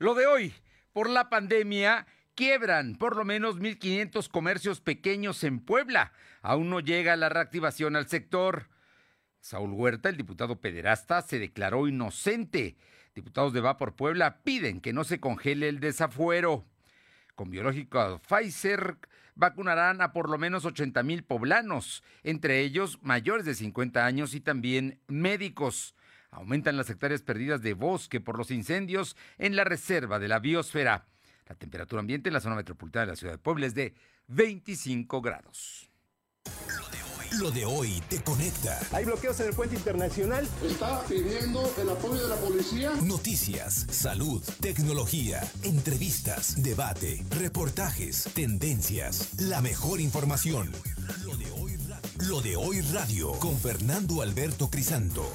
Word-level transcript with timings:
Lo 0.00 0.14
de 0.14 0.26
hoy, 0.26 0.54
por 0.94 1.10
la 1.10 1.28
pandemia, 1.28 2.06
quiebran 2.34 2.96
por 2.96 3.16
lo 3.16 3.26
menos 3.26 3.58
1.500 3.58 4.30
comercios 4.30 4.80
pequeños 4.80 5.44
en 5.44 5.60
Puebla. 5.60 6.14
Aún 6.40 6.70
no 6.70 6.80
llega 6.80 7.14
la 7.16 7.28
reactivación 7.28 7.96
al 7.96 8.08
sector. 8.08 8.70
Saúl 9.40 9.72
Huerta, 9.72 10.08
el 10.08 10.16
diputado 10.16 10.58
pederasta, 10.58 11.20
se 11.20 11.38
declaró 11.38 11.86
inocente. 11.86 12.78
Diputados 13.14 13.52
de 13.52 13.60
Va 13.60 13.76
por 13.76 13.94
Puebla 13.94 14.42
piden 14.42 14.80
que 14.80 14.94
no 14.94 15.04
se 15.04 15.20
congele 15.20 15.68
el 15.68 15.80
desafuero. 15.80 16.64
Con 17.34 17.50
biológico 17.50 18.22
Pfizer 18.26 18.96
vacunarán 19.34 20.00
a 20.00 20.14
por 20.14 20.30
lo 20.30 20.38
menos 20.38 20.64
80 20.64 21.02
mil 21.02 21.24
poblanos, 21.24 22.02
entre 22.22 22.60
ellos 22.60 22.98
mayores 23.02 23.44
de 23.44 23.54
50 23.54 24.06
años 24.06 24.32
y 24.32 24.40
también 24.40 24.98
médicos. 25.08 25.94
Aumentan 26.30 26.76
las 26.76 26.88
hectáreas 26.90 27.22
perdidas 27.22 27.60
de 27.62 27.74
bosque 27.74 28.20
por 28.20 28.38
los 28.38 28.50
incendios 28.50 29.16
en 29.38 29.56
la 29.56 29.64
reserva 29.64 30.18
de 30.18 30.28
la 30.28 30.38
biosfera. 30.38 31.06
La 31.48 31.56
temperatura 31.56 32.00
ambiente 32.00 32.28
en 32.28 32.34
la 32.34 32.40
zona 32.40 32.54
metropolitana 32.54 33.06
de 33.06 33.12
la 33.12 33.16
ciudad 33.16 33.32
de 33.34 33.38
Puebla 33.38 33.66
es 33.66 33.74
de 33.74 33.94
25 34.28 35.20
grados. 35.20 35.90
Lo 37.38 37.50
de 37.52 37.64
hoy 37.64 38.02
te 38.08 38.20
conecta. 38.22 38.78
Hay 38.92 39.04
bloqueos 39.04 39.38
en 39.40 39.48
el 39.48 39.54
puente 39.54 39.76
internacional. 39.76 40.48
Está 40.64 41.00
pidiendo 41.04 41.72
el 41.80 41.88
apoyo 41.88 42.22
de 42.22 42.28
la 42.28 42.36
policía. 42.36 42.92
Noticias, 43.02 43.86
salud, 43.90 44.42
tecnología, 44.60 45.40
entrevistas, 45.62 46.60
debate, 46.60 47.24
reportajes, 47.30 48.28
tendencias, 48.34 49.40
la 49.40 49.60
mejor 49.60 50.00
información. 50.00 50.72
Lo 51.24 51.36
de 51.36 51.50
hoy 51.52 51.76
radio, 51.76 52.28
Lo 52.28 52.40
de 52.40 52.56
hoy 52.56 52.80
radio 52.80 53.32
con 53.38 53.56
Fernando 53.56 54.22
Alberto 54.22 54.68
Crisanto. 54.68 55.30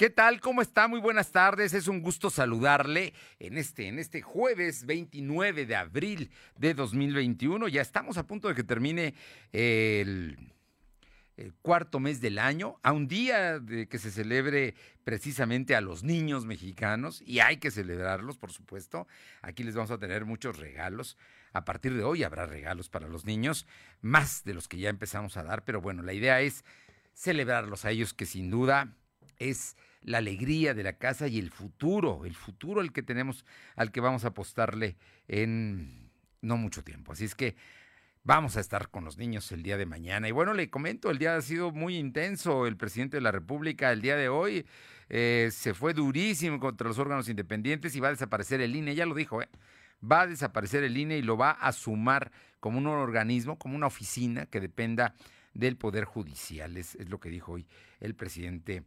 ¿Qué 0.00 0.08
tal? 0.08 0.40
¿Cómo 0.40 0.62
está? 0.62 0.88
Muy 0.88 0.98
buenas 0.98 1.30
tardes. 1.30 1.74
Es 1.74 1.86
un 1.86 2.00
gusto 2.00 2.30
saludarle 2.30 3.12
en 3.38 3.58
este, 3.58 3.86
en 3.86 3.98
este 3.98 4.22
jueves 4.22 4.86
29 4.86 5.66
de 5.66 5.76
abril 5.76 6.30
de 6.56 6.72
2021. 6.72 7.68
Ya 7.68 7.82
estamos 7.82 8.16
a 8.16 8.26
punto 8.26 8.48
de 8.48 8.54
que 8.54 8.64
termine 8.64 9.12
el, 9.52 10.38
el 11.36 11.52
cuarto 11.52 12.00
mes 12.00 12.22
del 12.22 12.38
año, 12.38 12.76
a 12.82 12.92
un 12.92 13.08
día 13.08 13.58
de 13.58 13.88
que 13.88 13.98
se 13.98 14.10
celebre 14.10 14.74
precisamente 15.04 15.76
a 15.76 15.82
los 15.82 16.02
niños 16.02 16.46
mexicanos, 16.46 17.20
y 17.26 17.40
hay 17.40 17.58
que 17.58 17.70
celebrarlos, 17.70 18.38
por 18.38 18.52
supuesto. 18.52 19.06
Aquí 19.42 19.64
les 19.64 19.74
vamos 19.74 19.90
a 19.90 19.98
tener 19.98 20.24
muchos 20.24 20.58
regalos. 20.58 21.18
A 21.52 21.66
partir 21.66 21.92
de 21.92 22.04
hoy 22.04 22.22
habrá 22.22 22.46
regalos 22.46 22.88
para 22.88 23.06
los 23.06 23.26
niños, 23.26 23.66
más 24.00 24.44
de 24.44 24.54
los 24.54 24.66
que 24.66 24.78
ya 24.78 24.88
empezamos 24.88 25.36
a 25.36 25.42
dar, 25.42 25.62
pero 25.66 25.82
bueno, 25.82 26.02
la 26.02 26.14
idea 26.14 26.40
es 26.40 26.64
celebrarlos 27.12 27.84
a 27.84 27.90
ellos, 27.90 28.14
que 28.14 28.24
sin 28.24 28.48
duda 28.48 28.96
es 29.40 29.76
la 30.02 30.18
alegría 30.18 30.72
de 30.74 30.84
la 30.84 30.92
casa 30.94 31.26
y 31.26 31.38
el 31.38 31.50
futuro, 31.50 32.24
el 32.24 32.34
futuro 32.34 32.80
al 32.80 32.92
que 32.92 33.02
tenemos, 33.02 33.44
al 33.74 33.90
que 33.90 34.00
vamos 34.00 34.24
a 34.24 34.28
apostarle 34.28 34.96
en 35.26 36.10
no 36.40 36.56
mucho 36.56 36.84
tiempo. 36.84 37.12
Así 37.12 37.24
es 37.24 37.34
que 37.34 37.56
vamos 38.22 38.56
a 38.56 38.60
estar 38.60 38.90
con 38.90 39.04
los 39.04 39.18
niños 39.18 39.50
el 39.52 39.62
día 39.62 39.76
de 39.76 39.86
mañana. 39.86 40.28
Y 40.28 40.32
bueno, 40.32 40.54
le 40.54 40.70
comento, 40.70 41.10
el 41.10 41.18
día 41.18 41.36
ha 41.36 41.42
sido 41.42 41.72
muy 41.72 41.96
intenso. 41.96 42.66
El 42.66 42.76
presidente 42.76 43.16
de 43.16 43.22
la 43.22 43.32
República 43.32 43.92
el 43.92 44.02
día 44.02 44.16
de 44.16 44.28
hoy 44.28 44.66
eh, 45.08 45.50
se 45.52 45.74
fue 45.74 45.94
durísimo 45.94 46.60
contra 46.60 46.88
los 46.88 46.98
órganos 46.98 47.28
independientes 47.28 47.94
y 47.96 48.00
va 48.00 48.08
a 48.08 48.12
desaparecer 48.12 48.60
el 48.60 48.76
INE, 48.76 48.94
ya 48.94 49.06
lo 49.06 49.14
dijo, 49.14 49.42
¿eh? 49.42 49.48
va 50.00 50.22
a 50.22 50.26
desaparecer 50.26 50.84
el 50.84 50.96
INE 50.96 51.18
y 51.18 51.22
lo 51.22 51.36
va 51.36 51.50
a 51.50 51.72
sumar 51.72 52.30
como 52.58 52.78
un 52.78 52.86
organismo, 52.86 53.58
como 53.58 53.76
una 53.76 53.86
oficina 53.86 54.46
que 54.46 54.60
dependa 54.60 55.14
del 55.52 55.76
Poder 55.76 56.04
Judicial. 56.04 56.76
Es, 56.76 56.94
es 56.94 57.08
lo 57.10 57.20
que 57.20 57.28
dijo 57.28 57.52
hoy 57.52 57.66
el 58.00 58.14
presidente 58.14 58.84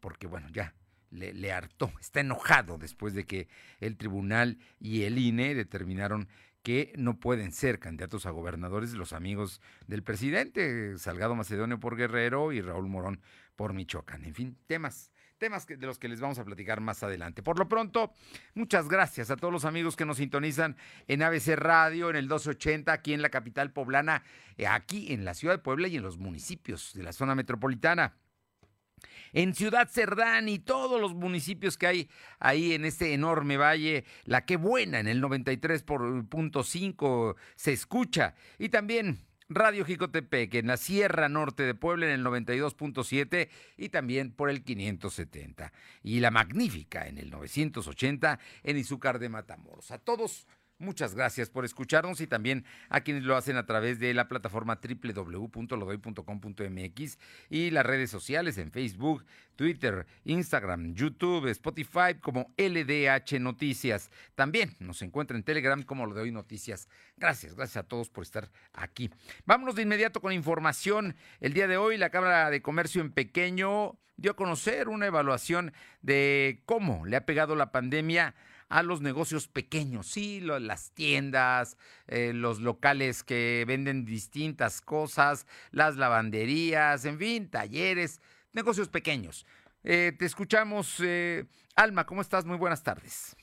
porque 0.00 0.26
bueno, 0.26 0.48
ya 0.52 0.74
le, 1.10 1.52
hartó, 1.52 1.92
está 2.00 2.20
enojado 2.20 2.78
después 2.78 3.14
de 3.14 3.24
que 3.24 3.48
el 3.80 3.96
tribunal 3.96 4.58
y 4.78 5.02
el 5.02 5.18
INE 5.18 5.54
determinaron 5.54 6.28
que 6.62 6.92
no 6.96 7.20
pueden 7.20 7.52
ser 7.52 7.78
candidatos 7.78 8.26
a 8.26 8.30
gobernadores 8.30 8.92
los 8.92 9.12
amigos 9.12 9.60
del 9.86 10.02
presidente, 10.02 10.98
Salgado 10.98 11.36
Macedonio 11.36 11.78
por 11.78 11.96
Guerrero 11.96 12.52
y 12.52 12.60
Raúl 12.60 12.88
Morón 12.88 13.20
por 13.54 13.72
Michoacán. 13.72 14.24
En 14.24 14.34
fin, 14.34 14.58
temas 14.66 15.12
temas 15.38 15.66
de 15.66 15.76
los 15.86 15.98
que 15.98 16.08
les 16.08 16.20
vamos 16.20 16.38
a 16.38 16.44
platicar 16.44 16.80
más 16.80 17.02
adelante. 17.02 17.42
Por 17.42 17.58
lo 17.58 17.68
pronto, 17.68 18.12
muchas 18.54 18.88
gracias 18.88 19.30
a 19.30 19.36
todos 19.36 19.52
los 19.52 19.64
amigos 19.64 19.94
que 19.94 20.06
nos 20.06 20.16
sintonizan 20.16 20.76
en 21.08 21.22
ABC 21.22 21.56
Radio, 21.56 22.10
en 22.10 22.16
el 22.16 22.24
1280, 22.24 22.92
aquí 22.92 23.12
en 23.12 23.22
la 23.22 23.28
capital 23.28 23.70
poblana, 23.70 24.22
eh, 24.56 24.66
aquí 24.66 25.12
en 25.12 25.24
la 25.24 25.34
ciudad 25.34 25.54
de 25.54 25.62
Puebla 25.62 25.88
y 25.88 25.96
en 25.96 26.02
los 26.02 26.18
municipios 26.18 26.92
de 26.94 27.02
la 27.02 27.12
zona 27.12 27.34
metropolitana 27.34 28.14
en 29.32 29.54
Ciudad 29.54 29.88
Cerdán 29.88 30.48
y 30.48 30.58
todos 30.58 31.00
los 31.00 31.14
municipios 31.14 31.76
que 31.76 31.86
hay 31.86 32.10
ahí 32.38 32.72
en 32.72 32.84
este 32.84 33.12
enorme 33.12 33.58
valle. 33.58 34.04
La 34.24 34.44
que 34.44 34.56
buena 34.56 34.98
en 34.98 35.06
el 35.08 35.22
93.5 35.22 37.36
se 37.54 37.72
escucha. 37.72 38.34
Y 38.58 38.70
también 38.70 39.20
Radio 39.48 39.84
Jicotepec 39.84 40.54
en 40.54 40.66
la 40.66 40.76
Sierra 40.76 41.28
Norte 41.28 41.62
de 41.62 41.74
Puebla 41.74 42.06
en 42.06 42.12
el 42.12 42.24
92.7 42.24 43.48
y 43.76 43.88
también 43.90 44.32
por 44.32 44.50
el 44.50 44.64
570. 44.64 45.72
Y 46.02 46.20
la 46.20 46.30
Magnífica 46.30 47.06
en 47.06 47.18
el 47.18 47.30
980 47.30 48.40
en 48.64 48.78
Izúcar 48.78 49.18
de 49.18 49.28
Matamoros. 49.28 49.90
A 49.90 49.98
todos 49.98 50.46
Muchas 50.78 51.14
gracias 51.14 51.48
por 51.48 51.64
escucharnos 51.64 52.20
y 52.20 52.26
también 52.26 52.66
a 52.90 53.00
quienes 53.00 53.22
lo 53.22 53.34
hacen 53.34 53.56
a 53.56 53.64
través 53.64 53.98
de 53.98 54.12
la 54.12 54.28
plataforma 54.28 54.78
www.lodoy.com.mx 54.78 57.18
y 57.48 57.70
las 57.70 57.86
redes 57.86 58.10
sociales 58.10 58.58
en 58.58 58.70
Facebook, 58.70 59.24
Twitter, 59.56 60.06
Instagram, 60.24 60.94
YouTube, 60.94 61.46
Spotify 61.46 62.16
como 62.20 62.52
LDH 62.58 63.40
Noticias. 63.40 64.10
También 64.34 64.76
nos 64.78 65.00
encuentra 65.00 65.38
en 65.38 65.44
Telegram 65.44 65.82
como 65.82 66.04
Lo 66.04 66.26
Noticias. 66.26 66.90
Gracias, 67.16 67.54
gracias 67.54 67.82
a 67.82 67.88
todos 67.88 68.10
por 68.10 68.24
estar 68.24 68.50
aquí. 68.74 69.08
Vámonos 69.46 69.76
de 69.76 69.82
inmediato 69.82 70.20
con 70.20 70.34
información. 70.34 71.16
El 71.40 71.54
día 71.54 71.68
de 71.68 71.78
hoy 71.78 71.96
la 71.96 72.10
Cámara 72.10 72.50
de 72.50 72.60
Comercio 72.60 73.00
en 73.00 73.12
Pequeño 73.12 73.98
dio 74.18 74.32
a 74.32 74.36
conocer 74.36 74.88
una 74.88 75.06
evaluación 75.06 75.72
de 76.02 76.60
cómo 76.66 77.06
le 77.06 77.16
ha 77.16 77.24
pegado 77.24 77.56
la 77.56 77.72
pandemia 77.72 78.34
a 78.68 78.82
los 78.82 79.00
negocios 79.00 79.48
pequeños, 79.48 80.06
sí, 80.06 80.40
las 80.40 80.90
tiendas, 80.92 81.76
eh, 82.06 82.32
los 82.34 82.60
locales 82.60 83.22
que 83.22 83.64
venden 83.66 84.04
distintas 84.04 84.80
cosas, 84.80 85.46
las 85.70 85.96
lavanderías, 85.96 87.04
en 87.04 87.18
fin, 87.18 87.48
talleres, 87.48 88.20
negocios 88.52 88.88
pequeños. 88.88 89.46
Eh, 89.84 90.12
te 90.18 90.24
escuchamos, 90.24 91.00
eh, 91.00 91.44
Alma, 91.76 92.06
¿cómo 92.06 92.20
estás? 92.20 92.44
Muy 92.44 92.56
buenas 92.56 92.82
tardes. 92.82 93.36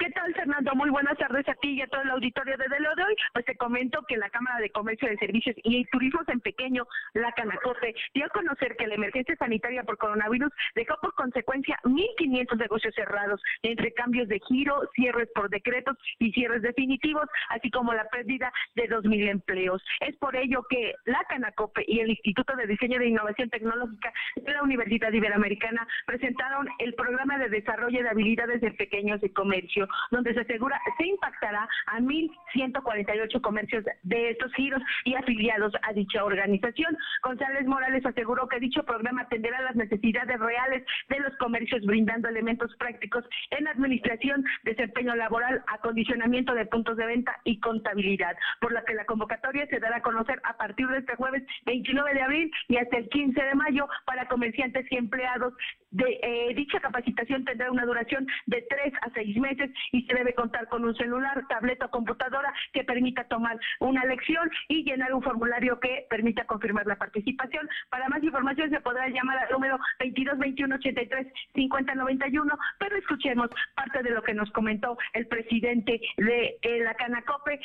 ¿Qué 0.00 0.08
tal, 0.12 0.32
Fernando? 0.32 0.72
Muy 0.76 0.88
buenas 0.88 1.18
tardes 1.18 1.46
a 1.46 1.54
ti 1.56 1.72
y 1.72 1.82
a 1.82 1.86
todo 1.86 2.00
el 2.00 2.08
auditorio 2.08 2.56
de 2.56 2.68
Delo 2.70 2.94
de 2.96 3.04
hoy. 3.04 3.14
Pues 3.34 3.44
te 3.44 3.54
comento 3.58 4.02
que 4.08 4.16
la 4.16 4.30
Cámara 4.30 4.58
de 4.58 4.70
Comercio 4.70 5.06
de 5.06 5.18
Servicios 5.18 5.54
y 5.62 5.84
Turismos 5.92 6.26
en 6.28 6.40
Pequeño, 6.40 6.86
la 7.12 7.30
Canacote, 7.32 7.94
dio 8.14 8.24
a 8.24 8.30
conocer 8.30 8.76
que 8.76 8.86
la 8.86 8.94
emergencia 8.94 9.36
sanitaria 9.36 9.82
por 9.84 9.98
coronavirus 9.98 10.50
dejó 10.74 10.94
por 11.02 11.12
consecuencia 11.16 11.78
1.500 11.84 12.56
negocios 12.56 12.94
cerrados, 12.94 13.42
entre 13.62 13.92
cambios 13.92 14.26
de 14.28 14.40
giro, 14.48 14.88
cierres 14.94 15.28
por 15.34 15.50
decretos 15.50 15.98
y 16.18 16.32
cierres 16.32 16.62
definitivos, 16.62 17.26
así 17.50 17.70
como 17.70 17.92
la 17.92 18.08
pérdida 18.08 18.50
de 18.76 18.88
2.000 18.88 19.28
empleos. 19.28 19.84
Es 20.00 20.16
por 20.16 20.34
ello 20.34 20.64
que 20.70 20.94
la 21.04 21.22
Canacope 21.28 21.84
y 21.86 22.00
el 22.00 22.08
Instituto 22.08 22.56
de 22.56 22.66
Diseño 22.66 22.98
de 22.98 23.08
Innovación 23.08 23.50
Tecnológica 23.50 24.14
de 24.34 24.50
la 24.50 24.62
Universidad 24.62 25.12
Iberoamericana 25.12 25.86
presentaron 26.06 26.66
el 26.78 26.94
programa 26.94 27.36
de 27.36 27.50
desarrollo 27.50 28.02
de 28.02 28.08
habilidades 28.08 28.62
de 28.62 28.70
pequeños 28.70 29.22
y 29.22 29.28
comercio 29.28 29.89
donde 30.10 30.34
se 30.34 30.40
asegura 30.40 30.80
se 30.98 31.06
impactará 31.06 31.68
a 31.86 31.98
1.148 32.00 33.40
comercios 33.40 33.84
de 34.02 34.30
estos 34.30 34.52
giros 34.54 34.82
y 35.04 35.14
afiliados 35.14 35.72
a 35.82 35.92
dicha 35.92 36.24
organización. 36.24 36.96
González 37.22 37.66
Morales 37.66 38.04
aseguró 38.04 38.48
que 38.48 38.60
dicho 38.60 38.82
programa 38.84 39.22
atenderá 39.22 39.60
las 39.62 39.76
necesidades 39.76 40.38
reales 40.38 40.84
de 41.08 41.20
los 41.20 41.36
comercios, 41.38 41.84
brindando 41.84 42.28
elementos 42.28 42.74
prácticos 42.76 43.24
en 43.50 43.68
administración, 43.68 44.44
desempeño 44.64 45.14
laboral, 45.14 45.62
acondicionamiento 45.66 46.54
de 46.54 46.66
puntos 46.66 46.96
de 46.96 47.06
venta 47.06 47.40
y 47.44 47.60
contabilidad, 47.60 48.36
por 48.60 48.72
la 48.72 48.84
que 48.84 48.94
la 48.94 49.04
convocatoria 49.04 49.66
se 49.66 49.80
dará 49.80 49.96
a 49.96 50.02
conocer 50.02 50.40
a 50.44 50.56
partir 50.56 50.86
de 50.88 50.98
este 50.98 51.16
jueves 51.16 51.42
29 51.66 52.14
de 52.14 52.22
abril 52.22 52.50
y 52.68 52.76
hasta 52.76 52.98
el 52.98 53.08
15 53.08 53.42
de 53.42 53.54
mayo 53.54 53.88
para 54.04 54.26
comerciantes 54.28 54.86
y 54.90 54.96
empleados. 54.96 55.54
De, 55.90 56.20
eh, 56.22 56.54
dicha 56.54 56.80
capacitación 56.80 57.44
tendrá 57.44 57.70
una 57.70 57.84
duración 57.84 58.26
de 58.46 58.64
tres 58.68 58.92
a 59.02 59.10
seis 59.10 59.36
meses 59.36 59.70
y 59.92 60.02
se 60.06 60.14
debe 60.14 60.34
contar 60.34 60.68
con 60.68 60.84
un 60.84 60.94
celular, 60.94 61.44
tableta 61.48 61.86
o 61.86 61.90
computadora 61.90 62.52
que 62.72 62.84
permita 62.84 63.24
tomar 63.24 63.58
una 63.80 64.04
lección 64.04 64.50
y 64.68 64.84
llenar 64.84 65.12
un 65.12 65.22
formulario 65.22 65.80
que 65.80 66.06
permita 66.08 66.44
confirmar 66.46 66.86
la 66.86 66.96
participación. 66.96 67.68
Para 67.90 68.08
más 68.08 68.22
información 68.22 68.70
se 68.70 68.80
podrá 68.80 69.08
llamar 69.08 69.38
al 69.38 69.50
número 69.50 69.78
22 69.98 70.38
21 70.38 70.74
83 70.76 71.26
50 71.54 71.94
91, 71.94 72.58
pero 72.78 72.96
escuchemos 72.96 73.48
parte 73.74 74.02
de 74.02 74.10
lo 74.10 74.22
que 74.22 74.34
nos 74.34 74.50
comentó 74.52 74.96
el 75.12 75.26
presidente 75.26 76.00
de 76.16 76.58
eh, 76.62 76.80
la 76.84 76.94
Canacope 76.94 77.60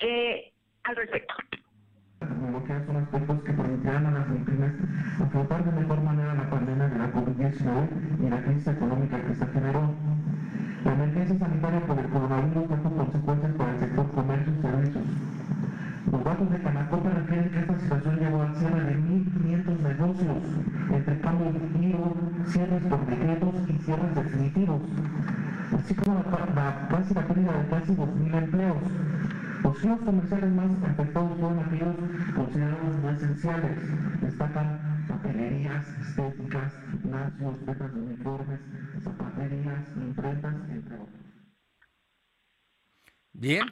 eh, 0.00 0.52
al 0.84 0.96
respecto 0.96 1.34
que 2.20 2.72
a 3.52 4.49
afrontar 5.22 5.64
de 5.64 5.80
mejor 5.80 6.02
manera 6.02 6.34
la 6.34 6.50
pandemia 6.50 6.88
de 6.88 6.98
la 6.98 7.12
COVID-19 7.12 8.26
y 8.26 8.30
la 8.30 8.42
crisis 8.42 8.66
económica 8.68 9.20
que 9.20 9.34
se 9.34 9.46
generó 9.46 9.90
emergencia 10.84 11.38
sanitaria 11.38 11.80
por 11.86 11.98
el 11.98 12.06
coronavirus 12.06 12.68
trajo 12.68 12.90
consecuencias 12.90 13.52
para 13.52 13.70
el 13.72 13.80
sector 13.80 14.10
comercio 14.12 14.52
y 14.52 14.62
servicios. 14.62 15.04
Los 16.10 16.24
datos 16.24 16.50
de 16.50 16.58
Canacota 16.60 17.10
refieren 17.10 17.50
que 17.50 17.58
esta 17.60 17.78
situación 17.78 18.18
llevó 18.18 18.42
al 18.42 18.56
cierre 18.56 18.84
de 18.84 18.96
1.500 18.96 19.80
negocios, 19.80 20.36
entre 20.92 21.20
cambios 21.20 21.54
de 21.54 21.78
giro, 21.78 22.14
cierres 22.46 22.82
por 22.84 23.06
decretos 23.06 23.54
y 23.68 23.78
cierres 23.78 24.14
definitivos, 24.14 24.80
así 25.78 25.94
como 25.94 26.14
la, 26.14 26.22
la 26.54 27.00
la 27.14 27.26
pérdida 27.26 27.52
de 27.52 27.68
casi 27.68 27.92
2.000 27.94 28.34
empleos. 28.34 28.82
Los 29.62 29.78
giros 29.80 30.00
comerciales 30.00 30.50
más 30.52 30.70
afectados 30.90 31.38
fueron 31.38 31.58
aquellos 31.60 31.96
considerados 32.34 33.02
no 33.02 33.10
esenciales. 33.10 34.20
Destacan 34.22 35.06
papelerías, 35.08 35.86
estéticas, 36.00 36.72
gimnasios, 36.90 37.66
ventas 37.66 37.94
de 37.94 38.00
uniformes, 38.00 38.60
zapaterías, 39.02 39.88
imprentas, 39.96 40.54
entre 40.70 40.94
otros. 40.94 41.20
Bien. 43.32 43.66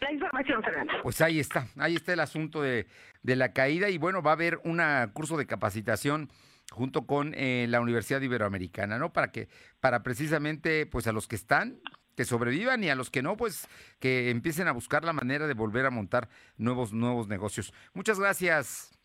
La 0.00 0.12
información, 0.12 0.62
Fernando. 0.62 0.92
Pues 1.02 1.20
ahí 1.20 1.40
está, 1.40 1.66
ahí 1.76 1.94
está 1.94 2.12
el 2.12 2.20
asunto 2.20 2.62
de, 2.62 2.86
de 3.22 3.36
la 3.36 3.52
caída 3.52 3.88
y 3.90 3.98
bueno, 3.98 4.22
va 4.22 4.32
a 4.32 4.34
haber 4.34 4.60
un 4.64 4.80
curso 5.12 5.36
de 5.36 5.46
capacitación 5.46 6.30
junto 6.70 7.06
con 7.06 7.32
eh, 7.34 7.66
la 7.68 7.80
Universidad 7.80 8.20
Iberoamericana, 8.20 8.98
¿no? 8.98 9.12
Para 9.12 9.30
que, 9.30 9.48
para 9.80 10.02
precisamente, 10.02 10.86
pues 10.86 11.06
a 11.06 11.12
los 11.12 11.28
que 11.28 11.36
están, 11.36 11.80
que 12.16 12.24
sobrevivan 12.24 12.82
y 12.82 12.90
a 12.90 12.94
los 12.94 13.10
que 13.10 13.22
no, 13.22 13.36
pues 13.36 13.68
que 14.00 14.30
empiecen 14.30 14.66
a 14.68 14.72
buscar 14.72 15.04
la 15.04 15.12
manera 15.12 15.46
de 15.46 15.54
volver 15.54 15.86
a 15.86 15.90
montar 15.90 16.28
nuevos, 16.56 16.92
nuevos 16.92 17.28
negocios. 17.28 17.72
Muchas 17.94 18.18
gracias, 18.18 18.98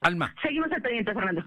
Alma. 0.00 0.34
Seguimos 0.42 0.70
al 0.72 0.82
pendiente, 0.82 1.14
Fernando. 1.14 1.44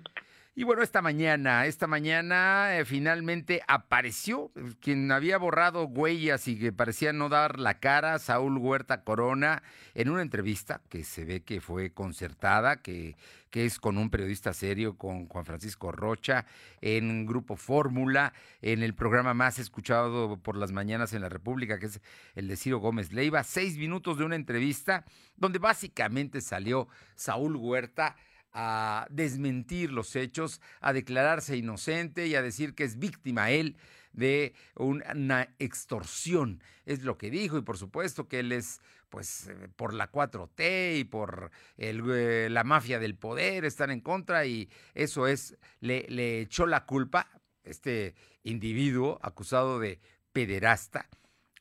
Y 0.57 0.63
bueno, 0.63 0.83
esta 0.83 1.01
mañana, 1.01 1.65
esta 1.65 1.85
mañana 1.85 2.77
eh, 2.77 2.85
finalmente 2.85 3.61
apareció 3.67 4.53
eh, 4.55 4.71
quien 4.79 5.11
había 5.11 5.37
borrado 5.37 5.83
huellas 5.83 6.47
y 6.47 6.57
que 6.57 6.71
parecía 6.71 7.11
no 7.11 7.27
dar 7.27 7.59
la 7.59 7.81
cara, 7.81 8.17
Saúl 8.19 8.57
Huerta 8.57 9.03
Corona, 9.03 9.63
en 9.95 10.09
una 10.09 10.21
entrevista 10.21 10.79
que 10.87 11.03
se 11.03 11.25
ve 11.25 11.43
que 11.43 11.59
fue 11.59 11.91
concertada, 11.91 12.77
que, 12.81 13.17
que 13.55 13.63
es 13.63 13.79
con 13.79 13.97
un 13.97 14.09
periodista 14.09 14.53
serio, 14.53 14.97
con 14.97 15.29
Juan 15.29 15.45
Francisco 15.45 15.89
Rocha, 15.89 16.45
en 16.81 17.25
Grupo 17.25 17.55
Fórmula, 17.55 18.33
en 18.61 18.83
el 18.83 18.93
programa 18.93 19.33
más 19.33 19.59
escuchado 19.59 20.37
por 20.43 20.57
las 20.57 20.73
mañanas 20.73 21.13
en 21.13 21.21
la 21.21 21.29
República, 21.29 21.79
que 21.79 21.85
es 21.85 22.01
el 22.35 22.49
de 22.49 22.57
Ciro 22.57 22.79
Gómez 22.79 23.13
Leiva. 23.13 23.45
Seis 23.45 23.77
minutos 23.77 24.17
de 24.17 24.25
una 24.25 24.35
entrevista 24.35 25.05
donde 25.37 25.59
básicamente 25.59 26.41
salió 26.41 26.89
Saúl 27.15 27.55
Huerta 27.55 28.17
a 28.51 29.07
desmentir 29.09 29.89
los 29.89 30.17
hechos, 30.17 30.59
a 30.81 30.91
declararse 30.91 31.55
inocente 31.55 32.27
y 32.27 32.35
a 32.35 32.41
decir 32.41 32.75
que 32.75 32.83
es 32.83 32.99
víctima 32.99 33.51
él 33.51 33.77
de 34.15 34.53
una 34.75 35.49
extorsión. 35.59 36.61
Es 36.85 37.03
lo 37.03 37.17
que 37.17 37.29
dijo 37.29 37.57
y 37.57 37.61
por 37.61 37.77
supuesto 37.77 38.27
que 38.27 38.39
él 38.39 38.51
es 38.51 38.81
pues 39.09 39.47
eh, 39.47 39.69
por 39.75 39.93
la 39.93 40.11
4T 40.11 40.99
y 40.99 41.03
por 41.03 41.51
eh, 41.77 42.47
la 42.49 42.63
mafia 42.63 42.99
del 42.99 43.15
poder 43.15 43.65
están 43.65 43.91
en 43.91 44.01
contra 44.01 44.45
y 44.45 44.69
eso 44.93 45.27
es, 45.27 45.57
le 45.79 46.41
echó 46.41 46.65
la 46.65 46.85
culpa 46.85 47.29
este 47.63 48.15
individuo 48.43 49.19
acusado 49.21 49.79
de 49.79 49.99
pederasta 50.31 51.09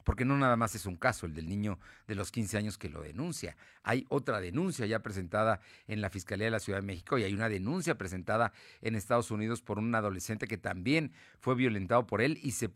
porque 0.04 0.24
no 0.24 0.36
nada 0.36 0.56
más 0.56 0.74
es 0.74 0.86
un 0.86 0.96
caso, 0.96 1.26
el 1.26 1.34
del 1.34 1.48
niño 1.48 1.78
de 2.06 2.14
los 2.14 2.30
15 2.30 2.58
años 2.58 2.78
que 2.78 2.88
lo 2.88 3.02
denuncia. 3.02 3.56
Hay 3.82 4.06
otra 4.08 4.40
denuncia 4.40 4.86
ya 4.86 5.00
presentada 5.00 5.60
en 5.88 6.00
la 6.00 6.10
Fiscalía 6.10 6.46
de 6.46 6.50
la 6.50 6.60
Ciudad 6.60 6.78
de 6.78 6.86
México 6.86 7.18
y 7.18 7.24
hay 7.24 7.34
una 7.34 7.48
denuncia 7.48 7.96
presentada 7.96 8.52
en 8.82 8.94
Estados 8.94 9.30
Unidos 9.30 9.62
por 9.62 9.78
un 9.78 9.94
adolescente 9.94 10.46
que 10.46 10.58
también 10.58 11.12
fue 11.40 11.54
violentado 11.54 12.06
por 12.06 12.20
él 12.20 12.38
y 12.42 12.52
se, 12.52 12.70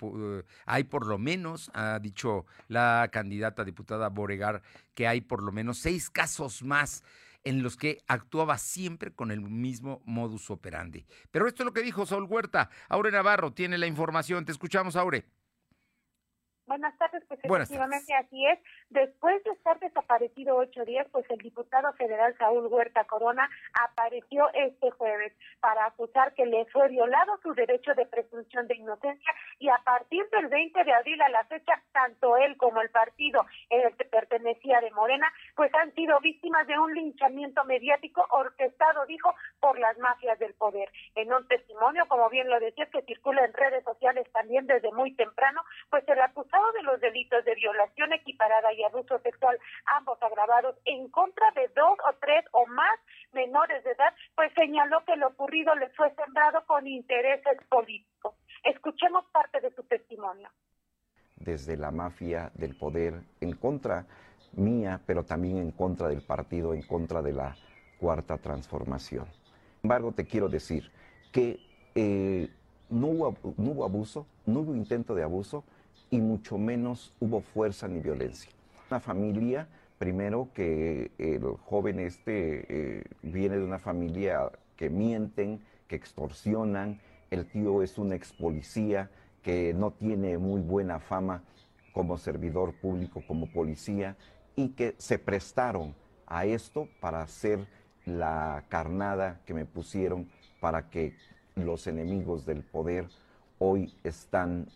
hay 0.67 0.85
por 0.85 1.07
lo 1.07 1.19
menos, 1.19 1.71
ha 1.75 1.99
dicho 1.99 2.47
la 2.69 3.09
candidata 3.13 3.65
diputada 3.65 4.09
Boregar, 4.09 4.63
que 4.95 5.07
hay 5.07 5.21
por 5.21 5.43
lo 5.43 5.53
menos 5.53 5.79
seis 5.79 6.11
casos 6.11 6.63
más 6.63 7.05
en 7.45 7.63
los 7.63 7.77
que 7.77 8.03
actuaba 8.09 8.59
siempre 8.59 9.13
con 9.13 9.31
el 9.31 9.41
mismo 9.41 10.03
modus 10.05 10.51
operandi. 10.51 11.07
Pero 11.31 11.47
esto 11.47 11.63
es 11.63 11.67
lo 11.67 11.73
que 11.73 11.83
dijo 11.83 12.05
Saúl 12.05 12.25
Huerta. 12.25 12.69
Aure 12.89 13.11
Navarro 13.11 13.53
tiene 13.53 13.79
la 13.79 13.87
información. 13.87 14.45
Te 14.45 14.53
escuchamos, 14.53 14.97
Aure. 14.97 15.25
Buenas 16.69 16.99
tardes, 16.99 17.25
pues 17.27 17.41
efectivamente 17.43 18.15
así 18.15 18.45
es. 18.45 18.59
Después 18.91 19.43
de 19.45 19.53
estar 19.53 19.81
desaparecido 19.81 20.55
ocho 20.55 20.85
días, 20.85 21.07
pues 21.11 21.25
el 21.31 21.39
diputado 21.39 21.91
federal 21.95 22.37
Saúl 22.37 22.67
Huerta 22.67 23.05
Corona 23.05 23.49
apareció 23.73 24.51
este 24.53 24.91
jueves 24.91 25.33
para 25.61 25.87
acusar 25.87 26.35
que 26.35 26.45
le 26.45 26.67
fue 26.67 26.89
violado 26.89 27.39
su 27.43 27.55
derecho 27.55 27.95
de 27.95 28.05
presunción 28.05 28.69
de 28.69 28.77
inocencia 28.77 29.33
y 29.59 29.71
a 29.71 29.79
partir 29.79 30.29
del 30.29 30.49
20 30.49 30.85
de 30.85 30.93
abril 30.93 31.23
a 31.23 31.31
la 31.31 31.45
fecha, 31.45 31.83
tanto 31.93 32.37
él 32.37 32.55
como 32.59 32.83
el 32.83 32.91
partido 32.91 33.47
en 33.71 33.87
el 33.87 33.97
que 33.97 34.05
pertenecía 34.05 34.83
de 34.83 34.91
Morena, 34.91 35.33
pues 35.57 35.73
han 35.75 35.95
sido 35.95 36.21
víctimas 36.21 36.67
de 36.67 36.79
un 36.79 36.93
linchamiento 36.93 37.65
mediático 37.65 38.27
orquestado, 38.29 39.07
dijo, 39.07 39.35
por 39.59 39.79
las 39.79 39.97
mafias 39.97 40.39
del 40.39 40.53
poder. 40.53 40.91
En 41.15 41.33
un 41.33 41.49
testimonio, 41.49 42.07
como 42.09 42.29
bien 42.29 42.51
lo 42.51 42.61
decía, 42.61 42.85
que 42.93 43.01
circula 43.03 43.43
en 43.43 43.55
redes 43.55 43.85
sociales 43.85 44.31
también 44.35 44.67
desde 44.67 44.93
muy 44.93 45.15
temprano, 45.15 45.63
pues 45.89 46.07
el 46.09 46.21
acusado 46.21 46.58
de 46.75 46.83
los 46.83 47.01
delitos 47.01 47.45
de 47.45 47.55
violación 47.55 48.13
equiparada 48.13 48.73
y 48.73 48.83
abuso 48.85 49.19
sexual, 49.21 49.59
ambos 49.97 50.23
agravados, 50.23 50.77
en 50.85 51.09
contra 51.11 51.51
de 51.53 51.69
dos 51.69 51.99
o 52.07 52.15
tres 52.21 52.45
o 52.53 52.67
más 52.67 52.99
menores 53.33 53.83
de 53.85 53.93
edad, 53.93 54.15
pues 54.35 54.53
señaló 54.55 55.05
que 55.05 55.17
lo 55.17 55.29
ocurrido 55.29 55.75
le 55.75 55.89
fue 55.91 56.15
sembrado 56.15 56.65
con 56.67 56.87
intereses 56.87 57.59
políticos. 57.69 58.35
Escuchemos 58.65 59.25
parte 59.33 59.61
de 59.61 59.75
su 59.75 59.83
testimonio. 59.85 60.49
Desde 61.37 61.77
la 61.77 61.91
mafia 61.91 62.51
del 62.55 62.77
poder, 62.77 63.15
en 63.41 63.55
contra 63.57 64.07
mía, 64.53 65.01
pero 65.07 65.25
también 65.25 65.59
en 65.59 65.71
contra 65.71 66.09
del 66.09 66.23
partido, 66.23 66.75
en 66.75 66.83
contra 66.83 67.23
de 67.23 67.33
la 67.33 67.55
cuarta 67.99 68.39
transformación. 68.39 69.27
Sin 69.27 69.85
embargo, 69.85 70.13
te 70.13 70.27
quiero 70.27 70.49
decir 70.49 70.91
que 71.33 71.61
eh, 71.95 72.49
no, 72.91 73.09
hubo, 73.09 73.37
no 73.57 73.71
hubo 73.71 73.85
abuso, 73.85 74.27
no 74.47 74.61
hubo 74.61 74.75
intento 74.75 75.15
de 75.15 75.23
abuso, 75.23 75.65
y 76.11 76.21
mucho 76.21 76.59
menos 76.59 77.13
hubo 77.21 77.41
fuerza 77.41 77.89
ni 77.89 78.01
violencia. 78.01 78.51
Una 78.91 79.01
familia, 79.01 79.69
primero 79.99 80.49
que 80.55 81.11
el 81.19 81.43
joven 81.67 82.01
este 82.01 82.99
eh, 82.99 83.05
viene 83.23 83.59
de 83.59 83.65
una 83.65 83.79
familia 83.79 84.51
que 84.77 84.91
mienten, 84.91 85.61
que 85.87 85.97
extorsionan, 85.97 87.01
el 87.31 87.47
tío 87.47 87.83
es 87.83 87.99
un 87.99 88.13
ex 88.13 88.33
policía 88.33 89.11
que 89.43 89.75
no 89.75 89.91
tiene 89.91 90.39
muy 90.39 90.61
buena 90.61 91.01
fama 91.01 91.43
como 91.93 92.17
servidor 92.17 92.75
público, 92.75 93.23
como 93.27 93.51
policía, 93.53 94.17
y 94.57 94.71
que 94.71 94.95
se 94.99 95.19
prestaron 95.19 95.95
a 96.27 96.45
esto 96.45 96.89
para 97.01 97.23
hacer 97.23 97.67
la 98.05 98.65
carnada 98.69 99.41
que 99.47 99.55
me 99.55 99.65
pusieron 99.65 100.29
para 100.61 100.89
que 100.91 101.15
los 101.55 101.87
enemigos 101.87 102.47
del 102.47 102.63
poder 102.63 103.07
hoy 103.59 103.95
están 104.05 104.69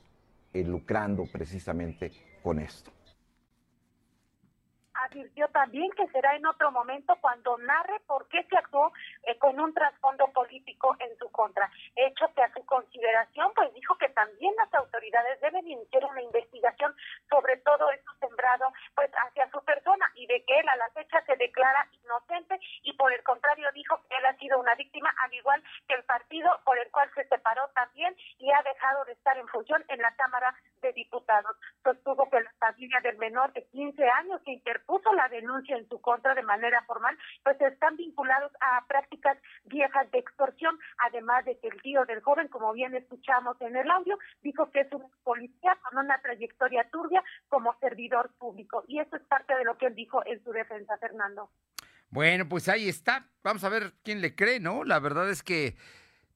lucrando 0.61 1.26
precisamente 1.30 2.12
con 2.42 2.59
esto 2.59 2.92
advirtió 5.12 5.49
también 5.49 5.90
que 5.92 6.09
será 6.09 6.35
en 6.35 6.47
otro 6.47 6.71
momento 6.73 7.16
cuando 7.21 7.59
narre 7.59 8.00
por 8.07 8.26
qué 8.28 8.42
se 8.45 8.57
actuó 8.57 8.92
eh, 9.25 9.38
con 9.38 9.59
un 9.61 9.73
trasfondo 9.75 10.26
político 10.33 10.97
en 10.99 11.16
su 11.19 11.31
contra. 11.31 11.71
Hecho 11.95 12.33
que 12.35 12.42
a 12.42 12.52
su 12.52 12.64
consideración, 12.64 13.52
pues 13.54 13.73
dijo 13.75 13.97
que 13.99 14.09
también 14.09 14.54
las 14.57 14.73
autoridades 14.75 15.40
deben 15.40 15.66
iniciar 15.69 16.04
una 16.04 16.23
investigación 16.23 16.95
sobre 17.28 17.59
todo 17.59 17.90
esto 17.90 18.11
sembrado 18.21 18.73
pues 18.95 19.11
hacia 19.12 19.50
su 19.50 19.62
persona 19.64 20.11
y 20.14 20.26
de 20.26 20.42
que 20.45 20.59
él 20.59 20.69
a 20.69 20.76
la 20.76 20.88
fecha 20.90 21.23
se 21.26 21.37
declara 21.37 21.87
inocente 21.92 22.59
y 22.83 22.92
por 22.95 23.12
el 23.12 23.23
contrario 23.23 23.69
dijo 23.75 24.00
que 24.09 24.16
él 24.16 24.26
ha 24.26 24.37
sido 24.37 24.59
una 24.59 24.75
víctima 24.75 25.12
al 25.23 25.33
igual 25.35 25.62
que 25.88 25.95
el 25.95 26.04
partido 26.04 26.50
por 26.64 26.78
el 26.78 26.90
cual 26.90 27.11
se 27.14 27.26
separó 27.28 27.69
también 27.75 28.14
y 28.38 28.50
ha 28.50 28.62
dejado 28.62 29.04
de 29.04 29.12
estar 29.12 29.37
en 29.37 29.49
función 29.49 29.85
en 29.88 30.00
la 30.00 30.14
Cámara 30.16 30.54
de 30.81 30.92
Diputados. 30.92 31.57
Sostuvo 31.83 32.28
que 32.31 32.40
la 32.40 32.52
familia 32.59 33.00
del 33.00 33.19
menor 33.19 33.52
de 33.52 33.64
15 33.69 34.09
años 34.09 34.40
que 34.45 34.52
interpuso 34.52 35.01
la 35.12 35.28
denuncia 35.28 35.76
en 35.76 35.88
su 35.88 36.00
contra 36.00 36.35
de 36.35 36.42
manera 36.42 36.82
formal, 36.87 37.16
pues 37.42 37.61
están 37.61 37.97
vinculados 37.97 38.52
a 38.61 38.85
prácticas 38.87 39.38
viejas 39.64 40.11
de 40.11 40.18
extorsión, 40.18 40.78
además 40.99 41.44
de 41.44 41.59
que 41.59 41.68
el 41.68 41.80
tío 41.82 42.04
del 42.04 42.23
joven, 42.23 42.49
como 42.49 42.73
bien 42.73 42.94
escuchamos 42.94 43.61
en 43.61 43.75
el 43.76 43.90
audio, 43.90 44.18
dijo 44.42 44.71
que 44.71 44.80
es 44.80 44.92
un 44.92 45.11
policía 45.25 45.78
con 45.82 46.04
una 46.04 46.21
trayectoria 46.21 46.88
turbia 46.90 47.23
como 47.49 47.75
servidor 47.80 48.30
público. 48.38 48.85
Y 48.87 49.00
eso 49.00 49.16
es 49.16 49.23
parte 49.23 49.56
de 49.56 49.64
lo 49.64 49.76
que 49.78 49.87
él 49.87 49.94
dijo 49.94 50.25
en 50.26 50.42
su 50.44 50.52
defensa, 50.52 50.97
Fernando. 50.99 51.50
Bueno, 52.11 52.49
pues 52.49 52.68
ahí 52.68 52.88
está. 52.88 53.26
Vamos 53.42 53.64
a 53.64 53.71
ver 53.71 53.94
quién 54.04 54.21
le 54.21 54.35
cree, 54.35 54.61
¿no? 54.61 54.85
La 54.85 55.00
verdad 55.00 55.30
es 55.30 55.42
que 55.42 55.76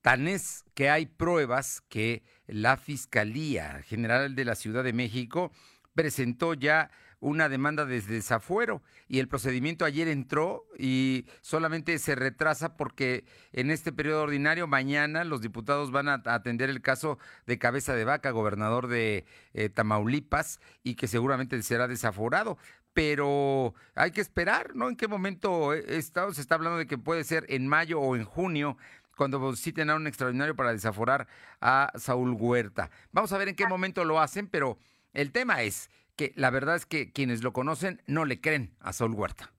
tan 0.00 0.28
es 0.28 0.64
que 0.74 0.88
hay 0.88 1.04
pruebas 1.04 1.82
que 1.82 2.22
la 2.46 2.76
Fiscalía 2.76 3.82
General 3.82 4.34
de 4.34 4.44
la 4.44 4.54
Ciudad 4.54 4.84
de 4.84 4.92
México 4.92 5.50
presentó 5.94 6.54
ya 6.54 6.90
una 7.20 7.48
demanda 7.48 7.86
de 7.86 8.00
desafuero 8.00 8.82
y 9.08 9.18
el 9.18 9.28
procedimiento 9.28 9.84
ayer 9.84 10.08
entró 10.08 10.66
y 10.78 11.26
solamente 11.40 11.98
se 11.98 12.14
retrasa 12.14 12.76
porque 12.76 13.24
en 13.52 13.70
este 13.70 13.92
periodo 13.92 14.22
ordinario 14.22 14.66
mañana 14.66 15.24
los 15.24 15.40
diputados 15.40 15.90
van 15.90 16.08
a 16.08 16.22
atender 16.26 16.70
el 16.70 16.82
caso 16.82 17.18
de 17.46 17.58
Cabeza 17.58 17.94
de 17.94 18.04
Vaca, 18.04 18.30
gobernador 18.30 18.86
de 18.88 19.24
eh, 19.54 19.68
Tamaulipas, 19.68 20.60
y 20.82 20.94
que 20.94 21.08
seguramente 21.08 21.60
será 21.62 21.88
desaforado. 21.88 22.58
Pero 22.92 23.74
hay 23.94 24.10
que 24.10 24.22
esperar, 24.22 24.74
¿no? 24.74 24.88
¿En 24.88 24.96
qué 24.96 25.06
momento 25.06 25.74
está, 25.74 26.32
se 26.32 26.40
está 26.40 26.54
hablando 26.54 26.78
de 26.78 26.86
que 26.86 26.96
puede 26.96 27.24
ser 27.24 27.44
en 27.48 27.68
mayo 27.68 28.00
o 28.00 28.16
en 28.16 28.24
junio? 28.24 28.76
cuando 29.16 29.56
citen 29.56 29.88
a 29.88 29.96
un 29.96 30.06
extraordinario 30.06 30.54
para 30.54 30.72
desaforar 30.72 31.26
a 31.60 31.90
Saúl 31.96 32.36
Huerta. 32.38 32.90
Vamos 33.12 33.32
a 33.32 33.38
ver 33.38 33.48
en 33.48 33.56
qué 33.56 33.66
momento 33.66 34.04
lo 34.04 34.20
hacen, 34.20 34.46
pero 34.46 34.78
el 35.14 35.32
tema 35.32 35.62
es 35.62 35.88
que 36.16 36.32
la 36.34 36.50
verdad 36.50 36.76
es 36.76 36.86
que 36.86 37.12
quienes 37.12 37.44
lo 37.44 37.52
conocen 37.52 38.02
no 38.06 38.24
le 38.24 38.40
creen 38.40 38.74
a 38.80 38.92
Saúl 38.92 39.12
Huerta. 39.12 39.52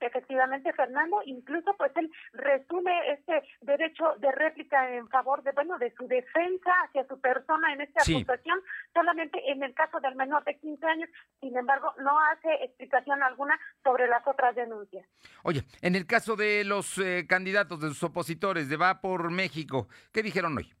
Efectivamente, 0.00 0.72
Fernando, 0.74 1.20
incluso 1.24 1.74
pues 1.76 1.90
él 1.96 2.10
resume 2.32 2.92
este 3.12 3.42
derecho 3.62 4.04
de 4.18 4.30
réplica 4.30 4.94
en 4.94 5.08
favor 5.08 5.42
de, 5.42 5.50
bueno, 5.52 5.76
de 5.78 5.92
su 5.96 6.06
defensa 6.06 6.70
hacia 6.84 7.06
su 7.08 7.20
persona 7.20 7.72
en 7.72 7.80
esta 7.80 8.02
acusación, 8.02 8.60
solamente 8.94 9.40
en 9.50 9.62
el 9.62 9.74
caso 9.74 9.98
del 9.98 10.14
menor 10.14 10.44
de 10.44 10.56
15 10.56 10.86
años, 10.86 11.10
sin 11.40 11.56
embargo, 11.56 11.92
no 11.98 12.12
hace 12.30 12.64
explicación 12.64 13.22
alguna 13.22 13.58
sobre 13.82 14.06
las 14.06 14.24
otras 14.26 14.54
denuncias. 14.54 15.04
Oye, 15.42 15.62
en 15.82 15.96
el 15.96 16.06
caso 16.06 16.36
de 16.36 16.62
los 16.64 16.98
eh, 16.98 17.26
candidatos, 17.28 17.80
de 17.80 17.88
sus 17.88 18.04
opositores 18.04 18.68
de 18.68 18.76
Va 18.76 19.00
por 19.00 19.32
México, 19.32 19.88
¿qué 20.12 20.22
dijeron 20.22 20.56
hoy? 20.56 20.77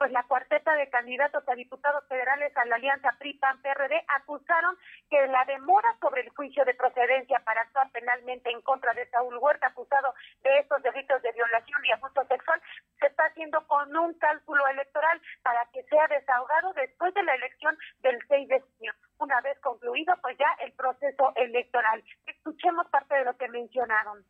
Pues 0.00 0.12
la 0.12 0.22
cuarteta 0.22 0.74
de 0.76 0.88
candidatos 0.88 1.46
a 1.46 1.54
diputados 1.54 2.02
federales 2.08 2.56
a 2.56 2.64
la 2.64 2.76
alianza 2.76 3.14
PRI-PAN-PRD 3.18 4.02
acusaron 4.08 4.74
que 5.10 5.26
la 5.26 5.44
demora 5.44 5.94
sobre 6.00 6.22
el 6.22 6.30
juicio 6.30 6.64
de 6.64 6.72
procedencia 6.72 7.38
para 7.44 7.60
actuar 7.60 7.92
penalmente 7.92 8.50
en 8.50 8.62
contra 8.62 8.94
de 8.94 9.06
Saúl 9.10 9.36
Huerta, 9.36 9.66
acusado 9.66 10.14
de 10.42 10.58
estos 10.58 10.82
delitos 10.82 11.20
de 11.20 11.32
violación 11.32 11.84
y 11.84 11.92
abuso 11.92 12.24
sexual, 12.28 12.62
se 12.98 13.08
está 13.08 13.24
haciendo 13.24 13.60
con 13.66 13.94
un 13.94 14.14
cálculo 14.14 14.66
electoral 14.68 15.20
para 15.42 15.68
que 15.70 15.82
sea 15.82 16.08
desahogado 16.08 16.72
después 16.72 17.12
de 17.12 17.22
la 17.22 17.34
elección 17.34 17.76
del 18.00 18.18
6 18.26 18.48
de 18.48 18.60
junio. 18.60 18.94
Una 19.18 19.42
vez 19.42 19.60
concluido, 19.60 20.14
pues 20.22 20.34
ya 20.38 20.48
el 20.64 20.72
proceso 20.72 21.34
electoral. 21.36 22.02
Escuchemos 22.24 22.86
parte 22.88 23.16
de 23.16 23.26
lo 23.26 23.36
que 23.36 23.48
mencionaron. 23.48 24.24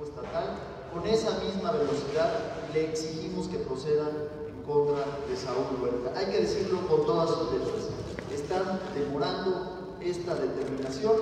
Estatal, 0.00 0.56
con 0.90 1.06
esa 1.06 1.38
misma 1.40 1.72
velocidad 1.72 2.30
le 2.72 2.90
exigimos 2.90 3.48
que 3.48 3.58
procedan 3.58 4.53
contra 4.66 5.04
de 5.28 5.36
Saúl 5.36 5.80
Huerta. 5.82 6.18
Hay 6.18 6.26
que 6.26 6.40
decirlo 6.40 6.86
con 6.88 7.06
todas 7.06 7.30
sus 7.30 7.52
letras. 7.52 7.90
Están 8.32 8.80
demorando 8.94 9.96
esta 10.00 10.34
determinación 10.34 11.16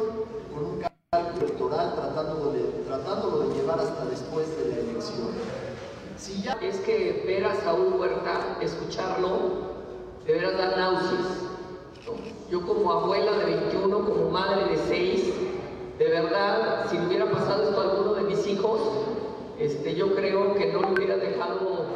con 0.55 0.65
un 0.65 0.81
cálculo 1.11 1.47
electoral 1.47 1.95
tratándolo 1.95 2.53
de, 2.53 2.63
de 2.63 3.55
llevar 3.55 3.81
hasta 3.81 4.05
después 4.07 4.49
de 4.57 4.69
la 4.71 4.77
elección. 4.79 5.29
Si 6.17 6.43
ya 6.43 6.53
es 6.63 6.77
que 6.81 7.25
ver 7.27 7.45
a 7.45 7.55
Saúl 7.57 7.95
Huerta, 7.95 8.59
escucharlo, 8.61 9.73
de 10.27 10.35
veras 10.35 10.57
da 10.57 10.77
náuseas. 10.77 11.27
Yo 12.51 12.67
como 12.67 12.93
abuela 12.93 13.33
de 13.39 13.45
21, 13.47 14.05
como 14.05 14.31
madre 14.31 14.77
de 14.77 14.79
6, 14.89 15.33
de 15.99 16.09
verdad, 16.09 16.87
si 16.91 16.99
hubiera 16.99 17.31
pasado 17.31 17.69
esto 17.69 17.81
a 17.81 17.85
alguno 17.85 18.15
de 18.15 18.23
mis 18.23 18.47
hijos, 18.47 18.81
este, 19.59 19.95
yo 19.95 20.15
creo 20.15 20.55
que 20.55 20.73
no 20.73 20.83
le 20.83 20.93
hubiera 20.93 21.17
dejado 21.17 21.87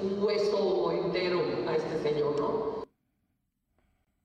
un 0.00 0.22
hueso 0.22 0.92
entero 0.92 1.40
a 1.68 1.74
este 1.76 1.98
señor, 2.02 2.38
¿no? 2.38 2.84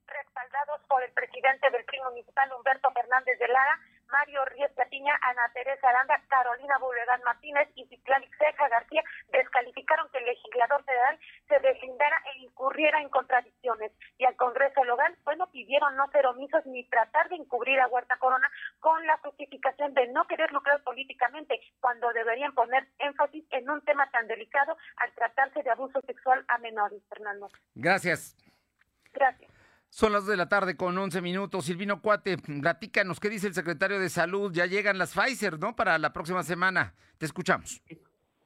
Respaldados 0.07 0.81
por 0.87 1.03
el 1.03 1.11
presidente 1.11 1.69
del 1.71 1.85
PRI 1.85 1.99
municipal, 2.01 2.51
Humberto 2.53 2.91
Fernández 2.91 3.39
de 3.39 3.47
Lara, 3.47 3.79
Mario 4.11 4.45
Ríos 4.45 4.71
Patiña, 4.71 5.17
Ana 5.21 5.49
Teresa 5.53 5.89
Aranda, 5.89 6.21
Carolina 6.27 6.77
Bulegán 6.79 7.21
Martínez 7.23 7.69
y 7.75 7.85
Ciclán 7.87 8.23
Ceja 8.37 8.67
García 8.69 9.03
descalificaron 9.31 10.09
que 10.11 10.19
el 10.19 10.25
legislador 10.25 10.83
federal 10.83 11.19
se 11.47 11.59
deslindara 11.59 12.17
e 12.33 12.39
incurriera 12.43 13.01
en 13.01 13.09
contradicciones. 13.09 13.91
Y 14.17 14.25
al 14.25 14.35
Congreso 14.35 14.83
local, 14.83 15.17
bueno, 15.23 15.47
pidieron 15.51 15.95
no 15.95 16.09
ser 16.11 16.25
omisos 16.25 16.65
ni 16.65 16.83
tratar 16.85 17.29
de 17.29 17.35
encubrir 17.35 17.79
a 17.79 17.87
Huerta 17.87 18.17
Corona 18.17 18.49
con 18.79 19.05
la 19.05 19.17
justificación 19.17 19.93
de 19.93 20.07
no 20.07 20.25
querer 20.27 20.51
lucrar 20.51 20.81
políticamente, 20.83 21.59
cuando 21.79 22.11
deberían 22.13 22.53
poner 22.53 22.87
énfasis 22.99 23.45
en 23.51 23.69
un 23.69 23.81
tema 23.81 24.09
tan 24.11 24.27
delicado 24.27 24.77
al 24.97 25.11
tratarse 25.13 25.63
de 25.63 25.71
abuso 25.71 26.01
sexual 26.01 26.43
a 26.47 26.57
menores, 26.57 27.01
Fernando. 27.09 27.49
Gracias. 27.75 28.35
Gracias. 29.13 29.50
Son 29.91 30.13
las 30.13 30.23
2 30.23 30.31
de 30.31 30.37
la 30.37 30.47
tarde 30.47 30.77
con 30.77 30.97
11 30.97 31.21
minutos. 31.21 31.65
Silvino 31.65 32.01
Cuate, 32.01 32.37
platícanos, 32.37 33.19
¿qué 33.19 33.29
dice 33.29 33.47
el 33.47 33.53
secretario 33.53 33.99
de 33.99 34.09
Salud? 34.09 34.51
Ya 34.53 34.65
llegan 34.65 34.97
las 34.97 35.11
Pfizer, 35.11 35.59
¿no? 35.59 35.75
Para 35.75 35.97
la 35.97 36.13
próxima 36.13 36.43
semana. 36.43 36.95
Te 37.17 37.25
escuchamos. 37.25 37.81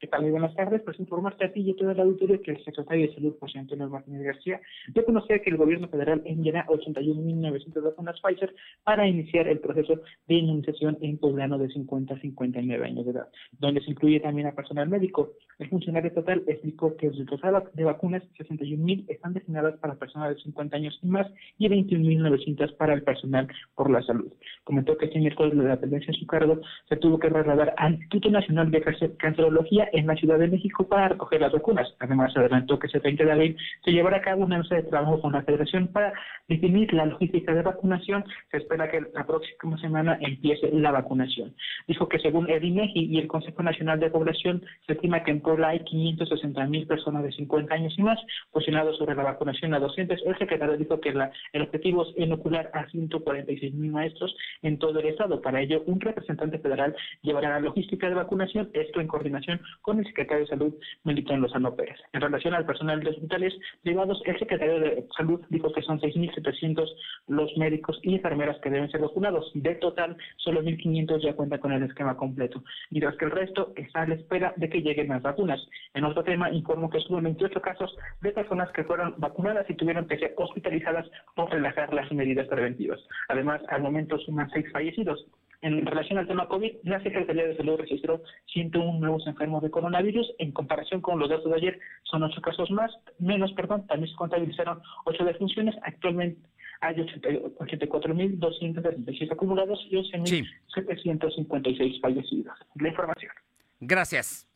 ¿Qué 0.05 0.11
tal? 0.11 0.21
Muy 0.21 0.29
buenas 0.29 0.53
tardes. 0.53 0.83
Pues 0.83 0.99
informarte 0.99 1.45
a 1.45 1.51
ti 1.51 1.61
y 1.61 1.71
a 1.71 1.75
toda 1.75 1.95
la 1.95 2.03
auditoría 2.03 2.37
que 2.37 2.51
el 2.51 2.63
secretario 2.63 3.07
de 3.07 3.15
Salud, 3.15 3.35
José 3.39 3.57
Antonio 3.57 3.89
Martínez 3.89 4.21
García, 4.21 4.61
dio 4.93 5.03
conocer 5.03 5.41
que 5.41 5.49
el 5.49 5.57
gobierno 5.57 5.87
federal 5.87 6.21
enviará 6.25 6.63
81.900 6.67 7.83
vacunas 7.83 8.21
Pfizer 8.21 8.53
para 8.83 9.07
iniciar 9.07 9.47
el 9.47 9.57
proceso 9.57 9.99
de 10.27 10.35
inmunización 10.35 10.99
en 11.01 11.17
poblano 11.17 11.57
de 11.57 11.69
50 11.69 12.13
a 12.13 12.19
59 12.19 12.85
años 12.85 13.05
de 13.05 13.13
edad, 13.13 13.29
donde 13.53 13.81
se 13.81 13.89
incluye 13.89 14.19
también 14.19 14.47
a 14.47 14.51
personal 14.51 14.87
médico. 14.87 15.31
El 15.57 15.69
funcionario 15.69 16.13
total 16.13 16.43
explicó 16.45 16.95
que 16.97 17.07
el 17.07 17.25
total 17.25 17.63
de 17.73 17.83
vacunas, 17.83 18.21
61.000 18.37 19.05
están 19.07 19.33
destinadas 19.33 19.75
para 19.79 19.95
personas 19.95 20.35
de 20.35 20.41
50 20.43 20.77
años 20.77 20.99
y 21.01 21.07
más 21.07 21.25
y 21.57 21.67
21.900 21.67 22.75
para 22.77 22.93
el 22.93 23.01
personal 23.01 23.47
por 23.73 23.89
la 23.89 24.03
salud. 24.03 24.31
Comentó 24.65 24.95
que 24.99 25.05
este 25.05 25.17
miércoles 25.17 25.55
la 25.55 25.79
tendencia 25.79 26.11
en 26.11 26.19
su 26.19 26.27
cargo 26.27 26.61
se 26.87 26.97
tuvo 26.97 27.17
que 27.17 27.29
trasladar 27.29 27.73
al 27.77 27.95
Instituto 27.95 28.29
Nacional 28.29 28.69
de 28.69 28.83
Cancerología 29.17 29.89
en 29.95 30.07
la 30.07 30.15
Ciudad 30.15 30.37
de 30.37 30.47
México 30.47 30.87
para 30.87 31.09
recoger 31.09 31.41
las 31.41 31.53
vacunas. 31.53 31.87
Además, 31.99 32.33
se 32.33 32.39
adelantó 32.39 32.77
que 32.77 32.87
ese 32.87 32.99
30 32.99 33.23
de 33.23 33.31
abril 33.31 33.57
se 33.83 33.91
llevará 33.91 34.17
a 34.17 34.21
cabo 34.21 34.43
una 34.43 34.57
mesa 34.57 34.75
de 34.75 34.83
trabajo 34.83 35.21
con 35.21 35.33
la 35.33 35.43
Federación 35.43 35.87
para 35.87 36.13
definir 36.47 36.93
la 36.93 37.05
logística 37.05 37.53
de 37.53 37.61
vacunación. 37.61 38.25
Se 38.51 38.57
espera 38.57 38.89
que 38.89 39.01
la 39.13 39.25
próxima 39.25 39.77
semana 39.79 40.17
empiece 40.21 40.69
la 40.71 40.91
vacunación. 40.91 41.55
Dijo 41.87 42.09
que 42.09 42.19
según 42.19 42.49
el 42.49 42.63
INEGI 42.63 43.05
y 43.05 43.17
el 43.19 43.27
Consejo 43.27 43.63
Nacional 43.63 43.99
de 43.99 44.09
Población, 44.09 44.63
se 44.85 44.93
estima 44.93 45.23
que 45.23 45.31
en 45.31 45.41
Puebla 45.41 45.69
hay 45.69 45.79
560 45.79 46.65
mil 46.65 46.85
personas 46.87 47.23
de 47.23 47.31
50 47.31 47.73
años 47.73 47.93
y 47.97 48.03
más 48.03 48.19
posicionados 48.51 48.97
sobre 48.97 49.15
la 49.15 49.23
vacunación 49.23 49.73
a 49.73 49.79
docentes. 49.79 50.21
El 50.25 50.37
secretario 50.37 50.77
dijo 50.77 50.99
que 50.99 51.13
la, 51.13 51.31
el 51.53 51.61
objetivo 51.61 52.03
es 52.03 52.17
inocular 52.17 52.69
a 52.73 52.87
146 52.89 53.73
mil 53.73 53.91
maestros 53.91 54.35
en 54.61 54.77
todo 54.77 54.99
el 54.99 55.07
estado. 55.07 55.41
Para 55.41 55.61
ello, 55.61 55.83
un 55.85 55.99
representante 55.99 56.59
federal 56.59 56.95
llevará 57.21 57.49
la 57.49 57.59
logística 57.59 58.07
de 58.09 58.15
vacunación, 58.15 58.69
esto 58.73 58.99
en 58.99 59.07
coordinación 59.07 59.61
con 59.85 59.99
el 59.99 60.05
secretario 60.07 60.45
de 60.45 60.49
Salud, 60.49 60.73
Melitón 61.03 61.41
Lozano 61.41 61.75
Pérez. 61.75 61.99
En 62.11 62.19
relación 62.19 62.55
al 62.55 62.65
personal 62.65 63.01
de 63.01 63.11
hospitales 63.11 63.53
privados, 63.83 64.19
el 64.25 64.39
secretario 64.39 64.79
de 64.79 65.05
Salud 65.15 65.39
dijo 65.49 65.71
que 65.71 65.83
son 65.83 66.01
6.700 66.01 66.89
los 67.27 67.55
médicos 67.55 67.99
y 68.01 68.15
enfermeras 68.15 68.57
que 68.61 68.71
deben 68.71 68.89
ser 68.89 69.01
vacunados. 69.01 69.51
De 69.53 69.75
total, 69.75 70.17
solo 70.37 70.63
1.500 70.63 71.21
ya 71.21 71.35
cuentan 71.35 71.59
con 71.59 71.71
el 71.71 71.83
esquema 71.83 72.17
completo, 72.17 72.63
mientras 72.89 73.15
que 73.17 73.25
el 73.25 73.31
resto 73.31 73.73
está 73.75 74.01
a 74.01 74.07
la 74.07 74.15
espera 74.15 74.53
de 74.55 74.69
que 74.69 74.81
lleguen 74.81 75.09
las 75.09 75.21
vacunas. 75.21 75.61
En 75.93 76.03
otro 76.03 76.23
tema, 76.23 76.49
informo 76.49 76.89
que 76.89 76.97
hubo 77.07 77.21
28 77.21 77.61
casos 77.61 77.95
de 78.21 78.31
personas 78.31 78.71
que 78.71 78.85
fueron 78.85 79.13
vacunadas 79.17 79.69
y 79.69 79.75
tuvieron 79.75 80.07
que 80.07 80.17
ser 80.17 80.33
hospitalizadas 80.35 81.07
por 81.35 81.51
relajar 81.51 81.93
las 81.93 82.11
medidas 82.11 82.47
preventivas. 82.47 82.99
Además, 83.29 83.61
al 83.69 83.83
momento 83.83 84.17
suman 84.17 84.49
seis 84.49 84.65
fallecidos. 84.71 85.27
En 85.65 85.83
relación 85.83 86.19
al 86.19 86.27
tema 86.27 86.47
COVID, 86.47 86.73
la 86.83 87.01
Secretaría 87.01 87.47
de 87.47 87.57
Salud 87.57 87.79
registró 87.79 88.21
101 88.53 88.99
nuevos 88.99 89.25
enfermos 89.25 89.63
de 89.63 89.71
coronavirus. 89.71 90.31
En 90.37 90.51
comparación 90.51 91.01
con 91.01 91.17
los 91.17 91.27
datos 91.27 91.49
de 91.49 91.55
ayer, 91.55 91.79
son 92.03 92.21
ocho 92.21 92.39
casos 92.39 92.69
más, 92.69 92.91
menos, 93.17 93.51
perdón, 93.53 93.87
también 93.87 94.11
se 94.11 94.15
contabilizaron 94.15 94.79
ocho 95.05 95.25
defunciones. 95.25 95.73
Actualmente 95.81 96.47
hay 96.81 96.97
84.276 96.97 99.31
acumulados 99.31 99.83
y 99.89 99.95
11.756 99.95 101.99
fallecidos. 101.99 102.55
La 102.75 102.89
información. 102.89 103.31
Gracias. 103.79 104.47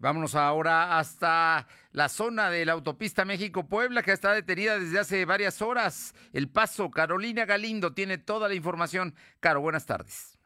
Vámonos 0.00 0.34
ahora 0.34 0.98
hasta 0.98 1.68
la 1.92 2.08
zona 2.08 2.50
de 2.50 2.64
la 2.64 2.72
autopista 2.72 3.24
México-Puebla, 3.24 4.02
que 4.02 4.10
está 4.10 4.32
detenida 4.32 4.76
desde 4.76 4.98
hace 4.98 5.24
varias 5.24 5.62
horas. 5.62 6.16
El 6.32 6.48
paso, 6.48 6.90
Carolina 6.90 7.44
Galindo 7.44 7.94
tiene 7.94 8.18
toda 8.18 8.48
la 8.48 8.56
información. 8.56 9.14
Caro, 9.38 9.60
buenas 9.60 9.86
tardes. 9.86 10.37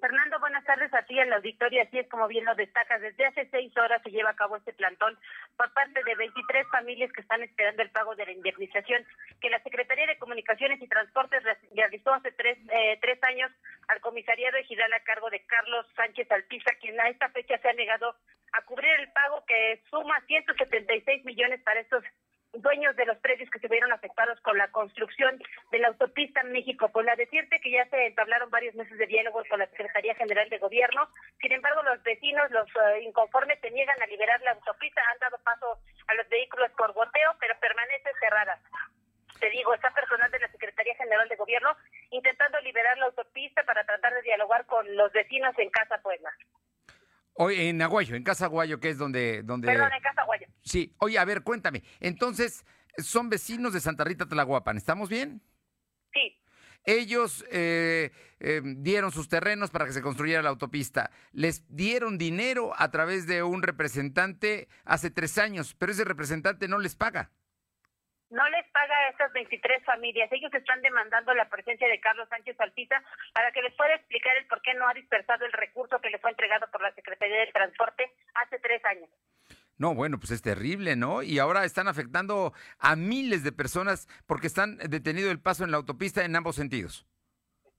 Fernando, 0.00 0.38
buenas 0.40 0.64
tardes 0.64 0.92
a 0.94 1.02
ti 1.02 1.18
en 1.18 1.30
la 1.30 1.36
auditoría. 1.36 1.82
Así 1.82 1.98
es 1.98 2.08
como 2.08 2.28
bien 2.28 2.44
lo 2.44 2.54
destacas. 2.54 3.00
Desde 3.00 3.26
hace 3.26 3.48
seis 3.50 3.76
horas 3.76 4.02
se 4.02 4.10
lleva 4.10 4.30
a 4.30 4.36
cabo 4.36 4.56
este 4.56 4.72
plantón 4.72 5.18
por 5.56 5.72
parte 5.72 6.02
de 6.04 6.14
23 6.14 6.66
familias 6.70 7.12
que 7.12 7.20
están 7.22 7.42
esperando 7.42 7.82
el 7.82 7.90
pago 7.90 8.14
de 8.14 8.26
la 8.26 8.32
indemnización 8.32 9.04
que 9.40 9.50
la 9.50 9.62
Secretaría 9.62 10.06
de 10.06 10.18
Comunicaciones 10.18 10.80
y 10.80 10.88
Transportes 10.88 11.42
realizó 11.74 12.12
hace 12.14 12.32
tres, 12.32 12.58
eh, 12.70 12.98
tres 13.00 13.22
años 13.24 13.50
al 13.88 14.00
comisariado 14.00 14.56
ejidal 14.58 14.92
a 14.92 15.00
cargo 15.00 15.30
de 15.30 15.44
Carlos 15.46 15.86
Sánchez 15.96 16.30
Alpiza, 16.30 16.70
quien 16.80 17.00
a 17.00 17.08
esta 17.08 17.28
fecha 17.30 17.58
se 17.58 17.68
ha 17.68 17.72
negado 17.72 18.14
a 18.52 18.62
cubrir 18.62 18.90
el 19.00 19.10
pago 19.12 19.44
que 19.46 19.82
suma 19.90 20.20
176 20.26 21.24
millones 21.24 21.60
para 21.62 21.80
estos 21.80 22.04
dueños 22.52 22.96
de 22.96 23.06
los 23.06 23.18
predios 23.18 23.50
que 23.50 23.58
se 23.58 23.68
vieron 23.68 23.92
afectados 23.92 24.40
con 24.40 24.56
la 24.56 24.68
construcción 24.68 25.38
de 25.70 25.78
la 25.78 25.88
autopista 25.88 26.42
México-Puebla. 26.44 27.16
Decirte 27.16 27.60
que 27.60 27.70
ya 27.70 27.88
se 27.88 28.06
entablaron 28.06 28.50
varios 28.50 28.74
meses 28.74 28.96
de 28.98 29.06
diálogo 29.06 29.42
con 29.48 29.58
la 29.58 29.66
Secretaría 29.68 30.14
General 30.14 30.48
de 30.48 30.58
Gobierno. 30.58 31.08
Sin 31.40 31.52
embargo, 31.52 31.82
los 31.82 32.02
vecinos, 32.02 32.50
los 32.50 32.66
eh, 32.68 33.02
inconformes, 33.02 33.58
se 33.60 33.70
niegan 33.70 34.00
a 34.02 34.06
liberar 34.06 34.40
la 34.42 34.52
autopista. 34.52 35.02
Han 35.12 35.18
dado 35.18 35.38
paso 35.44 35.78
a 36.06 36.14
los 36.14 36.28
vehículos 36.28 36.70
por 36.76 36.92
goteo, 36.92 37.34
pero 37.40 37.58
permanece 37.60 38.10
cerrada. 38.20 38.58
Te 39.40 39.50
digo, 39.50 39.74
está 39.74 39.90
personal 39.90 40.30
de 40.30 40.38
la 40.38 40.48
Secretaría 40.48 40.94
General 40.94 41.28
de 41.28 41.36
Gobierno 41.36 41.76
intentando 42.10 42.58
liberar 42.60 42.96
la 42.98 43.06
autopista 43.06 43.62
para 43.64 43.84
tratar 43.84 44.14
de 44.14 44.22
dialogar 44.22 44.64
con 44.66 44.96
los 44.96 45.12
vecinos 45.12 45.54
en 45.58 45.70
Casa 45.70 45.98
Puebla. 46.02 46.30
Hoy 47.34 47.68
en 47.68 47.82
Aguayo, 47.82 48.16
en 48.16 48.24
Casa 48.24 48.46
Aguayo, 48.46 48.80
que 48.80 48.88
es 48.88 48.98
donde, 48.98 49.42
donde. 49.42 49.66
Perdón, 49.66 49.92
en 49.92 50.00
Casa 50.00 50.22
Aguayo. 50.22 50.35
Sí. 50.66 50.92
Oye, 50.98 51.16
a 51.16 51.24
ver, 51.24 51.42
cuéntame. 51.44 51.84
Entonces, 52.00 52.66
son 52.98 53.30
vecinos 53.30 53.72
de 53.72 53.80
Santa 53.80 54.02
Rita 54.04 54.26
Tlahuapan, 54.26 54.76
¿estamos 54.76 55.08
bien? 55.08 55.40
Sí. 56.12 56.36
Ellos 56.84 57.44
eh, 57.52 58.10
eh, 58.40 58.60
dieron 58.64 59.12
sus 59.12 59.28
terrenos 59.28 59.70
para 59.70 59.86
que 59.86 59.92
se 59.92 60.02
construyera 60.02 60.42
la 60.42 60.50
autopista. 60.50 61.10
Les 61.32 61.64
dieron 61.74 62.18
dinero 62.18 62.72
a 62.76 62.90
través 62.90 63.28
de 63.28 63.44
un 63.44 63.62
representante 63.62 64.66
hace 64.84 65.10
tres 65.10 65.38
años, 65.38 65.76
pero 65.78 65.92
ese 65.92 66.04
representante 66.04 66.66
no 66.66 66.78
les 66.78 66.96
paga. 66.96 67.30
No 68.30 68.48
les 68.48 68.66
paga 68.72 68.96
a 68.96 69.10
estas 69.10 69.32
23 69.32 69.84
familias. 69.84 70.28
Ellos 70.32 70.52
están 70.52 70.82
demandando 70.82 71.32
la 71.34 71.48
presencia 71.48 71.86
de 71.86 72.00
Carlos 72.00 72.28
Sánchez 72.28 72.58
Alpiza 72.58 73.00
para 73.32 73.52
que 73.52 73.62
les 73.62 73.72
pueda 73.74 73.94
explicar 73.94 74.36
el 74.36 74.46
por 74.48 74.60
qué 74.62 74.74
no 74.74 74.88
ha 74.88 74.94
dispersado 74.94 75.44
el 75.44 75.52
recurso 75.52 76.00
que 76.00 76.10
le 76.10 76.18
fue 76.18 76.30
entregado 76.30 76.68
por 76.72 76.82
la 76.82 76.92
Secretaría 76.94 77.38
del 77.38 77.52
Transporte 77.52 78.10
hace 78.34 78.58
tres 78.58 78.84
años. 78.84 79.08
No, 79.78 79.94
bueno, 79.94 80.18
pues 80.18 80.30
es 80.30 80.42
terrible, 80.42 80.96
¿no? 80.96 81.22
Y 81.22 81.38
ahora 81.38 81.64
están 81.64 81.88
afectando 81.88 82.52
a 82.78 82.96
miles 82.96 83.42
de 83.42 83.52
personas 83.52 84.08
porque 84.26 84.46
están 84.46 84.78
detenido 84.78 85.30
el 85.30 85.40
paso 85.40 85.64
en 85.64 85.70
la 85.70 85.76
autopista 85.76 86.24
en 86.24 86.34
ambos 86.34 86.56
sentidos. 86.56 87.06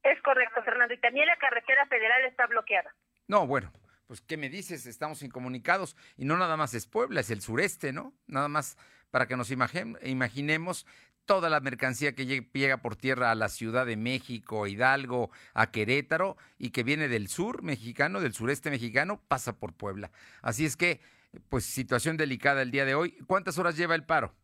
Es 0.04 0.22
correcto, 0.22 0.62
Fernando. 0.64 0.94
Y 0.94 1.00
también 1.00 1.26
la 1.28 1.38
carretera 1.38 1.86
federal 1.88 2.24
está 2.26 2.46
bloqueada. 2.48 2.94
No, 3.28 3.48
bueno, 3.48 3.72
pues 4.06 4.22
¿qué 4.22 4.38
me 4.38 4.50
dices? 4.50 4.86
Estamos 4.86 5.22
incomunicados 5.24 5.98
y 6.16 6.26
no 6.26 6.38
nada 6.38 6.56
más 6.56 6.74
es 6.74 6.88
Puebla, 6.88 7.20
es 7.20 7.32
el 7.32 7.42
sureste, 7.42 7.92
¿no? 7.92 8.14
Nada 8.28 8.48
más 8.48 8.78
para 9.12 9.28
que 9.28 9.36
nos 9.36 9.52
imaginemos 9.52 10.86
toda 11.26 11.50
la 11.50 11.60
mercancía 11.60 12.16
que 12.16 12.26
llega 12.26 12.78
por 12.78 12.96
tierra 12.96 13.32
a 13.32 13.36
la 13.36 13.50
Ciudad 13.50 13.86
de 13.86 13.98
México, 13.98 14.64
a 14.64 14.70
Hidalgo, 14.70 15.30
a 15.54 15.72
Querétaro 15.72 16.38
y 16.58 16.70
que 16.70 16.84
viene 16.84 17.10
del 17.10 17.28
sur 17.28 17.64
mexicano, 17.64 18.22
del 18.22 18.34
sureste 18.34 18.70
mexicano, 18.70 19.22
pasa 19.28 19.60
por 19.60 19.74
Puebla. 19.74 20.12
Así 20.42 20.66
es 20.66 20.78
que, 20.78 21.02
pues 21.50 21.66
situación 21.66 22.18
delicada 22.18 22.62
el 22.62 22.72
día 22.72 22.86
de 22.86 22.96
hoy. 22.96 23.18
¿Cuántas 23.28 23.58
horas 23.58 23.78
lleva 23.78 23.96
el 23.96 24.06
paro? 24.06 24.36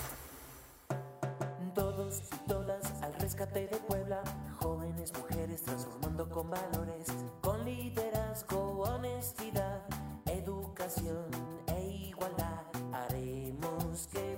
Todos 1.75 2.23
y 2.31 2.47
todas 2.47 2.83
al 3.03 3.13
rescate 3.19 3.67
de 3.67 3.77
Puebla. 3.77 4.23
Jóvenes, 4.59 5.13
mujeres 5.13 5.61
transformando 5.61 6.27
con 6.29 6.49
valores. 6.49 7.05
Con 7.41 7.63
liderazgo, 7.63 8.81
honestidad, 8.81 9.83
educación 10.25 11.27
e 11.67 12.07
igualdad. 12.07 12.63
Haremos 12.91 14.07
que 14.11 14.32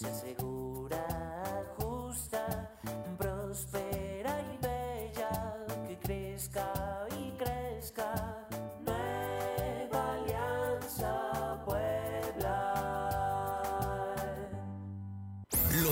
Puebla 0.00 0.18
sea 0.18 0.34
segura, 0.34 1.64
justa, 1.76 2.70
próspera 3.18 4.40
y 4.40 4.58
bella. 4.58 5.66
Que 5.86 5.98
crezca. 5.98 7.09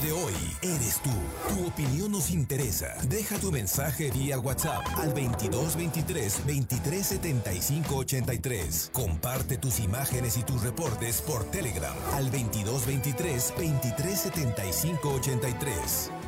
De 0.09 0.13
hoy 0.13 0.33
eres 0.63 1.01
tú. 1.03 1.11
Tu 1.49 1.67
opinión 1.67 2.13
nos 2.13 2.31
interesa. 2.31 2.95
Deja 3.09 3.39
tu 3.39 3.53
mensaje 3.53 4.11
vía 4.11 4.39
WhatsApp 4.39 4.83
al 4.97 5.09
2223 5.09 6.47
2375 6.47 7.97
83. 7.97 8.91
Comparte 8.93 9.59
tus 9.59 9.81
imágenes 9.81 10.39
y 10.39 10.43
tus 10.45 10.63
reportes 10.63 11.21
por 11.21 11.45
Telegram 11.51 11.95
al 12.15 12.31
2223 12.31 13.53
2375 13.57 15.09
83. 15.11 16.28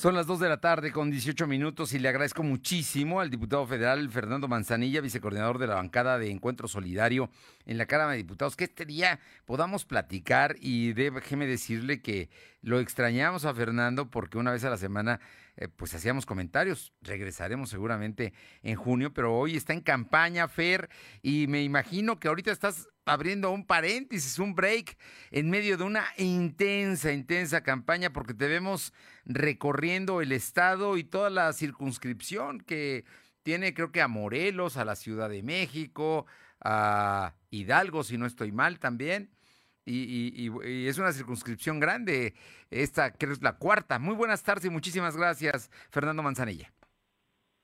Son 0.00 0.14
las 0.14 0.26
2 0.26 0.40
de 0.40 0.48
la 0.48 0.62
tarde 0.62 0.92
con 0.92 1.10
18 1.10 1.46
minutos 1.46 1.92
y 1.92 1.98
le 1.98 2.08
agradezco 2.08 2.42
muchísimo 2.42 3.20
al 3.20 3.28
diputado 3.28 3.66
federal 3.66 4.08
Fernando 4.08 4.48
Manzanilla, 4.48 5.02
vicecoordinador 5.02 5.58
de 5.58 5.66
la 5.66 5.74
bancada 5.74 6.18
de 6.18 6.30
Encuentro 6.30 6.68
Solidario 6.68 7.28
en 7.66 7.76
la 7.76 7.84
Cámara 7.84 8.12
de 8.12 8.16
Diputados, 8.16 8.56
que 8.56 8.64
este 8.64 8.86
día 8.86 9.20
podamos 9.44 9.84
platicar 9.84 10.56
y 10.58 10.94
déjeme 10.94 11.46
decirle 11.46 12.00
que 12.00 12.30
lo 12.62 12.80
extrañamos 12.80 13.44
a 13.44 13.52
Fernando 13.52 14.08
porque 14.08 14.38
una 14.38 14.52
vez 14.52 14.64
a 14.64 14.70
la 14.70 14.78
semana 14.78 15.20
eh, 15.58 15.68
pues 15.68 15.92
hacíamos 15.92 16.24
comentarios. 16.24 16.94
Regresaremos 17.02 17.68
seguramente 17.68 18.32
en 18.62 18.76
junio, 18.76 19.12
pero 19.12 19.36
hoy 19.36 19.54
está 19.54 19.74
en 19.74 19.82
campaña, 19.82 20.48
Fer, 20.48 20.88
y 21.20 21.46
me 21.46 21.62
imagino 21.62 22.18
que 22.18 22.28
ahorita 22.28 22.52
estás 22.52 22.88
abriendo 23.10 23.50
un 23.50 23.66
paréntesis, 23.66 24.38
un 24.38 24.54
break 24.54 24.96
en 25.32 25.50
medio 25.50 25.76
de 25.76 25.82
una 25.84 26.04
intensa, 26.16 27.12
intensa 27.12 27.62
campaña 27.62 28.12
porque 28.12 28.34
te 28.34 28.46
vemos 28.46 28.92
recorriendo 29.24 30.20
el 30.20 30.30
estado 30.30 30.96
y 30.96 31.02
toda 31.02 31.28
la 31.28 31.52
circunscripción 31.52 32.60
que 32.60 33.04
tiene, 33.42 33.74
creo 33.74 33.90
que 33.90 34.00
a 34.00 34.08
Morelos, 34.08 34.76
a 34.76 34.84
la 34.84 34.94
Ciudad 34.94 35.28
de 35.28 35.42
México, 35.42 36.26
a 36.60 37.34
Hidalgo, 37.50 38.04
si 38.04 38.16
no 38.16 38.26
estoy 38.26 38.52
mal 38.52 38.78
también. 38.78 39.30
y, 39.84 40.46
y, 40.64 40.86
es 40.86 40.98
una 40.98 41.12
circunscripción 41.12 41.80
grande, 41.80 42.34
esta 42.70 43.12
creo 43.12 43.32
es 43.32 43.42
la 43.42 43.56
cuarta. 43.56 43.98
Muy 43.98 44.14
buenas 44.14 44.42
tardes 44.44 44.66
y 44.66 44.70
muchísimas 44.70 45.16
gracias, 45.16 45.70
Fernando 45.90 46.22
Manzanilla. 46.22 46.72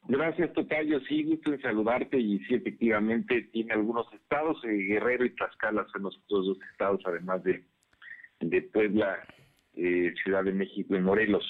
Gracias, 0.09 0.53
Tocayo. 0.53 1.01
Sí, 1.01 1.25
gusto 1.25 1.53
en 1.53 1.61
saludarte 1.61 2.19
y 2.19 2.39
sí, 2.41 2.55
efectivamente, 2.55 3.43
tiene 3.53 3.73
algunos 3.73 4.07
estados, 4.13 4.63
eh, 4.65 4.69
Guerrero 4.69 5.25
y 5.25 5.31
Tlaxcala 5.31 5.87
son 5.93 6.05
los 6.05 6.21
dos 6.29 6.59
estados, 6.73 7.01
además 7.05 7.43
de, 7.43 7.65
de 8.41 8.63
Puebla, 8.63 9.19
eh, 9.75 10.15
Ciudad 10.23 10.45
de 10.45 10.53
México 10.53 10.95
y 10.95 11.01
Morelos. 11.01 11.45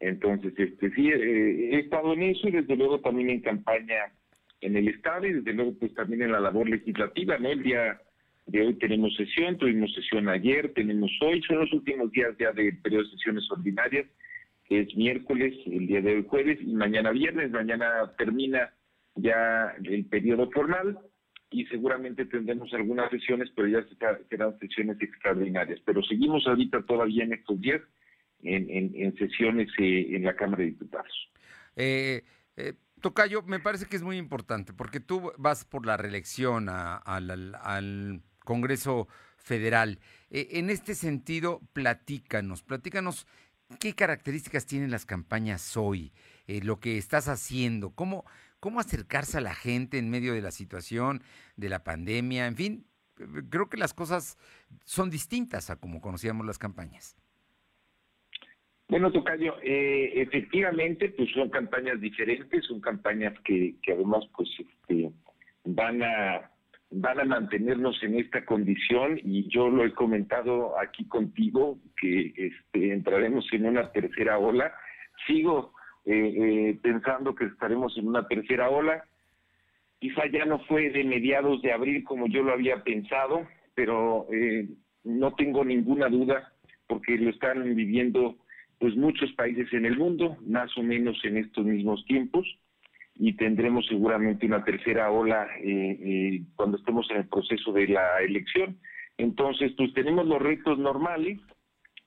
Entonces, 0.00 0.52
este 0.58 0.90
sí, 0.90 1.08
eh, 1.08 1.76
he 1.76 1.78
estado 1.80 2.14
en 2.14 2.22
eso 2.24 2.48
y 2.48 2.52
desde 2.52 2.76
luego 2.76 3.00
también 3.00 3.30
en 3.30 3.40
campaña 3.40 4.12
en 4.60 4.76
el 4.76 4.88
Estado 4.88 5.26
y 5.26 5.34
desde 5.34 5.52
luego 5.52 5.74
pues 5.78 5.94
también 5.94 6.22
en 6.22 6.32
la 6.32 6.40
labor 6.40 6.68
legislativa, 6.68 7.38
¿no? 7.38 7.50
El 7.50 7.62
día 7.62 8.00
de 8.46 8.66
hoy 8.66 8.74
tenemos 8.74 9.14
sesión, 9.14 9.58
tuvimos 9.58 9.92
sesión 9.94 10.28
ayer, 10.28 10.72
tenemos 10.74 11.10
hoy, 11.20 11.42
son 11.42 11.58
los 11.58 11.72
últimos 11.72 12.10
días 12.12 12.34
ya 12.38 12.50
de 12.52 12.72
periodo 12.82 13.04
de 13.04 13.10
sesiones 13.10 13.50
ordinarias, 13.50 14.06
es 14.80 14.94
miércoles, 14.96 15.54
el 15.66 15.86
día 15.86 16.00
de 16.00 16.16
hoy 16.16 16.26
jueves 16.28 16.58
y 16.60 16.72
mañana 16.74 17.10
viernes, 17.10 17.50
mañana 17.50 18.12
termina 18.16 18.72
ya 19.16 19.74
el 19.82 20.06
periodo 20.06 20.50
formal 20.50 20.98
y 21.50 21.66
seguramente 21.66 22.26
tendremos 22.26 22.72
algunas 22.74 23.10
sesiones, 23.10 23.48
pero 23.54 23.68
ya 23.68 23.86
serán 24.28 24.58
sesiones 24.58 25.00
extraordinarias. 25.00 25.80
Pero 25.84 26.02
seguimos 26.02 26.46
ahorita 26.46 26.82
todavía 26.82 27.24
en 27.24 27.32
estos 27.32 27.60
días 27.60 27.80
en, 28.42 28.92
en, 28.94 29.16
sesiones 29.16 29.68
eh, 29.78 30.16
en 30.16 30.24
la 30.24 30.34
Cámara 30.36 30.62
de 30.62 30.70
Diputados. 30.70 31.30
Eh, 31.76 32.22
eh, 32.56 32.74
Tocayo, 33.00 33.42
me 33.42 33.60
parece 33.60 33.86
que 33.86 33.96
es 33.96 34.02
muy 34.02 34.16
importante 34.16 34.72
porque 34.72 35.00
tú 35.00 35.32
vas 35.38 35.64
por 35.64 35.86
la 35.86 35.96
reelección 35.96 36.68
al, 36.68 38.22
Congreso 38.44 39.08
Federal. 39.38 39.98
en 40.30 40.68
este 40.68 40.94
sentido, 40.94 41.60
platícanos, 41.72 42.62
platícanos 42.62 43.26
qué 43.80 43.94
características 43.94 44.66
tienen 44.66 44.90
las 44.90 45.06
campañas 45.06 45.76
hoy, 45.76 46.12
lo 46.46 46.80
que 46.80 46.98
estás 46.98 47.28
haciendo, 47.28 47.90
cómo, 47.90 48.24
cómo 48.60 48.80
acercarse 48.80 49.38
a 49.38 49.40
la 49.40 49.54
gente 49.54 49.98
en 49.98 50.10
medio 50.10 50.34
de 50.34 50.42
la 50.42 50.50
situación, 50.50 51.22
de 51.56 51.68
la 51.68 51.84
pandemia, 51.84 52.46
en 52.46 52.56
fin, 52.56 52.86
creo 53.50 53.68
que 53.68 53.76
las 53.76 53.94
cosas 53.94 54.38
son 54.84 55.10
distintas 55.10 55.70
a 55.70 55.76
como 55.76 56.00
conocíamos 56.00 56.46
las 56.46 56.58
campañas. 56.58 57.16
Bueno, 58.88 59.10
Tocayo, 59.10 59.56
eh, 59.62 60.20
efectivamente, 60.20 61.08
pues 61.08 61.30
son 61.32 61.48
campañas 61.48 62.00
diferentes, 62.00 62.64
son 62.66 62.80
campañas 62.80 63.32
que, 63.44 63.76
que 63.82 63.92
además, 63.92 64.24
pues, 64.36 64.48
este, 64.58 65.10
van 65.64 66.02
a 66.02 66.50
van 66.90 67.20
a 67.20 67.24
mantenernos 67.24 68.00
en 68.02 68.18
esta 68.18 68.44
condición 68.44 69.18
y 69.22 69.48
yo 69.48 69.68
lo 69.68 69.84
he 69.84 69.92
comentado 69.92 70.78
aquí 70.78 71.06
contigo 71.06 71.78
que 72.00 72.32
este, 72.36 72.92
entraremos 72.92 73.46
en 73.52 73.66
una 73.66 73.90
tercera 73.90 74.38
ola. 74.38 74.72
Sigo 75.26 75.72
eh, 76.04 76.34
eh, 76.36 76.78
pensando 76.82 77.34
que 77.34 77.46
estaremos 77.46 77.96
en 77.98 78.08
una 78.08 78.26
tercera 78.28 78.70
ola. 78.70 79.04
Quizá 79.98 80.26
ya 80.26 80.44
no 80.44 80.60
fue 80.66 80.90
de 80.90 81.04
mediados 81.04 81.62
de 81.62 81.72
abril 81.72 82.04
como 82.04 82.28
yo 82.28 82.42
lo 82.42 82.52
había 82.52 82.82
pensado, 82.84 83.46
pero 83.74 84.26
no 85.02 85.34
tengo 85.34 85.64
ninguna 85.64 86.08
duda 86.08 86.52
porque 86.86 87.16
lo 87.16 87.30
están 87.30 87.74
viviendo 87.74 88.36
pues 88.78 88.96
muchos 88.96 89.32
países 89.32 89.72
en 89.72 89.86
el 89.86 89.96
mundo, 89.96 90.36
más 90.46 90.76
o 90.76 90.82
menos 90.82 91.16
en 91.24 91.38
estos 91.38 91.64
mismos 91.64 92.04
tiempos, 92.06 92.46
y 93.16 93.34
tendremos 93.36 93.86
seguramente 93.86 94.46
una 94.46 94.64
tercera 94.64 95.10
ola 95.10 95.46
eh, 95.62 95.98
eh, 96.00 96.42
cuando 96.56 96.78
estemos 96.78 97.08
en 97.10 97.18
el 97.18 97.28
proceso 97.28 97.72
de 97.72 97.88
la 97.88 98.20
elección. 98.20 98.78
Entonces, 99.18 99.72
pues 99.76 99.92
tenemos 99.94 100.26
los 100.26 100.42
retos 100.42 100.78
normales 100.78 101.38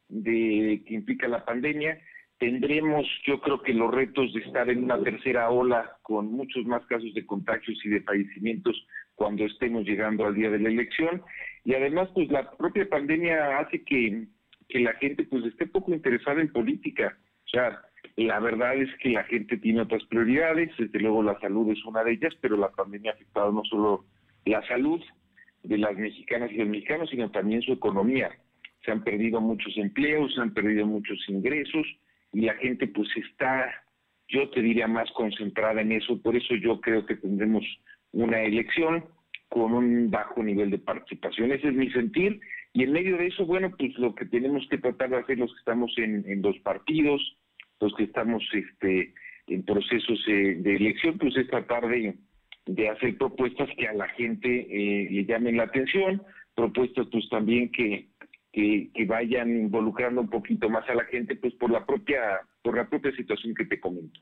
de 0.09 0.83
que 0.85 0.93
implica 0.93 1.27
la 1.27 1.45
pandemia, 1.45 1.99
tendremos 2.37 3.05
yo 3.25 3.41
creo 3.41 3.61
que 3.61 3.73
los 3.73 3.93
retos 3.93 4.33
de 4.33 4.41
estar 4.41 4.69
en 4.69 4.83
una 4.83 5.01
tercera 5.01 5.49
ola 5.49 5.97
con 6.01 6.31
muchos 6.31 6.65
más 6.65 6.85
casos 6.85 7.13
de 7.13 7.25
contagios 7.25 7.79
y 7.83 7.89
de 7.89 8.01
fallecimientos 8.01 8.85
cuando 9.15 9.45
estemos 9.45 9.85
llegando 9.85 10.25
al 10.25 10.35
día 10.35 10.49
de 10.49 10.59
la 10.59 10.69
elección 10.69 11.23
y 11.65 11.73
además 11.73 12.09
pues 12.13 12.29
la 12.29 12.51
propia 12.51 12.87
pandemia 12.87 13.59
hace 13.59 13.83
que 13.83 14.27
que 14.69 14.79
la 14.79 14.93
gente 14.95 15.23
pues 15.23 15.45
esté 15.45 15.65
poco 15.65 15.93
interesada 15.93 16.41
en 16.41 16.51
política. 16.51 17.17
O 17.45 17.49
sea, 17.49 17.81
la 18.17 18.39
verdad 18.39 18.75
es 18.75 18.89
que 18.97 19.09
la 19.09 19.23
gente 19.25 19.57
tiene 19.57 19.81
otras 19.81 20.03
prioridades, 20.05 20.71
desde 20.77 20.99
luego 20.99 21.21
la 21.21 21.39
salud 21.39 21.71
es 21.71 21.83
una 21.85 22.03
de 22.03 22.13
ellas, 22.13 22.33
pero 22.41 22.57
la 22.57 22.71
pandemia 22.71 23.11
ha 23.11 23.13
afectado 23.13 23.51
no 23.51 23.63
solo 23.65 24.05
la 24.45 24.65
salud 24.67 24.99
de 25.63 25.77
las 25.77 25.95
mexicanas 25.95 26.51
y 26.51 26.57
los 26.57 26.67
mexicanos, 26.67 27.09
sino 27.11 27.29
también 27.29 27.61
su 27.61 27.73
economía. 27.73 28.31
Se 28.83 28.91
han 28.91 29.03
perdido 29.03 29.39
muchos 29.39 29.77
empleos, 29.77 30.33
se 30.33 30.41
han 30.41 30.53
perdido 30.53 30.87
muchos 30.87 31.17
ingresos 31.27 31.85
y 32.33 32.41
la 32.41 32.55
gente 32.55 32.87
pues 32.87 33.07
está, 33.17 33.71
yo 34.29 34.49
te 34.49 34.61
diría, 34.61 34.87
más 34.87 35.11
concentrada 35.11 35.81
en 35.81 35.91
eso. 35.91 36.19
Por 36.21 36.35
eso 36.35 36.55
yo 36.55 36.81
creo 36.81 37.05
que 37.05 37.17
tendremos 37.17 37.63
una 38.13 38.41
elección 38.41 39.05
con 39.49 39.73
un 39.73 40.09
bajo 40.09 40.41
nivel 40.41 40.71
de 40.71 40.79
participación. 40.79 41.51
Ese 41.51 41.67
es 41.67 41.73
mi 41.73 41.91
sentir 41.91 42.39
y 42.73 42.83
en 42.83 42.93
medio 42.93 43.17
de 43.17 43.27
eso, 43.27 43.45
bueno, 43.45 43.71
pues 43.77 43.95
lo 43.99 44.15
que 44.15 44.25
tenemos 44.25 44.67
que 44.69 44.77
tratar 44.79 45.09
de 45.09 45.17
hacer 45.17 45.37
los 45.37 45.51
que 45.53 45.59
estamos 45.59 45.93
en, 45.97 46.23
en 46.27 46.41
los 46.41 46.57
partidos, 46.59 47.37
los 47.79 47.93
que 47.95 48.03
estamos 48.03 48.43
este, 48.53 49.13
en 49.47 49.63
procesos 49.63 50.19
eh, 50.27 50.55
de 50.59 50.75
elección, 50.75 51.17
pues 51.17 51.35
es 51.37 51.47
tratar 51.47 51.87
de, 51.87 52.15
de 52.65 52.89
hacer 52.89 53.17
propuestas 53.17 53.69
que 53.77 53.87
a 53.87 53.93
la 53.93 54.07
gente 54.09 54.47
eh, 54.49 55.07
le 55.09 55.25
llamen 55.25 55.57
la 55.57 55.63
atención, 55.63 56.21
propuestas 56.55 57.07
pues 57.11 57.27
también 57.29 57.71
que, 57.71 58.09
que, 58.51 58.89
que, 58.93 59.05
vayan 59.05 59.49
involucrando 59.49 60.21
un 60.21 60.29
poquito 60.29 60.69
más 60.69 60.87
a 60.89 60.95
la 60.95 61.05
gente, 61.05 61.35
pues 61.35 61.53
por 61.55 61.71
la 61.71 61.85
propia, 61.85 62.41
por 62.61 62.75
la 62.75 62.89
propia 62.89 63.15
situación 63.15 63.53
que 63.55 63.65
te 63.65 63.79
comento. 63.79 64.19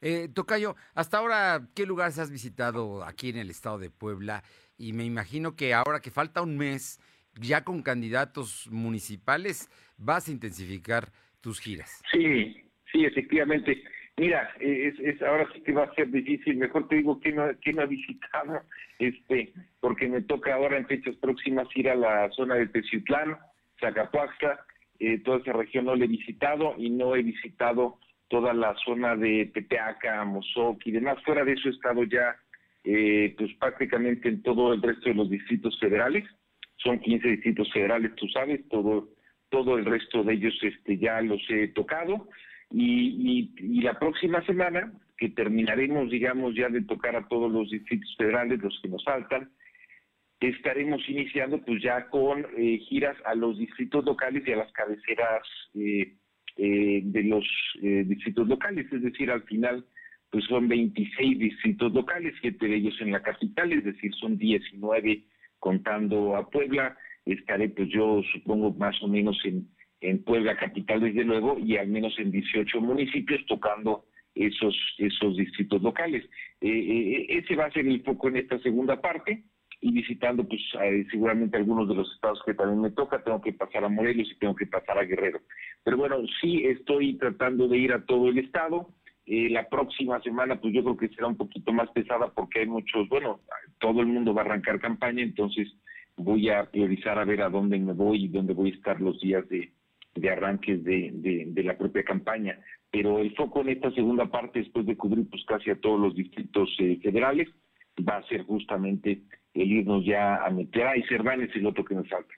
Eh, 0.00 0.28
Tocayo, 0.28 0.76
hasta 0.94 1.18
ahora, 1.18 1.68
¿qué 1.74 1.86
lugares 1.86 2.18
has 2.18 2.30
visitado 2.30 3.04
aquí 3.04 3.30
en 3.30 3.38
el 3.38 3.50
estado 3.50 3.78
de 3.78 3.90
Puebla? 3.90 4.44
Y 4.76 4.92
me 4.92 5.04
imagino 5.04 5.56
que 5.56 5.72
ahora 5.72 6.00
que 6.00 6.10
falta 6.10 6.42
un 6.42 6.56
mes, 6.56 7.00
ya 7.40 7.64
con 7.64 7.82
candidatos 7.82 8.68
municipales, 8.70 9.70
vas 9.96 10.28
a 10.28 10.32
intensificar 10.32 11.10
tus 11.40 11.60
giras. 11.60 12.02
Sí, 12.12 12.63
sí, 12.94 13.04
efectivamente. 13.04 13.82
Mira, 14.16 14.48
es, 14.60 14.98
es, 15.00 15.20
ahora 15.22 15.48
sí 15.52 15.60
que 15.62 15.72
va 15.72 15.84
a 15.84 15.94
ser 15.94 16.10
difícil. 16.10 16.56
Mejor 16.56 16.86
te 16.88 16.96
digo 16.96 17.18
que 17.20 17.32
no, 17.32 17.46
que 17.60 17.72
no 17.72 17.82
ha 17.82 17.86
visitado, 17.86 18.62
este, 19.00 19.52
porque 19.80 20.08
me 20.08 20.22
toca 20.22 20.54
ahora 20.54 20.78
en 20.78 20.86
fechas 20.86 21.16
próximas 21.16 21.66
ir 21.74 21.90
a 21.90 21.96
la 21.96 22.30
zona 22.30 22.54
de 22.54 22.68
Teciutlán, 22.68 23.36
Zacapuaxtla, 23.80 24.60
eh, 25.00 25.18
toda 25.18 25.38
esa 25.38 25.52
región 25.52 25.86
no 25.86 25.96
la 25.96 26.04
he 26.04 26.08
visitado 26.08 26.74
y 26.78 26.90
no 26.90 27.16
he 27.16 27.22
visitado 27.22 27.98
toda 28.28 28.54
la 28.54 28.74
zona 28.84 29.16
de 29.16 29.50
Tepeaca, 29.52 30.24
Mozoc 30.24 30.86
y 30.86 30.92
demás. 30.92 31.18
Fuera 31.24 31.44
de 31.44 31.54
eso 31.54 31.68
he 31.68 31.72
estado 31.72 32.04
ya, 32.04 32.36
eh, 32.84 33.34
pues 33.36 33.52
prácticamente 33.54 34.28
en 34.28 34.42
todo 34.42 34.72
el 34.72 34.80
resto 34.80 35.08
de 35.08 35.16
los 35.16 35.28
distritos 35.28 35.76
federales 35.80 36.24
son 36.76 37.00
15 37.00 37.28
distritos 37.28 37.72
federales, 37.72 38.14
tú 38.14 38.28
sabes, 38.28 38.66
todo 38.68 39.08
todo 39.50 39.78
el 39.78 39.84
resto 39.84 40.24
de 40.24 40.34
ellos 40.34 40.58
este 40.62 40.98
ya 40.98 41.20
los 41.20 41.40
he 41.48 41.68
tocado 41.68 42.28
y, 42.76 43.50
y, 43.56 43.80
la 43.82 43.98
próxima 43.98 44.44
semana 44.46 44.92
que 45.16 45.28
terminaremos 45.28 46.10
digamos 46.10 46.54
ya 46.56 46.68
de 46.68 46.82
tocar 46.82 47.14
a 47.14 47.28
todos 47.28 47.50
los 47.52 47.70
distritos 47.70 48.14
federales 48.18 48.60
los 48.60 48.78
que 48.82 48.88
nos 48.88 49.04
faltan 49.04 49.50
estaremos 50.48 51.00
iniciando 51.08 51.58
pues 51.58 51.82
ya 51.82 52.08
con 52.08 52.46
eh, 52.56 52.78
giras 52.88 53.16
a 53.24 53.34
los 53.34 53.58
distritos 53.58 54.04
locales 54.04 54.46
y 54.46 54.52
a 54.52 54.56
las 54.56 54.72
cabeceras 54.72 55.46
eh, 55.74 56.14
eh, 56.56 57.00
de 57.04 57.22
los 57.24 57.44
distritos 57.82 58.46
locales. 58.46 58.86
Es 58.92 59.02
decir 59.02 59.30
al 59.30 59.42
final 59.44 59.84
pues 60.30 60.44
son 60.46 60.68
26 60.68 61.38
distritos 61.38 61.92
locales 61.92 62.34
siete 62.40 62.66
de 62.66 62.76
ellos 62.76 62.96
en 63.00 63.12
la 63.12 63.22
capital 63.22 63.72
es 63.72 63.84
decir 63.84 64.12
son 64.14 64.36
19 64.36 65.24
contando 65.58 66.36
a 66.36 66.50
Puebla, 66.50 66.96
estaré 67.24 67.70
pues 67.70 67.88
yo 67.88 68.20
supongo 68.32 68.72
más 68.74 69.00
o 69.02 69.08
menos 69.08 69.40
en, 69.44 69.68
en 70.04 70.22
Puebla 70.22 70.56
capital 70.56 71.00
desde 71.00 71.24
luego 71.24 71.58
y 71.58 71.76
al 71.76 71.88
menos 71.88 72.18
en 72.18 72.30
18 72.30 72.80
municipios 72.80 73.44
tocando 73.46 74.04
esos 74.34 74.76
esos 74.98 75.36
distritos 75.36 75.82
locales. 75.82 76.24
Eh, 76.60 76.68
eh, 76.68 77.26
ese 77.28 77.56
va 77.56 77.66
a 77.66 77.72
ser 77.72 77.86
el 77.86 78.02
foco 78.02 78.28
en 78.28 78.36
esta 78.36 78.58
segunda 78.60 79.00
parte 79.00 79.44
y 79.80 79.92
visitando 79.92 80.46
pues 80.46 80.60
seguramente 81.10 81.56
algunos 81.56 81.88
de 81.88 81.94
los 81.94 82.10
estados 82.14 82.40
que 82.46 82.54
también 82.54 82.80
me 82.80 82.90
toca, 82.90 83.22
tengo 83.22 83.40
que 83.40 83.52
pasar 83.52 83.84
a 83.84 83.88
Morelos 83.88 84.30
y 84.30 84.38
tengo 84.38 84.54
que 84.54 84.66
pasar 84.66 84.98
a 84.98 85.04
Guerrero. 85.04 85.40
Pero 85.82 85.98
bueno, 85.98 86.16
sí 86.40 86.64
estoy 86.64 87.18
tratando 87.18 87.68
de 87.68 87.78
ir 87.78 87.92
a 87.92 88.04
todo 88.06 88.28
el 88.28 88.38
estado, 88.38 88.88
eh, 89.26 89.48
la 89.50 89.68
próxima 89.68 90.20
semana, 90.20 90.60
pues 90.60 90.74
yo 90.74 90.82
creo 90.82 90.96
que 90.96 91.08
será 91.08 91.26
un 91.26 91.36
poquito 91.36 91.72
más 91.72 91.90
pesada 91.90 92.28
porque 92.28 92.60
hay 92.60 92.66
muchos, 92.66 93.08
bueno, 93.08 93.40
todo 93.78 94.00
el 94.00 94.06
mundo 94.06 94.34
va 94.34 94.42
a 94.42 94.44
arrancar 94.44 94.80
campaña, 94.80 95.22
entonces 95.22 95.68
voy 96.16 96.50
a 96.50 96.70
priorizar 96.70 97.18
a 97.18 97.24
ver 97.24 97.42
a 97.42 97.48
dónde 97.48 97.78
me 97.78 97.92
voy 97.92 98.24
y 98.24 98.28
dónde 98.28 98.52
voy 98.52 98.70
a 98.70 98.74
estar 98.74 99.00
los 99.00 99.18
días 99.20 99.48
de, 99.48 99.72
de 100.14 100.30
arranques 100.30 100.82
de, 100.84 101.10
de, 101.46 101.62
la 101.62 101.76
propia 101.76 102.04
campaña. 102.04 102.58
Pero 102.90 103.18
el 103.18 103.34
foco 103.34 103.60
en 103.62 103.70
esta 103.70 103.90
segunda 103.92 104.30
parte, 104.30 104.60
después 104.60 104.86
de 104.86 104.96
cubrir 104.96 105.28
pues 105.28 105.44
casi 105.46 105.70
a 105.70 105.80
todos 105.80 105.98
los 106.00 106.14
distritos 106.14 106.68
eh, 106.78 106.98
federales, 107.02 107.48
va 108.08 108.16
a 108.18 108.28
ser 108.28 108.42
justamente 108.44 109.22
el 109.54 109.70
irnos 109.72 110.04
ya 110.04 110.36
a 110.44 110.50
meter. 110.50 110.96
y 110.96 111.02
Cervantes 111.08 111.50
es 111.50 111.56
el 111.56 111.66
otro 111.66 111.84
que 111.84 111.94
nos 111.94 112.08
falta. 112.08 112.32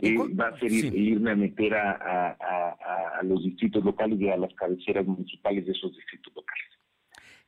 eh, 0.00 0.16
va 0.38 0.48
a 0.48 0.58
ser 0.58 0.70
ir- 0.72 0.92
irme 0.94 1.30
a 1.30 1.36
meter 1.36 1.74
a, 1.74 1.92
a- 1.92 2.36
a- 2.40 3.18
a 3.20 3.22
los 3.22 3.42
distritos 3.44 3.84
locales 3.84 4.20
y 4.20 4.28
a 4.28 4.36
las 4.36 4.52
cabeceras 4.54 5.06
municipales 5.06 5.64
de 5.64 5.72
esos 5.72 5.94
distritos 5.96 6.34
locales. 6.34 6.64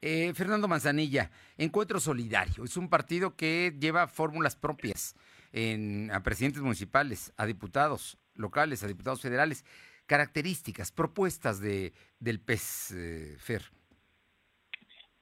Eh, 0.00 0.32
Fernando 0.34 0.68
Manzanilla, 0.68 1.30
Encuentro 1.56 1.98
Solidario, 1.98 2.62
es 2.64 2.76
un 2.76 2.88
partido 2.88 3.34
que 3.36 3.72
lleva 3.80 4.06
fórmulas 4.06 4.54
propias 4.54 5.16
en, 5.52 6.10
a 6.12 6.22
presidentes 6.22 6.60
municipales, 6.62 7.32
a 7.38 7.46
diputados 7.46 8.18
locales, 8.34 8.82
a 8.82 8.88
diputados 8.88 9.22
federales, 9.22 9.64
características, 10.06 10.92
propuestas 10.92 11.60
de, 11.60 11.92
del 12.18 12.40
PES, 12.40 12.92
eh, 12.92 13.36
Fer. 13.38 13.62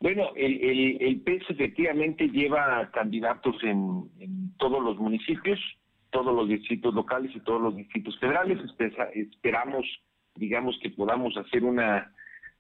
Bueno, 0.01 0.33
el, 0.35 1.01
el, 1.01 1.21
PES 1.21 1.43
efectivamente 1.51 2.27
lleva 2.29 2.91
candidatos 2.91 3.55
en, 3.63 4.11
todos 4.59 4.83
los 4.83 4.99
municipios, 4.99 5.61
todos 6.11 6.35
los 6.35 6.49
distritos 6.49 6.93
locales 6.93 7.31
y 7.37 7.41
todos 7.41 7.63
los 7.63 7.77
distritos 7.77 8.19
federales. 8.19 8.59
Esperamos, 9.15 9.87
digamos, 10.35 10.77
que 10.83 10.91
podamos 10.91 11.37
hacer 11.37 11.63
una 11.63 12.13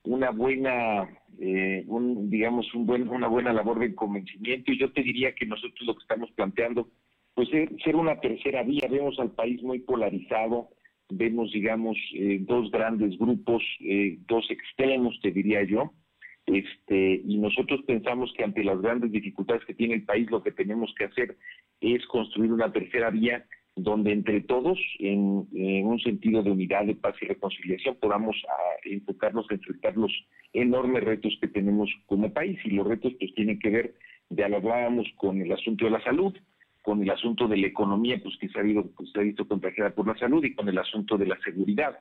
una 0.05 0.31
buena, 0.31 1.09
eh, 1.39 1.87
digamos, 1.87 2.67
una 2.75 3.29
buena 3.29 3.53
labor 3.53 3.79
de 3.79 3.95
convencimiento. 3.95 4.73
Y 4.73 4.79
yo 4.79 4.93
te 4.93 5.03
diría 5.03 5.35
que 5.35 5.47
nosotros 5.47 5.81
lo 5.87 5.95
que 5.95 6.03
estamos 6.03 6.31
planteando, 6.33 6.89
pues 7.35 7.49
es 7.53 7.71
ser 7.83 7.97
una 7.97 8.21
tercera 8.21 8.63
vía. 8.63 8.89
Vemos 8.91 9.19
al 9.19 9.33
país 9.33 9.63
muy 9.63 9.81
polarizado, 9.81 10.69
vemos, 11.11 11.53
digamos, 11.53 11.97
eh, 12.15 12.39
dos 12.41 12.71
grandes 12.71 13.19
grupos, 13.19 13.63
eh, 13.81 14.19
dos 14.27 14.51
extremos, 14.51 15.19
te 15.21 15.31
diría 15.31 15.63
yo. 15.65 15.93
Este, 16.47 17.23
y 17.25 17.39
nosotros 17.39 17.83
pensamos 17.87 18.33
que 18.37 18.45
ante 18.45 18.65
las 18.65 18.81
grandes 18.81 19.13
dificultades 19.13 19.65
que 19.65 19.75
tiene 19.75 19.95
el 19.95 20.05
país, 20.05 20.31
lo 20.31 20.43
que 20.43 20.53
tenemos 20.53 20.93
que 20.99 21.05
hacer 21.05 21.37
es 21.81 22.05
construir 22.07 22.53
una 22.53 22.73
tercera 22.73 23.11
vía 23.11 23.47
donde 23.75 24.13
entre 24.13 24.43
todos, 24.43 24.79
en, 24.99 25.47
un 25.87 25.99
sentido 26.01 26.43
de 26.43 26.51
unidad, 26.51 26.85
de 26.85 26.95
paz 26.95 27.15
y 27.23 27.27
reconciliación, 27.27 27.97
podamos 28.01 28.37
ah, 28.49 28.77
enfocarnos 28.85 29.47
a 29.51 29.55
enfrentar 29.55 29.97
los 29.97 30.13
enormes 30.53 31.03
retos 31.03 31.37
que 31.41 31.49
tenemos 31.49 31.91
como 32.07 32.33
país. 32.33 32.59
Y 32.65 32.71
los 32.71 32.87
retos 32.87 33.15
pues 33.19 33.35
tienen 33.35 33.59
que 33.59 33.71
ver, 33.71 33.95
ya 34.29 34.47
hablábamos 34.47 35.07
con 35.17 35.41
el 35.41 35.51
asunto 35.53 35.87
de 35.87 35.93
la 35.93 36.03
salud, 36.03 36.37
con 36.83 37.03
el 37.03 37.11
asunto 37.11 37.49
de 37.49 37.57
la 37.57 37.69
economía, 37.69 38.21
pues 38.23 38.37
que 38.39 38.49
se 38.49 38.59
ha, 38.59 38.63
habido, 38.63 38.91
pues, 38.97 39.11
se 39.13 39.21
ha 39.21 39.23
visto 39.23 39.47
contagiada 39.47 39.95
por 39.95 40.07
la 40.07 40.17
salud, 40.19 40.45
y 40.45 40.55
con 40.55 40.69
el 40.69 40.79
asunto 40.79 41.17
de 41.17 41.27
la 41.27 41.39
seguridad. 41.41 41.99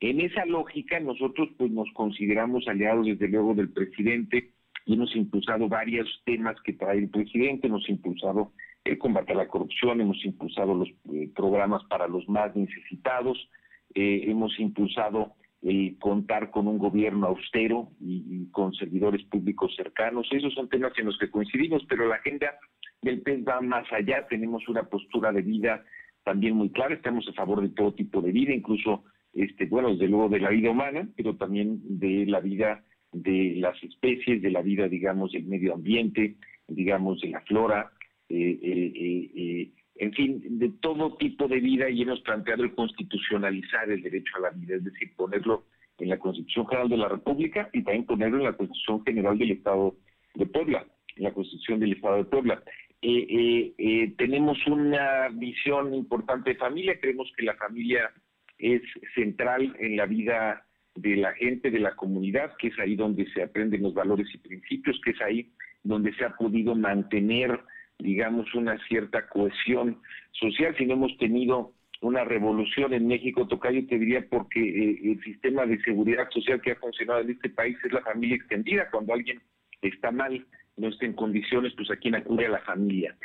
En 0.00 0.20
esa 0.20 0.44
lógica, 0.44 0.98
nosotros 1.00 1.48
pues 1.56 1.70
nos 1.70 1.88
consideramos 1.94 2.66
aliados 2.66 3.06
desde 3.06 3.28
luego 3.28 3.54
del 3.54 3.70
presidente 3.70 4.50
y 4.86 4.94
hemos 4.94 5.14
impulsado 5.16 5.68
varios 5.68 6.08
temas 6.26 6.56
que 6.62 6.74
trae 6.74 6.98
el 6.98 7.08
presidente, 7.08 7.68
hemos 7.68 7.88
impulsado 7.88 8.52
el 8.84 8.98
combate 8.98 9.32
a 9.32 9.36
la 9.36 9.48
corrupción, 9.48 10.00
hemos 10.00 10.22
impulsado 10.24 10.74
los 10.74 10.88
eh, 11.12 11.30
programas 11.34 11.82
para 11.84 12.06
los 12.06 12.28
más 12.28 12.54
necesitados, 12.54 13.48
eh, 13.94 14.24
hemos 14.26 14.58
impulsado 14.58 15.34
el 15.62 15.96
contar 15.98 16.50
con 16.50 16.68
un 16.68 16.76
gobierno 16.76 17.28
austero 17.28 17.88
y, 17.98 18.24
y 18.28 18.50
con 18.50 18.74
servidores 18.74 19.24
públicos 19.24 19.74
cercanos. 19.74 20.28
Esos 20.30 20.52
son 20.52 20.68
temas 20.68 20.92
en 20.98 21.06
los 21.06 21.16
que 21.16 21.30
coincidimos, 21.30 21.82
pero 21.88 22.06
la 22.06 22.16
agenda 22.16 22.58
del 23.04 23.22
PES 23.22 23.44
va 23.46 23.60
más 23.60 23.90
allá. 23.92 24.26
Tenemos 24.28 24.68
una 24.68 24.84
postura 24.84 25.32
de 25.32 25.42
vida 25.42 25.84
también 26.24 26.56
muy 26.56 26.70
clara. 26.70 26.94
Estamos 26.94 27.28
a 27.28 27.32
favor 27.32 27.62
de 27.62 27.68
todo 27.68 27.94
tipo 27.94 28.20
de 28.20 28.32
vida, 28.32 28.52
incluso, 28.52 29.04
este, 29.32 29.66
bueno, 29.66 29.90
desde 29.90 30.08
luego 30.08 30.28
de 30.28 30.40
la 30.40 30.50
vida 30.50 30.70
humana, 30.70 31.08
pero 31.16 31.36
también 31.36 31.80
de 31.98 32.26
la 32.26 32.40
vida 32.40 32.82
de 33.12 33.54
las 33.56 33.80
especies, 33.82 34.42
de 34.42 34.50
la 34.50 34.62
vida, 34.62 34.88
digamos, 34.88 35.32
del 35.32 35.44
medio 35.44 35.74
ambiente, 35.74 36.36
digamos, 36.66 37.20
de 37.20 37.28
la 37.28 37.40
flora, 37.42 37.92
eh, 38.28 38.58
eh, 38.60 39.30
eh, 39.36 39.70
en 39.96 40.12
fin, 40.12 40.58
de 40.58 40.70
todo 40.80 41.16
tipo 41.16 41.46
de 41.46 41.60
vida 41.60 41.88
y 41.88 42.02
hemos 42.02 42.20
planteado 42.22 42.64
el 42.64 42.74
constitucionalizar 42.74 43.88
el 43.90 44.02
derecho 44.02 44.36
a 44.36 44.40
la 44.40 44.50
vida, 44.50 44.76
es 44.76 44.84
decir, 44.84 45.14
ponerlo 45.14 45.66
en 45.98 46.08
la 46.08 46.18
Constitución 46.18 46.66
General 46.66 46.88
de 46.88 46.96
la 46.96 47.08
República 47.08 47.70
y 47.72 47.82
también 47.82 48.04
ponerlo 48.04 48.38
en 48.38 48.44
la 48.44 48.56
Constitución 48.56 49.04
General 49.04 49.38
del 49.38 49.52
Estado 49.52 49.94
de 50.34 50.46
Puebla, 50.46 50.84
en 51.16 51.22
la 51.22 51.32
Constitución 51.32 51.78
del 51.78 51.92
Estado 51.92 52.16
de 52.16 52.24
Puebla. 52.24 52.62
Eh, 53.06 53.26
eh, 53.28 53.74
eh, 53.76 54.14
tenemos 54.16 54.56
una 54.66 55.28
visión 55.28 55.92
importante 55.92 56.50
de 56.50 56.56
familia, 56.56 56.98
creemos 56.98 57.30
que 57.36 57.44
la 57.44 57.54
familia 57.54 58.10
es 58.58 58.80
central 59.14 59.76
en 59.78 59.96
la 59.96 60.06
vida 60.06 60.64
de 60.94 61.16
la 61.16 61.34
gente, 61.34 61.70
de 61.70 61.80
la 61.80 61.94
comunidad, 61.96 62.56
que 62.56 62.68
es 62.68 62.78
ahí 62.78 62.96
donde 62.96 63.26
se 63.32 63.42
aprenden 63.42 63.82
los 63.82 63.92
valores 63.92 64.26
y 64.32 64.38
principios, 64.38 64.98
que 65.04 65.10
es 65.10 65.20
ahí 65.20 65.52
donde 65.82 66.14
se 66.14 66.24
ha 66.24 66.34
podido 66.34 66.74
mantener 66.74 67.60
digamos, 67.98 68.52
una 68.54 68.78
cierta 68.86 69.28
cohesión 69.28 70.00
social, 70.32 70.74
si 70.76 70.86
no 70.86 70.94
hemos 70.94 71.16
tenido 71.18 71.72
una 72.00 72.24
revolución 72.24 72.92
en 72.92 73.06
México, 73.06 73.46
Tocayo, 73.46 73.86
te 73.86 73.98
diría 73.98 74.26
porque 74.28 74.60
eh, 74.60 75.00
el 75.04 75.22
sistema 75.22 75.64
de 75.64 75.80
seguridad 75.82 76.28
social 76.30 76.60
que 76.60 76.72
ha 76.72 76.76
funcionado 76.76 77.20
en 77.20 77.30
este 77.30 77.48
país 77.50 77.78
es 77.84 77.92
la 77.92 78.02
familia 78.02 78.36
extendida. 78.36 78.90
Cuando 78.90 79.14
alguien 79.14 79.40
está 79.80 80.10
mal, 80.10 80.44
no 80.76 80.88
está 80.88 81.06
en 81.06 81.14
condiciones, 81.14 81.72
pues 81.76 81.90
a 81.90 81.96
quien 81.96 82.14
acude 82.14 82.46
a 82.46 82.50
la 82.50 82.60
familia. 82.60 83.16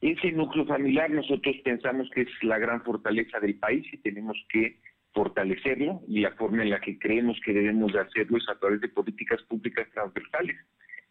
Ese 0.00 0.32
núcleo 0.32 0.66
familiar 0.66 1.10
nosotros 1.10 1.56
pensamos 1.64 2.10
que 2.10 2.22
es 2.22 2.28
la 2.42 2.58
gran 2.58 2.82
fortaleza 2.82 3.40
del 3.40 3.54
país 3.56 3.86
y 3.92 3.98
tenemos 3.98 4.36
que 4.50 4.78
fortalecerlo 5.12 6.02
y 6.08 6.20
la 6.20 6.32
forma 6.32 6.62
en 6.62 6.70
la 6.70 6.80
que 6.80 6.98
creemos 6.98 7.38
que 7.44 7.52
debemos 7.52 7.92
de 7.92 8.00
hacerlo 8.00 8.36
es 8.36 8.48
a 8.48 8.58
través 8.58 8.80
de 8.80 8.88
políticas 8.88 9.40
públicas 9.42 9.88
transversales. 9.94 10.56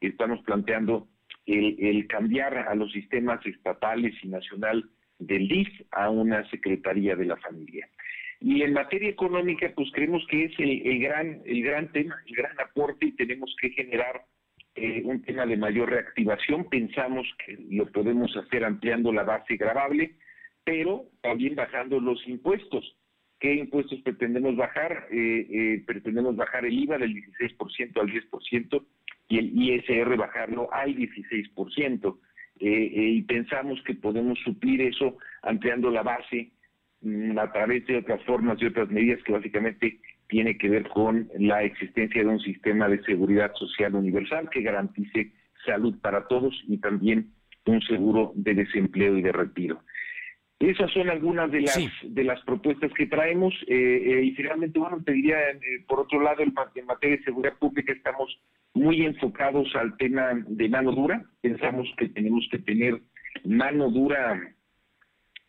Estamos 0.02 0.42
planteando 0.44 1.08
el, 1.46 1.78
el 1.80 2.08
cambiar 2.08 2.58
a 2.58 2.76
los 2.76 2.92
sistemas 2.92 3.44
estatales 3.46 4.14
y 4.22 4.28
nacional 4.28 4.90
del 5.20 5.48
DIF 5.48 5.70
a 5.92 6.10
una 6.10 6.48
Secretaría 6.50 7.16
de 7.16 7.26
la 7.26 7.38
Familia. 7.38 7.88
Y 8.42 8.62
en 8.62 8.74
materia 8.74 9.10
económica, 9.10 9.72
pues 9.74 9.90
creemos 9.94 10.22
que 10.30 10.46
es 10.46 10.60
el, 10.60 10.86
el 10.86 11.00
gran, 11.00 11.42
el 11.46 11.64
gran 11.64 11.92
tema, 11.94 12.16
el 12.28 12.36
gran 12.36 12.60
aporte 12.60 13.06
y 13.06 13.14
tenemos 13.14 13.56
que 13.62 13.70
generar 13.70 14.22
eh, 14.76 15.02
un 15.06 15.22
tema 15.22 15.46
de 15.46 15.58
mayor 15.58 15.90
reactivación. 15.90 16.70
Pensamos 16.70 17.28
que 17.46 17.58
lo 17.70 17.86
podemos 17.92 18.36
hacer 18.38 18.64
ampliando 18.64 19.12
la 19.12 19.24
base 19.24 19.56
gravable, 19.56 20.16
pero 20.64 21.06
también 21.22 21.56
bajando 21.56 22.00
los 22.00 22.26
impuestos. 22.28 22.96
¿Qué 23.40 23.56
impuestos 23.56 24.00
pretendemos 24.02 24.56
bajar? 24.56 25.08
Eh, 25.12 25.48
eh, 25.50 25.84
pretendemos 25.86 26.36
bajar 26.36 26.66
el 26.66 26.74
IVA 26.74 26.98
del 26.98 27.14
16% 27.14 28.00
al 28.00 28.08
10% 28.08 28.86
y 29.30 29.38
el 29.38 29.52
ISR 29.54 30.16
bajarlo 30.16 30.72
al 30.74 30.96
16%. 30.96 32.18
Eh, 32.60 32.68
eh, 32.70 33.10
y 33.16 33.22
pensamos 33.24 33.82
que 33.84 33.96
podemos 33.96 34.38
suplir 34.40 34.82
eso 34.82 35.18
ampliando 35.42 35.90
la 35.90 36.04
base 36.04 36.52
mm, 37.02 37.38
a 37.38 37.52
través 37.52 37.86
de 37.88 37.98
otras 37.98 38.24
formas 38.24 38.62
y 38.62 38.66
otras 38.66 38.90
medidas 38.90 39.22
que 39.24 39.34
básicamente 39.34 40.00
tiene 40.34 40.58
que 40.58 40.68
ver 40.68 40.90
con 40.90 41.30
la 41.38 41.62
existencia 41.62 42.24
de 42.24 42.28
un 42.28 42.40
sistema 42.40 42.90
de 42.90 43.04
seguridad 43.04 43.54
social 43.54 43.94
universal 43.94 44.50
que 44.50 44.64
garantice 44.64 45.32
salud 45.64 45.94
para 46.02 46.28
todos 46.28 46.60
y 46.68 46.80
también 46.80 47.28
un 47.68 47.80
seguro 47.84 48.32
de 48.34 48.56
desempleo 48.56 49.16
y 49.16 49.22
de 49.22 49.32
retiro. 49.32 49.84
Esas 50.58 50.90
son 50.92 51.12
algunas 51.12 51.52
de 51.52 51.62
las 51.62 51.80
de 52.02 52.24
las 52.24 52.42
propuestas 52.46 52.92
que 52.94 53.06
traemos 53.06 53.54
eh, 53.68 54.02
eh, 54.06 54.24
y 54.24 54.32
finalmente, 54.32 54.80
bueno, 54.80 55.04
te 55.06 55.12
diría, 55.12 55.38
eh, 55.52 55.86
por 55.88 56.00
otro 56.00 56.20
lado, 56.20 56.42
en, 56.42 56.52
en 56.74 56.86
materia 56.88 57.18
de 57.18 57.24
seguridad 57.26 57.56
pública 57.60 57.94
estamos 57.94 58.36
muy 58.74 59.06
enfocados 59.06 59.68
al 59.76 59.96
tema 59.98 60.32
de 60.48 60.68
mano 60.68 60.94
dura. 60.94 61.24
Pensamos 61.42 61.88
que 61.96 62.10
tenemos 62.10 62.48
que 62.50 62.58
tener 62.58 63.00
mano 63.46 63.92
dura 63.92 64.42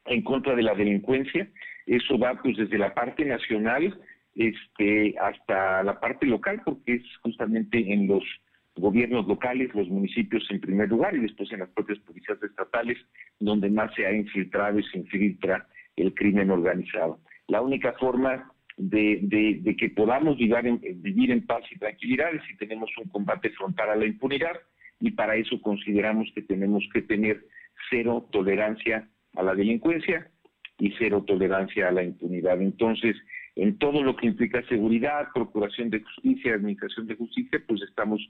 en 0.04 0.22
contra 0.22 0.54
de 0.54 0.62
la 0.62 0.74
delincuencia. 0.74 1.48
Eso 1.86 2.18
va 2.18 2.34
pues 2.42 2.58
desde 2.58 2.76
la 2.76 2.92
parte 2.92 3.24
nacional 3.24 3.98
este 4.34 5.14
hasta 5.18 5.82
la 5.82 6.00
parte 6.00 6.26
local, 6.26 6.62
porque 6.64 6.94
es 6.94 7.02
justamente 7.22 7.92
en 7.92 8.06
los 8.08 8.24
gobiernos 8.76 9.26
locales, 9.26 9.74
los 9.74 9.88
municipios 9.88 10.44
en 10.50 10.60
primer 10.60 10.88
lugar 10.88 11.14
y 11.14 11.20
después 11.20 11.50
en 11.52 11.60
las 11.60 11.68
propias 11.70 11.98
policías 12.00 12.42
estatales, 12.42 12.98
donde 13.38 13.70
más 13.70 13.94
se 13.94 14.06
ha 14.06 14.12
infiltrado 14.12 14.78
y 14.78 14.84
se 14.84 14.98
infiltra 14.98 15.66
el 15.96 16.12
crimen 16.14 16.50
organizado. 16.50 17.20
La 17.46 17.60
única 17.60 17.92
forma 17.92 18.50
de, 18.76 19.76
que 19.78 19.90
podamos 19.90 20.36
vivir 20.36 20.66
en, 20.66 20.80
vivir 21.02 21.30
en 21.30 21.46
paz 21.46 21.62
y 21.70 21.78
tranquilidad 21.78 22.34
es 22.34 22.42
si 22.48 22.56
tenemos 22.56 22.90
un 22.98 23.08
combate 23.08 23.50
frontal 23.50 23.90
a 23.90 23.96
la 23.96 24.06
impunidad 24.06 24.56
y 25.00 25.12
para 25.12 25.36
eso 25.36 25.60
consideramos 25.60 26.28
que 26.34 26.42
tenemos 26.42 26.84
que 26.92 27.02
tener 27.02 27.44
cero 27.90 28.28
tolerancia 28.32 29.08
a 29.34 29.42
la 29.42 29.54
delincuencia 29.54 30.28
y 30.78 30.92
cero 30.98 31.24
tolerancia 31.26 31.88
a 31.88 31.92
la 31.92 32.02
impunidad. 32.02 32.60
Entonces, 32.60 33.16
en 33.56 33.78
todo 33.78 34.02
lo 34.02 34.16
que 34.16 34.26
implica 34.26 34.66
seguridad, 34.68 35.28
procuración 35.32 35.90
de 35.90 36.00
justicia, 36.00 36.54
administración 36.54 37.06
de 37.06 37.16
justicia, 37.16 37.62
pues 37.66 37.82
estamos 37.82 38.20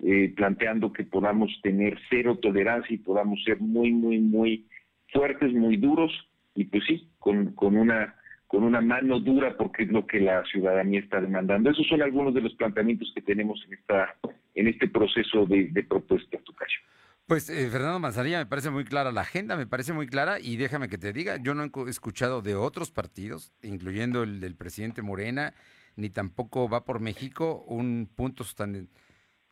eh, 0.00 0.32
planteando 0.36 0.92
que 0.92 1.04
podamos 1.04 1.50
tener 1.62 1.98
cero 2.10 2.38
tolerancia 2.40 2.94
y 2.94 2.98
podamos 2.98 3.42
ser 3.44 3.60
muy, 3.60 3.92
muy, 3.92 4.18
muy 4.18 4.66
fuertes, 5.12 5.52
muy 5.52 5.76
duros 5.76 6.12
y 6.54 6.64
pues 6.64 6.84
sí, 6.86 7.08
con, 7.18 7.54
una 7.58 8.14
con 8.46 8.62
una 8.62 8.80
mano 8.80 9.18
dura 9.20 9.56
porque 9.56 9.84
es 9.84 9.90
lo 9.90 10.06
que 10.06 10.20
la 10.20 10.44
ciudadanía 10.44 11.00
está 11.00 11.20
demandando. 11.20 11.70
Esos 11.70 11.86
son 11.86 12.02
algunos 12.02 12.34
de 12.34 12.42
los 12.42 12.54
planteamientos 12.54 13.10
que 13.14 13.22
tenemos 13.22 13.64
en 13.66 13.74
esta 13.74 14.14
en 14.54 14.68
este 14.68 14.86
proceso 14.88 15.46
de, 15.46 15.68
de 15.68 15.82
propuesta, 15.82 16.38
Tocayo. 16.38 16.78
Pues 17.26 17.48
eh, 17.48 17.70
Fernando 17.70 17.98
Manzanilla, 17.98 18.38
me 18.38 18.46
parece 18.46 18.68
muy 18.68 18.84
clara 18.84 19.10
la 19.10 19.22
agenda, 19.22 19.56
me 19.56 19.66
parece 19.66 19.94
muy 19.94 20.06
clara 20.06 20.38
y 20.40 20.56
déjame 20.56 20.88
que 20.90 20.98
te 20.98 21.12
diga, 21.14 21.38
yo 21.38 21.54
no 21.54 21.64
he 21.64 21.70
cu- 21.70 21.88
escuchado 21.88 22.42
de 22.42 22.54
otros 22.54 22.90
partidos, 22.90 23.50
incluyendo 23.62 24.22
el 24.22 24.40
del 24.40 24.54
presidente 24.56 25.00
Morena, 25.00 25.54
ni 25.96 26.10
tampoco 26.10 26.68
va 26.68 26.84
por 26.84 27.00
México, 27.00 27.64
un 27.66 28.10
puntos 28.14 28.54
tan, 28.54 28.90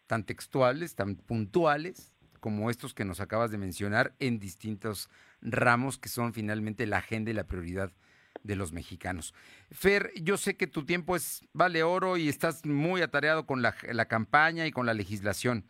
tan 0.06 0.24
textuales, 0.24 0.94
tan 0.96 1.16
puntuales 1.16 2.12
como 2.40 2.68
estos 2.70 2.92
que 2.92 3.06
nos 3.06 3.20
acabas 3.20 3.50
de 3.50 3.56
mencionar 3.56 4.14
en 4.18 4.38
distintos 4.38 5.08
ramos 5.40 5.96
que 5.96 6.11
son 6.11 6.35
finalmente 6.35 6.87
la 6.87 6.98
agenda 6.98 7.30
y 7.30 7.35
la 7.35 7.46
prioridad 7.46 7.90
de 8.42 8.56
los 8.56 8.72
mexicanos. 8.72 9.32
Fer, 9.70 10.12
yo 10.20 10.37
sé 10.37 10.56
que 10.58 10.66
tu 10.66 10.85
tiempo 10.85 11.16
es 11.16 11.40
vale 11.54 11.82
oro 11.85 12.18
y 12.18 12.28
estás 12.28 12.66
muy 12.66 13.00
atareado 13.00 13.46
con 13.46 13.62
la, 13.62 13.74
la 13.92 14.06
campaña 14.08 14.66
y 14.66 14.72
con 14.72 14.85
la 14.85 14.92
legislación. 14.92 15.64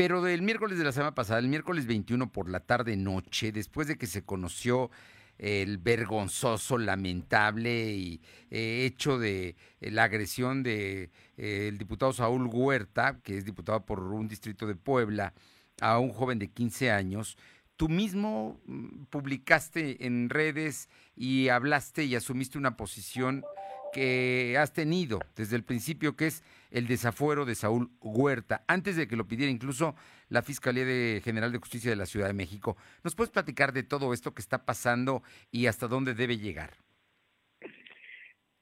Pero 0.00 0.22
del 0.22 0.40
miércoles 0.40 0.78
de 0.78 0.84
la 0.84 0.92
semana 0.92 1.14
pasada, 1.14 1.40
el 1.40 1.48
miércoles 1.48 1.84
21 1.84 2.32
por 2.32 2.48
la 2.48 2.60
tarde 2.60 2.96
noche, 2.96 3.52
después 3.52 3.86
de 3.86 3.98
que 3.98 4.06
se 4.06 4.24
conoció 4.24 4.90
el 5.36 5.76
vergonzoso, 5.76 6.78
lamentable 6.78 7.92
y 7.92 8.22
eh, 8.50 8.86
hecho 8.86 9.18
de 9.18 9.56
eh, 9.82 9.90
la 9.90 10.04
agresión 10.04 10.62
de 10.62 11.10
eh, 11.36 11.68
el 11.68 11.76
diputado 11.76 12.14
Saúl 12.14 12.48
Huerta, 12.50 13.20
que 13.22 13.36
es 13.36 13.44
diputado 13.44 13.84
por 13.84 14.00
un 14.00 14.26
distrito 14.26 14.66
de 14.66 14.74
Puebla, 14.74 15.34
a 15.82 15.98
un 15.98 16.14
joven 16.14 16.38
de 16.38 16.48
15 16.48 16.90
años, 16.90 17.36
tú 17.76 17.90
mismo 17.90 18.58
mm, 18.64 19.04
publicaste 19.10 20.06
en 20.06 20.30
redes 20.30 20.88
y 21.14 21.48
hablaste 21.48 22.04
y 22.04 22.14
asumiste 22.14 22.56
una 22.56 22.74
posición 22.74 23.44
que 23.92 24.56
has 24.58 24.72
tenido 24.72 25.20
desde 25.36 25.56
el 25.56 25.64
principio, 25.64 26.16
que 26.16 26.26
es 26.26 26.44
el 26.70 26.86
desafuero 26.86 27.44
de 27.44 27.54
Saúl 27.54 27.90
Huerta, 28.00 28.64
antes 28.68 28.96
de 28.96 29.08
que 29.08 29.16
lo 29.16 29.26
pidiera 29.26 29.50
incluso 29.50 29.94
la 30.28 30.42
Fiscalía 30.42 30.84
de 30.84 31.20
General 31.24 31.52
de 31.52 31.58
Justicia 31.58 31.90
de 31.90 31.96
la 31.96 32.06
Ciudad 32.06 32.28
de 32.28 32.34
México. 32.34 32.76
¿Nos 33.04 33.14
puedes 33.14 33.30
platicar 33.30 33.72
de 33.72 33.82
todo 33.82 34.12
esto 34.12 34.32
que 34.34 34.42
está 34.42 34.64
pasando 34.64 35.22
y 35.50 35.66
hasta 35.66 35.88
dónde 35.88 36.14
debe 36.14 36.38
llegar? 36.38 36.70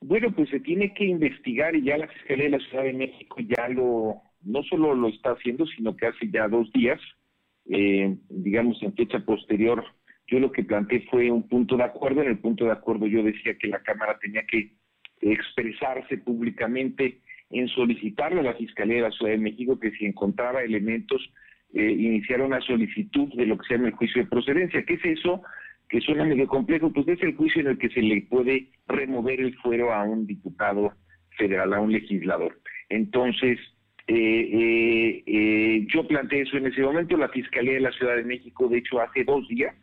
Bueno, 0.01 0.33
pues 0.33 0.49
se 0.51 0.61
tiene 0.61 0.95
que 0.95 1.05
investigar 1.05 1.75
y 1.75 1.83
ya 1.83 1.99
la 1.99 2.09
Fiscalía 2.09 2.45
de 2.45 2.59
la 2.59 2.61
Ciudad 2.61 2.85
de 2.85 2.93
México 2.93 3.37
ya 3.41 3.69
lo, 3.69 4.23
no 4.43 4.62
solo 4.62 4.95
lo 4.95 5.09
está 5.09 5.33
haciendo, 5.33 5.67
sino 5.67 5.97
que 5.97 6.07
hace 6.07 6.31
ya 6.31 6.49
dos 6.49 6.73
días, 6.73 7.01
eh, 7.67 8.17
digamos 8.31 8.83
en 8.83 8.95
fecha 8.95 9.19
posterior, 9.21 9.85
yo 10.29 10.38
lo 10.38 10.53
que 10.53 10.62
planteé 10.62 11.07
fue 11.11 11.31
un 11.31 11.49
punto 11.49 11.77
de 11.77 11.85
acuerdo. 11.85 12.23
En 12.23 12.29
el 12.29 12.38
punto 12.38 12.67
de 12.67 12.73
acuerdo 12.73 13.07
yo 13.07 13.23
decía 13.23 13.57
que 13.59 13.69
la 13.69 13.83
Cámara 13.83 14.19
tenía 14.21 14.45
que 14.47 14.73
expresarse 15.20 16.18
públicamente 16.18 17.18
en 17.50 17.68
solicitarle 17.68 18.40
a 18.40 18.44
la 18.44 18.54
Fiscalía 18.54 18.96
de 18.96 19.02
la 19.02 19.11
Ciudad 19.11 19.33
de 19.33 19.38
México 19.38 19.81
que 19.81 19.90
si 19.92 20.04
encontraba 20.07 20.62
elementos, 20.62 21.31
eh, 21.74 21.90
iniciara 21.90 22.44
una 22.44 22.61
solicitud 22.61 23.33
de 23.35 23.46
lo 23.46 23.59
que 23.59 23.66
se 23.66 23.74
llama 23.74 23.88
el 23.88 23.94
juicio 23.94 24.22
de 24.22 24.28
procedencia. 24.28 24.85
¿Qué 24.85 24.94
es 24.94 25.04
eso? 25.04 25.42
Que 25.88 26.00
suena 26.00 26.24
medio 26.24 26.46
complejo, 26.46 26.92
pues 26.92 27.09
es 27.09 27.22
el 27.22 27.35
juicio 27.37 27.62
en 27.62 27.68
el 27.68 27.78
que 27.78 27.88
se 27.88 28.02
le 28.02 28.22
puede 28.22 28.68
remover 28.87 29.40
el 29.40 29.54
fuero 29.57 29.92
a 29.92 30.04
un 30.04 30.26
diputado 30.26 30.92
federal, 31.37 31.72
a 31.72 31.81
un 31.81 31.92
legislador. 31.92 32.59
Entonces, 32.90 33.59
eh, 34.09 34.14
eh, 34.16 35.22
eh, 35.26 35.87
yo 35.92 36.07
planteé 36.09 36.40
eso 36.40 36.57
en 36.57 36.66
ese 36.66 36.81
momento, 36.81 37.16
la 37.18 37.28
Fiscalía 37.28 37.74
de 37.74 37.81
la 37.81 37.92
Ciudad 37.92 38.16
de 38.16 38.24
México, 38.24 38.66
de 38.66 38.78
hecho, 38.78 39.00
hace 39.00 39.22
dos 39.22 39.46
días, 39.48 39.74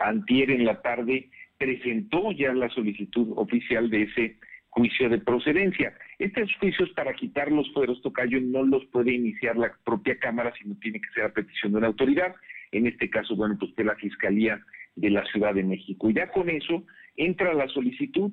antier 0.00 0.50
en 0.50 0.64
la 0.64 0.80
tarde, 0.82 1.30
presentó 1.58 2.32
ya 2.32 2.52
la 2.52 2.68
solicitud 2.70 3.32
oficial 3.36 3.88
de 3.90 4.02
ese 4.02 4.36
juicio 4.70 5.08
de 5.08 5.18
procedencia. 5.18 5.92
Estos 6.18 6.54
juicios 6.56 6.90
para 6.90 7.12
quitar 7.14 7.50
los 7.50 7.72
fueros, 7.72 8.00
Tocayo, 8.02 8.40
no 8.40 8.64
los 8.64 8.84
puede 8.86 9.12
iniciar 9.12 9.56
la 9.56 9.72
propia 9.84 10.18
Cámara, 10.18 10.52
sino 10.60 10.76
tiene 10.76 11.00
que 11.00 11.10
ser 11.14 11.24
a 11.24 11.32
petición 11.32 11.72
de 11.72 11.78
una 11.78 11.88
autoridad. 11.88 12.34
En 12.72 12.86
este 12.86 13.10
caso, 13.10 13.36
bueno, 13.36 13.56
pues 13.58 13.72
que 13.76 13.84
la 13.84 13.96
Fiscalía 13.96 14.64
de 14.96 15.10
la 15.10 15.24
Ciudad 15.26 15.54
de 15.54 15.64
México. 15.64 16.08
Y 16.08 16.14
ya 16.14 16.30
con 16.30 16.48
eso 16.48 16.84
entra 17.16 17.52
la 17.54 17.68
solicitud 17.68 18.32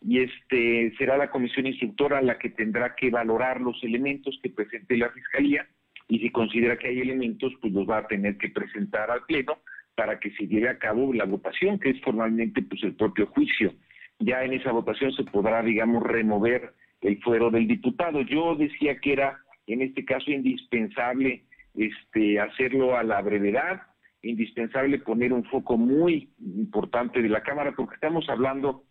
y 0.00 0.20
este 0.20 0.94
será 0.96 1.16
la 1.16 1.30
comisión 1.30 1.66
instructora 1.66 2.22
la 2.22 2.38
que 2.38 2.50
tendrá 2.50 2.94
que 2.94 3.10
valorar 3.10 3.60
los 3.60 3.82
elementos 3.82 4.38
que 4.42 4.50
presente 4.50 4.96
la 4.96 5.10
Fiscalía 5.10 5.66
y 6.08 6.20
si 6.20 6.30
considera 6.30 6.78
que 6.78 6.88
hay 6.88 7.00
elementos, 7.00 7.52
pues 7.60 7.72
los 7.72 7.88
va 7.88 7.98
a 7.98 8.06
tener 8.06 8.38
que 8.38 8.48
presentar 8.48 9.10
al 9.10 9.24
Pleno 9.26 9.58
para 9.94 10.18
que 10.18 10.30
se 10.32 10.46
lleve 10.46 10.68
a 10.68 10.78
cabo 10.78 11.12
la 11.12 11.24
votación, 11.24 11.78
que 11.78 11.90
es 11.90 12.00
formalmente 12.00 12.62
pues 12.62 12.82
el 12.82 12.94
propio 12.94 13.26
juicio. 13.26 13.74
Ya 14.20 14.42
en 14.42 14.52
esa 14.52 14.72
votación 14.72 15.12
se 15.12 15.24
podrá, 15.24 15.62
digamos, 15.62 16.02
remover 16.02 16.74
el 17.00 17.20
fuero 17.22 17.50
del 17.50 17.66
diputado. 17.66 18.20
Yo 18.22 18.56
decía 18.56 18.98
que 18.98 19.12
era, 19.12 19.38
en 19.66 19.82
este 19.82 20.04
caso, 20.04 20.30
indispensable 20.30 21.44
este, 21.74 22.40
hacerlo 22.40 22.96
a 22.96 23.04
la 23.04 23.22
brevedad, 23.22 23.82
indispensable 24.22 24.98
poner 24.98 25.32
un 25.32 25.44
foco 25.44 25.76
muy 25.76 26.30
importante 26.40 27.22
de 27.22 27.28
la 27.28 27.42
Cámara, 27.42 27.72
porque 27.76 27.94
estamos 27.94 28.28
hablando 28.28 28.84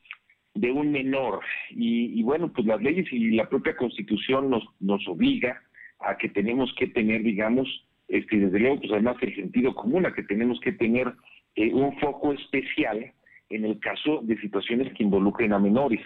de 0.54 0.72
un 0.72 0.92
menor. 0.92 1.42
Y, 1.70 2.20
y 2.20 2.24
bueno, 2.24 2.52
pues 2.54 2.66
las 2.66 2.82
leyes 2.82 3.12
y 3.12 3.32
la 3.32 3.50
propia 3.50 3.76
Constitución 3.76 4.50
nos, 4.50 4.64
nos 4.80 5.06
obliga 5.08 5.62
a 6.00 6.18
que 6.18 6.30
tenemos 6.30 6.74
que 6.78 6.88
tener, 6.88 7.24
digamos, 7.24 7.68
este, 8.08 8.38
desde 8.38 8.60
luego, 8.60 8.80
pues 8.80 8.92
además 8.92 9.18
el 9.22 9.36
sentido 9.36 9.76
común, 9.76 10.06
a 10.06 10.14
que 10.14 10.24
tenemos 10.24 10.60
que 10.62 10.72
tener 10.72 11.14
eh, 11.56 11.74
un 11.74 11.98
foco 12.00 12.34
especial 12.34 13.12
en 13.50 13.66
el 13.66 13.80
caso 13.80 14.22
de 14.24 14.38
situaciones 14.40 14.94
que 14.94 15.04
involucren 15.04 15.54
a 15.54 15.60
menores. 15.60 16.02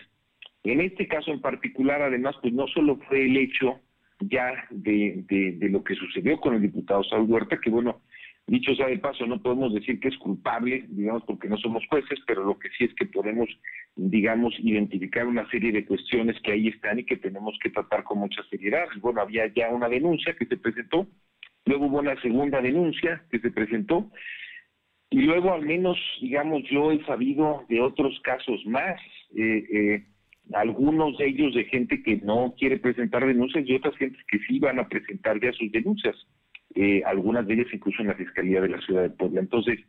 En 0.63 0.79
este 0.81 1.07
caso 1.07 1.31
en 1.31 1.41
particular, 1.41 2.01
además, 2.01 2.35
pues 2.41 2.53
no 2.53 2.67
solo 2.67 2.97
fue 3.07 3.25
el 3.25 3.37
hecho 3.37 3.79
ya 4.19 4.53
de, 4.69 5.57
lo 5.61 5.83
que 5.83 5.95
sucedió 5.95 6.39
con 6.39 6.53
el 6.53 6.61
diputado 6.61 7.03
Saúl 7.03 7.29
Huerta, 7.29 7.59
que 7.59 7.69
bueno, 7.69 8.01
dicho 8.47 8.75
sea 8.75 8.87
de 8.87 8.99
paso, 8.99 9.25
no 9.25 9.41
podemos 9.41 9.73
decir 9.73 9.99
que 9.99 10.09
es 10.09 10.17
culpable, 10.17 10.85
digamos, 10.89 11.23
porque 11.25 11.47
no 11.47 11.57
somos 11.57 11.83
jueces, 11.87 12.19
pero 12.27 12.43
lo 12.43 12.59
que 12.59 12.69
sí 12.77 12.83
es 12.83 12.93
que 12.93 13.05
podemos, 13.05 13.49
digamos, 13.95 14.53
identificar 14.59 15.25
una 15.25 15.49
serie 15.49 15.71
de 15.71 15.85
cuestiones 15.85 16.39
que 16.43 16.51
ahí 16.51 16.67
están 16.67 16.99
y 16.99 17.05
que 17.05 17.17
tenemos 17.17 17.57
que 17.63 17.69
tratar 17.69 18.03
con 18.03 18.19
mucha 18.19 18.43
seriedad. 18.49 18.85
Bueno, 18.99 19.21
había 19.21 19.47
ya 19.47 19.69
una 19.69 19.89
denuncia 19.89 20.35
que 20.35 20.45
se 20.45 20.57
presentó, 20.57 21.07
luego 21.65 21.87
hubo 21.87 21.99
una 21.99 22.19
segunda 22.21 22.61
denuncia 22.61 23.23
que 23.31 23.39
se 23.39 23.51
presentó, 23.51 24.11
y 25.11 25.21
luego 25.21 25.53
al 25.53 25.63
menos, 25.63 25.97
digamos, 26.21 26.63
yo 26.71 26.91
he 26.91 27.03
sabido 27.05 27.65
de 27.69 27.81
otros 27.81 28.19
casos 28.23 28.65
más, 28.65 28.99
eh, 29.35 29.63
eh, 29.71 30.05
algunos 30.53 31.17
de 31.17 31.27
ellos 31.27 31.53
de 31.53 31.65
gente 31.65 32.01
que 32.01 32.17
no 32.17 32.55
quiere 32.57 32.77
presentar 32.77 33.25
denuncias 33.25 33.67
y 33.67 33.75
otras 33.75 33.95
gentes 33.97 34.21
que 34.27 34.39
sí 34.39 34.59
van 34.59 34.79
a 34.79 34.87
presentar 34.87 35.39
ya 35.39 35.51
sus 35.53 35.71
denuncias, 35.71 36.15
eh, 36.75 37.03
algunas 37.05 37.45
de 37.45 37.55
ellas 37.55 37.67
incluso 37.73 38.01
en 38.01 38.07
la 38.07 38.15
Fiscalía 38.15 38.61
de 38.61 38.69
la 38.69 38.81
Ciudad 38.81 39.03
de 39.03 39.09
Puebla. 39.09 39.41
Entonces, 39.41 39.79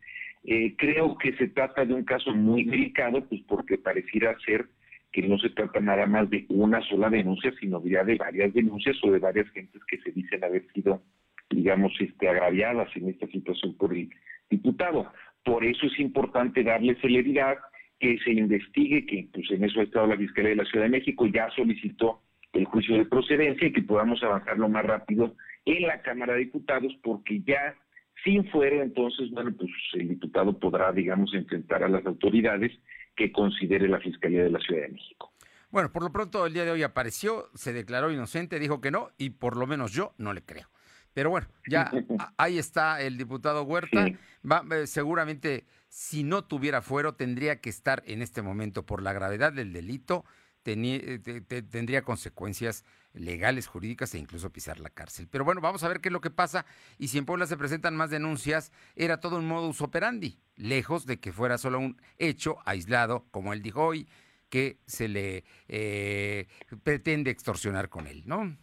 eh, 0.44 0.74
creo 0.76 1.16
que 1.18 1.36
se 1.36 1.48
trata 1.48 1.84
de 1.84 1.94
un 1.94 2.04
caso 2.04 2.34
muy 2.34 2.64
delicado, 2.64 3.24
pues 3.28 3.40
porque 3.46 3.78
pareciera 3.78 4.36
ser 4.44 4.66
que 5.12 5.22
no 5.22 5.38
se 5.38 5.50
trata 5.50 5.78
nada 5.80 6.06
más 6.06 6.28
de 6.30 6.46
una 6.48 6.80
sola 6.88 7.10
denuncia, 7.10 7.52
sino 7.60 7.84
ya 7.84 8.02
de 8.02 8.16
varias 8.16 8.52
denuncias 8.52 8.96
o 9.02 9.10
de 9.12 9.18
varias 9.18 9.48
gentes 9.50 9.82
que 9.84 9.98
se 9.98 10.10
dicen 10.10 10.42
haber 10.42 10.66
sido, 10.72 11.02
digamos, 11.50 11.92
este, 12.00 12.28
agraviadas 12.28 12.88
en 12.96 13.10
esta 13.10 13.26
situación 13.28 13.76
por 13.76 13.94
el 13.94 14.08
diputado. 14.52 15.10
Por 15.44 15.64
eso 15.64 15.86
es 15.86 15.98
importante 15.98 16.62
darle 16.62 16.94
celeridad, 17.00 17.58
que 17.98 18.18
se 18.18 18.32
investigue, 18.32 19.06
que 19.06 19.28
pues 19.32 19.48
en 19.50 19.64
eso 19.64 19.80
ha 19.80 19.84
estado 19.84 20.08
la 20.08 20.16
Fiscalía 20.16 20.50
de 20.50 20.56
la 20.56 20.64
Ciudad 20.64 20.86
de 20.86 20.90
México, 20.90 21.26
ya 21.26 21.48
solicitó 21.50 22.20
el 22.52 22.64
juicio 22.64 22.96
de 22.96 23.06
procedencia 23.06 23.68
y 23.68 23.72
que 23.72 23.82
podamos 23.82 24.22
avanzar 24.22 24.58
lo 24.58 24.68
más 24.68 24.84
rápido 24.84 25.36
en 25.64 25.82
la 25.86 26.02
Cámara 26.02 26.34
de 26.34 26.40
Diputados, 26.40 26.92
porque 27.02 27.40
ya 27.46 27.76
sin 28.24 28.44
fuero, 28.50 28.82
entonces, 28.82 29.30
bueno, 29.30 29.52
pues 29.56 29.70
el 29.94 30.08
diputado 30.08 30.58
podrá, 30.58 30.92
digamos, 30.92 31.32
enfrentar 31.32 31.82
a 31.84 31.88
las 31.88 32.04
autoridades 32.04 32.72
que 33.16 33.32
considere 33.32 33.88
la 33.88 34.00
Fiscalía 34.00 34.42
de 34.42 34.50
la 34.50 34.58
Ciudad 34.58 34.82
de 34.82 34.88
México. 34.88 35.32
Bueno, 35.70 35.90
por 35.92 36.02
lo 36.02 36.10
pronto 36.12 36.44
el 36.44 36.52
día 36.52 36.64
de 36.64 36.72
hoy 36.72 36.82
apareció, 36.82 37.48
se 37.54 37.72
declaró 37.72 38.10
inocente, 38.10 38.58
dijo 38.58 38.80
que 38.80 38.90
no, 38.90 39.10
y 39.16 39.30
por 39.30 39.56
lo 39.56 39.66
menos 39.66 39.92
yo 39.92 40.12
no 40.18 40.34
le 40.34 40.42
creo. 40.42 40.68
Pero 41.14 41.30
bueno, 41.30 41.46
ya 41.66 41.90
ahí 42.36 42.58
está 42.58 43.00
el 43.02 43.18
diputado 43.18 43.62
Huerta. 43.64 44.06
Va, 44.50 44.64
eh, 44.74 44.86
seguramente, 44.86 45.66
si 45.88 46.24
no 46.24 46.44
tuviera 46.44 46.82
fuero, 46.82 47.14
tendría 47.14 47.60
que 47.60 47.70
estar 47.70 48.02
en 48.06 48.22
este 48.22 48.42
momento 48.42 48.84
por 48.86 49.02
la 49.02 49.12
gravedad 49.12 49.52
del 49.52 49.72
delito, 49.72 50.24
eh, 50.64 51.18
te- 51.22 51.40
te- 51.40 51.62
tendría 51.62 52.02
consecuencias 52.02 52.84
legales, 53.14 53.66
jurídicas 53.66 54.14
e 54.14 54.18
incluso 54.18 54.50
pisar 54.50 54.78
la 54.80 54.90
cárcel. 54.90 55.28
Pero 55.30 55.44
bueno, 55.44 55.60
vamos 55.60 55.82
a 55.82 55.88
ver 55.88 56.00
qué 56.00 56.08
es 56.08 56.12
lo 56.12 56.20
que 56.20 56.30
pasa. 56.30 56.64
Y 56.98 57.08
si 57.08 57.18
en 57.18 57.26
Puebla 57.26 57.46
se 57.46 57.56
presentan 57.56 57.96
más 57.96 58.10
denuncias, 58.10 58.70
era 58.94 59.18
todo 59.20 59.36
un 59.38 59.46
modus 59.48 59.80
operandi, 59.82 60.38
lejos 60.56 61.04
de 61.04 61.18
que 61.20 61.32
fuera 61.32 61.58
solo 61.58 61.78
un 61.80 62.00
hecho 62.18 62.58
aislado, 62.64 63.26
como 63.32 63.52
él 63.52 63.60
dijo 63.60 63.84
hoy, 63.84 64.08
que 64.48 64.78
se 64.86 65.08
le 65.08 65.44
eh, 65.68 66.46
pretende 66.84 67.30
extorsionar 67.30 67.88
con 67.88 68.06
él, 68.06 68.22
¿no? 68.26 68.56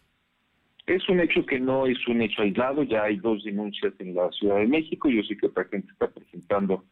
Es 0.90 1.08
un 1.08 1.20
hecho 1.20 1.46
que 1.46 1.60
no 1.60 1.86
es 1.86 2.04
un 2.08 2.20
hecho 2.20 2.42
aislado, 2.42 2.82
ya 2.82 3.04
hay 3.04 3.16
dos 3.18 3.44
denuncias 3.44 3.92
en 4.00 4.12
la 4.12 4.28
Ciudad 4.32 4.56
de 4.56 4.66
México, 4.66 5.08
yo 5.08 5.22
sé 5.22 5.36
que 5.36 5.46
otra 5.46 5.64
gente 5.66 5.92
está 5.92 6.10
presentando 6.10 6.84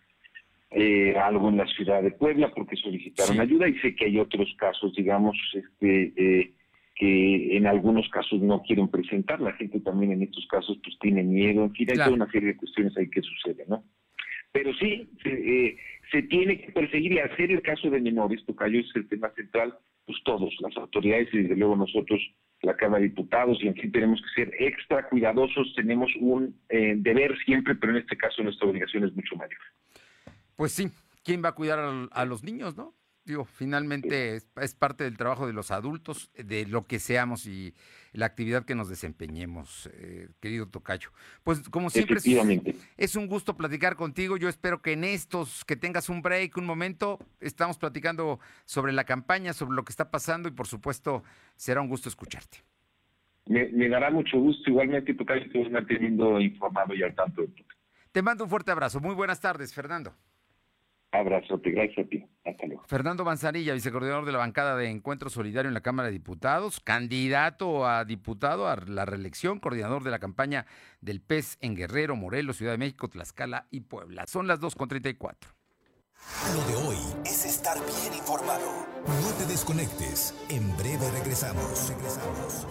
eh, 0.70 1.16
algo 1.16 1.48
en 1.48 1.56
la 1.56 1.66
Ciudad 1.66 2.00
de 2.00 2.12
Puebla 2.12 2.52
porque 2.54 2.76
solicitaron 2.76 3.40
ayuda 3.40 3.66
y 3.66 3.76
sé 3.80 3.96
que 3.96 4.04
hay 4.04 4.20
otros 4.20 4.54
casos, 4.56 4.94
digamos, 4.94 5.36
este, 5.52 6.12
eh, 6.16 6.52
que 6.94 7.56
en 7.56 7.66
algunos 7.66 8.08
casos 8.10 8.40
no 8.40 8.62
quieren 8.62 8.86
presentar. 8.86 9.40
La 9.40 9.54
gente 9.54 9.80
también 9.80 10.12
en 10.12 10.22
estos 10.22 10.46
casos 10.46 10.78
pues 10.84 10.96
tiene 11.00 11.24
miedo. 11.24 11.64
En 11.64 11.72
fin, 11.72 11.88
hay 11.90 11.96
toda 11.96 12.10
una 12.10 12.30
serie 12.30 12.50
de 12.50 12.56
cuestiones 12.56 12.96
ahí 12.96 13.10
que 13.10 13.22
sucede, 13.22 13.64
¿no? 13.66 13.82
Pero 14.52 14.72
sí, 14.74 15.08
se, 15.24 15.30
eh, 15.30 15.76
se 16.12 16.22
tiene 16.22 16.60
que 16.60 16.70
perseguir 16.70 17.14
y 17.14 17.18
hacer 17.18 17.50
el 17.50 17.62
caso 17.62 17.90
de 17.90 18.00
menores, 18.00 18.44
Tocayo 18.46 18.78
es 18.78 18.94
el 18.94 19.08
tema 19.08 19.30
central, 19.30 19.74
pues 20.06 20.18
todos, 20.24 20.54
las 20.60 20.76
autoridades 20.76 21.28
y 21.32 21.38
desde 21.38 21.56
luego 21.56 21.74
nosotros, 21.74 22.20
la 22.62 22.76
Cámara 22.76 23.00
de 23.00 23.08
Diputados, 23.08 23.58
y 23.60 23.68
en 23.68 23.74
fin 23.74 23.92
tenemos 23.92 24.20
que 24.20 24.42
ser 24.42 24.54
extra 24.58 25.08
cuidadosos, 25.08 25.72
tenemos 25.76 26.10
un 26.20 26.58
eh, 26.68 26.94
deber 26.96 27.36
siempre, 27.44 27.74
pero 27.74 27.92
en 27.92 27.98
este 27.98 28.16
caso 28.16 28.42
nuestra 28.42 28.68
obligación 28.68 29.04
es 29.04 29.14
mucho 29.14 29.36
mayor. 29.36 29.60
Pues 30.56 30.72
sí, 30.72 30.90
¿quién 31.22 31.42
va 31.44 31.50
a 31.50 31.54
cuidar 31.54 31.78
a, 31.78 32.04
a 32.10 32.24
los 32.24 32.42
niños, 32.42 32.76
no? 32.76 32.94
Digo, 33.28 33.44
finalmente 33.44 34.36
es, 34.36 34.48
es, 34.60 34.74
parte 34.74 35.04
del 35.04 35.18
trabajo 35.18 35.46
de 35.46 35.52
los 35.52 35.70
adultos, 35.70 36.30
de 36.34 36.66
lo 36.66 36.86
que 36.86 36.98
seamos 36.98 37.46
y 37.46 37.74
la 38.12 38.26
actividad 38.26 38.64
que 38.64 38.74
nos 38.74 38.88
desempeñemos, 38.88 39.88
eh, 39.92 40.28
querido 40.40 40.66
Tocayo. 40.66 41.10
Pues 41.44 41.68
como 41.68 41.90
siempre 41.90 42.16
es, 42.16 42.26
es, 42.96 43.16
un 43.16 43.26
gusto 43.26 43.56
platicar 43.56 43.96
contigo. 43.96 44.36
Yo 44.36 44.48
espero 44.48 44.80
que 44.80 44.92
en 44.92 45.04
estos, 45.04 45.64
que 45.64 45.76
tengas 45.76 46.08
un 46.08 46.22
break, 46.22 46.56
un 46.56 46.66
momento, 46.66 47.18
estamos 47.40 47.78
platicando 47.78 48.40
sobre 48.64 48.92
la 48.92 49.04
campaña, 49.04 49.52
sobre 49.52 49.76
lo 49.76 49.84
que 49.84 49.92
está 49.92 50.10
pasando 50.10 50.48
y 50.48 50.52
por 50.52 50.66
supuesto 50.66 51.22
será 51.54 51.80
un 51.80 51.88
gusto 51.88 52.08
escucharte. 52.08 52.58
Me, 53.46 53.68
me 53.68 53.88
dará 53.88 54.10
mucho 54.10 54.38
gusto, 54.38 54.70
igualmente 54.70 55.14
Tocayo, 55.14 55.50
te 55.50 55.70
manteniendo 55.70 56.40
informado 56.40 56.94
y 56.94 57.02
al 57.02 57.14
tanto 57.14 57.42
Te 58.10 58.22
mando 58.22 58.44
un 58.44 58.50
fuerte 58.50 58.70
abrazo. 58.70 59.00
Muy 59.00 59.14
buenas 59.14 59.40
tardes, 59.40 59.74
Fernando. 59.74 60.14
Abrazote, 61.10 61.70
gracias 61.70 62.06
a 62.06 62.08
ti. 62.08 62.24
Hasta 62.44 62.66
luego. 62.66 62.84
Fernando 62.86 63.24
Manzanilla, 63.24 63.72
vicecoordinador 63.72 64.26
de 64.26 64.32
la 64.32 64.38
bancada 64.38 64.76
de 64.76 64.90
Encuentro 64.90 65.30
Solidario 65.30 65.68
en 65.68 65.74
la 65.74 65.80
Cámara 65.80 66.08
de 66.08 66.12
Diputados, 66.12 66.80
candidato 66.80 67.86
a 67.86 68.04
diputado 68.04 68.68
a 68.68 68.76
la 68.76 69.04
reelección, 69.04 69.58
coordinador 69.58 70.04
de 70.04 70.10
la 70.10 70.18
campaña 70.18 70.66
del 71.00 71.20
PES 71.20 71.58
en 71.60 71.76
Guerrero, 71.76 72.16
Morelos, 72.16 72.56
Ciudad 72.56 72.72
de 72.72 72.78
México, 72.78 73.08
Tlaxcala 73.08 73.66
y 73.70 73.80
Puebla. 73.80 74.26
Son 74.26 74.46
las 74.46 74.60
2.34. 74.60 75.34
Lo 76.54 76.64
de 76.66 76.88
hoy 76.88 76.96
es 77.24 77.46
estar 77.46 77.76
bien 77.78 78.14
informado. 78.18 78.86
No 79.06 79.30
te 79.38 79.46
desconectes. 79.46 80.34
En 80.50 80.76
breve 80.76 81.10
regresamos. 81.12 81.88
Regresamos. 81.88 82.66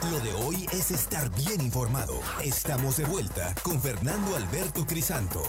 Lo 0.00 0.20
de 0.20 0.32
hoy 0.32 0.66
es 0.72 0.90
estar 0.90 1.30
bien 1.36 1.60
informado. 1.60 2.18
Estamos 2.42 2.96
de 2.96 3.04
vuelta 3.04 3.54
con 3.62 3.80
Fernando 3.80 4.34
Alberto 4.34 4.86
Crisanto. 4.86 5.42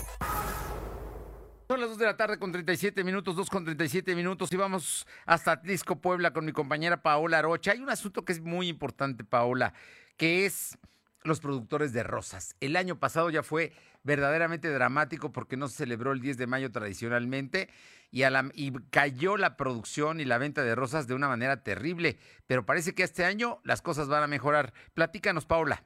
Son 1.68 1.80
las 1.80 1.90
2 1.90 1.98
de 1.98 2.06
la 2.06 2.18
tarde 2.18 2.38
con 2.38 2.52
37 2.52 3.04
minutos, 3.06 3.38
2 3.38 3.50
con 3.50 3.64
37 3.64 4.14
minutos 4.16 4.52
y 4.52 4.58
vamos 4.58 5.08
hasta 5.26 5.54
Atlisco, 5.54 6.02
Puebla 6.02 6.34
con 6.34 6.46
mi 6.46 6.52
compañera 6.52 7.02
Paola 7.02 7.42
Rocha. 7.42 7.72
Hay 7.72 7.80
un 7.80 7.90
asunto 7.90 8.26
que 8.26 8.34
es 8.34 8.42
muy 8.42 8.68
importante, 8.68 9.24
Paola, 9.24 9.74
que 10.18 10.46
es 10.46 10.78
los 11.26 11.40
productores 11.40 11.94
de 11.94 12.04
rosas. 12.04 12.56
El 12.60 12.76
año 12.76 13.00
pasado 13.00 13.30
ya 13.30 13.44
fue 13.44 13.74
verdaderamente 14.04 14.70
dramático 14.70 15.32
porque 15.32 15.58
no 15.58 15.68
se 15.68 15.78
celebró 15.78 16.12
el 16.12 16.22
10 16.22 16.38
de 16.38 16.48
mayo 16.48 16.72
tradicionalmente 16.72 17.70
y, 18.12 18.24
y 18.54 18.74
cayó 18.90 19.38
la 19.38 19.58
producción 19.58 20.20
y 20.20 20.26
la 20.26 20.38
venta 20.38 20.64
de 20.64 20.76
rosas 20.76 21.08
de 21.08 21.14
una 21.14 21.28
manera 21.28 21.64
terrible. 21.64 22.18
Pero 22.48 22.66
parece 22.66 22.94
que 22.94 23.04
este 23.04 23.26
año 23.26 23.60
las 23.64 23.82
cosas 23.82 24.08
van 24.08 24.24
a 24.24 24.28
mejorar. 24.28 24.74
Platícanos, 24.94 25.46
Paula. 25.46 25.84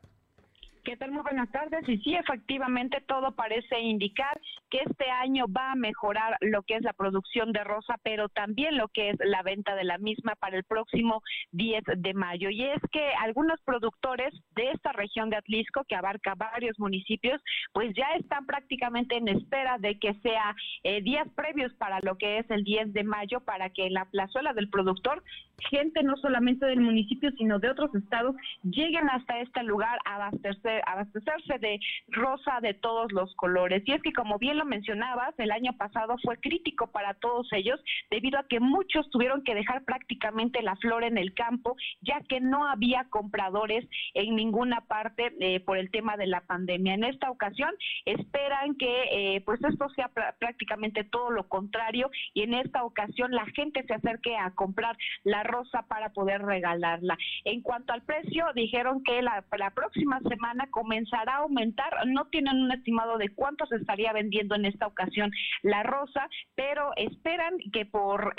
¿Qué 0.88 0.96
tal? 0.96 1.12
Muy 1.12 1.22
buenas 1.22 1.52
tardes. 1.52 1.82
Y 1.90 1.98
sí, 1.98 2.16
efectivamente, 2.16 3.04
todo 3.06 3.36
parece 3.36 3.78
indicar 3.78 4.40
que 4.70 4.80
este 4.86 5.04
año 5.10 5.44
va 5.50 5.74
a 5.74 5.76
mejorar 5.76 6.38
lo 6.40 6.64
que 6.64 6.76
es 6.76 6.82
la 6.82 6.94
producción 6.94 7.52
de 7.52 7.62
rosa, 7.66 7.98
pero 8.04 8.30
también 8.30 8.78
lo 8.78 8.88
que 8.88 9.10
es 9.10 9.18
la 9.20 9.44
venta 9.44 9.76
de 9.76 9.84
la 9.84 9.98
misma 9.98 10.36
para 10.36 10.56
el 10.56 10.64
próximo 10.64 11.22
10 11.52 11.84
de 11.98 12.14
mayo. 12.14 12.50
Y 12.50 12.64
es 12.64 12.80
que 12.94 13.06
algunos 13.20 13.60
productores 13.66 14.34
de 14.56 14.72
esta 14.72 14.94
región 14.94 15.30
de 15.30 15.36
Atlisco, 15.36 15.84
que 15.90 15.96
abarca 15.96 16.36
varios 16.36 16.80
municipios, 16.80 17.42
pues 17.74 17.94
ya 17.94 18.14
están 18.18 18.46
prácticamente 18.46 19.18
en 19.18 19.28
espera 19.28 19.78
de 19.80 20.00
que 20.00 20.14
sea 20.22 20.56
eh, 20.84 21.02
días 21.02 21.28
previos 21.36 21.74
para 21.74 22.00
lo 22.00 22.18
que 22.18 22.38
es 22.38 22.50
el 22.50 22.64
10 22.64 22.94
de 22.94 23.04
mayo, 23.04 23.42
para 23.42 23.72
que 23.72 23.88
en 23.88 23.94
la 23.94 24.06
plazuela 24.06 24.54
del 24.54 24.70
productor, 24.70 25.22
gente 25.70 26.02
no 26.04 26.16
solamente 26.16 26.66
del 26.66 26.80
municipio, 26.80 27.30
sino 27.32 27.60
de 27.60 27.72
otros 27.72 27.94
estados, 27.94 28.38
lleguen 28.64 29.10
hasta 29.10 29.42
este 29.42 29.64
lugar 29.64 30.00
a 30.06 30.16
abastecer 30.16 30.77
abastecerse 30.86 31.60
de 31.60 31.80
rosa 32.10 32.60
de 32.62 32.74
todos 32.74 33.12
los 33.12 33.34
colores. 33.36 33.84
Y 33.86 33.94
es 33.94 34.02
que, 34.02 34.14
como 34.14 34.38
bien 34.38 34.58
lo 34.58 34.66
mencionabas, 34.66 35.34
el 35.38 35.52
año 35.52 35.74
pasado 35.78 36.16
fue 36.24 36.38
crítico 36.38 36.88
para 36.88 37.14
todos 37.16 37.48
ellos 37.54 37.80
debido 38.10 38.40
a 38.40 38.48
que 38.48 38.60
muchos 38.60 39.10
tuvieron 39.10 39.44
que 39.44 39.56
dejar 39.56 39.84
prácticamente 39.86 40.62
la 40.62 40.76
flor 40.78 41.04
en 41.04 41.18
el 41.18 41.34
campo, 41.34 41.76
ya 42.02 42.22
que 42.28 42.40
no 42.40 42.68
había 42.68 43.06
compradores 43.10 43.86
en 44.14 44.36
ninguna 44.36 44.82
parte 44.82 45.34
eh, 45.40 45.60
por 45.62 45.78
el 45.78 45.92
tema 45.92 46.18
de 46.18 46.28
la 46.28 46.42
pandemia. 46.42 46.94
En 46.94 47.04
esta 47.04 47.32
ocasión 47.32 47.72
esperan 48.06 48.76
que 48.76 49.04
eh, 49.12 49.42
pues 49.42 49.64
esto 49.64 49.90
sea 49.90 50.10
prácticamente 50.40 51.04
todo 51.04 51.32
lo 51.32 51.48
contrario 51.48 52.10
y 52.34 52.44
en 52.44 52.54
esta 52.54 52.84
ocasión 52.84 53.32
la 53.32 53.46
gente 53.48 53.84
se 53.84 53.94
acerque 53.94 54.36
a 54.36 54.52
comprar 54.52 54.98
la 55.24 55.44
rosa 55.44 55.84
para 55.88 56.10
poder 56.10 56.42
regalarla. 56.42 57.18
En 57.46 57.62
cuanto 57.62 57.94
al 57.94 58.04
precio, 58.04 58.46
dijeron 58.56 59.04
que 59.04 59.22
la, 59.22 59.44
la 59.58 59.72
próxima 59.72 60.20
semana 60.22 60.67
comenzará 60.70 61.36
a 61.36 61.38
aumentar. 61.40 62.08
No 62.08 62.26
tienen 62.26 62.58
un 62.58 62.72
estimado 62.72 63.18
de 63.18 63.30
cuánto 63.30 63.66
se 63.68 63.78
estaría 63.78 64.14
vendiendo 64.14 64.56
en 64.56 64.66
esta 64.66 64.88
ocasión 64.88 65.32
la 65.64 65.84
rosa, 65.84 66.30
pero 66.56 66.92
esperan 66.96 67.58
que 67.72 67.86
por, 67.86 68.36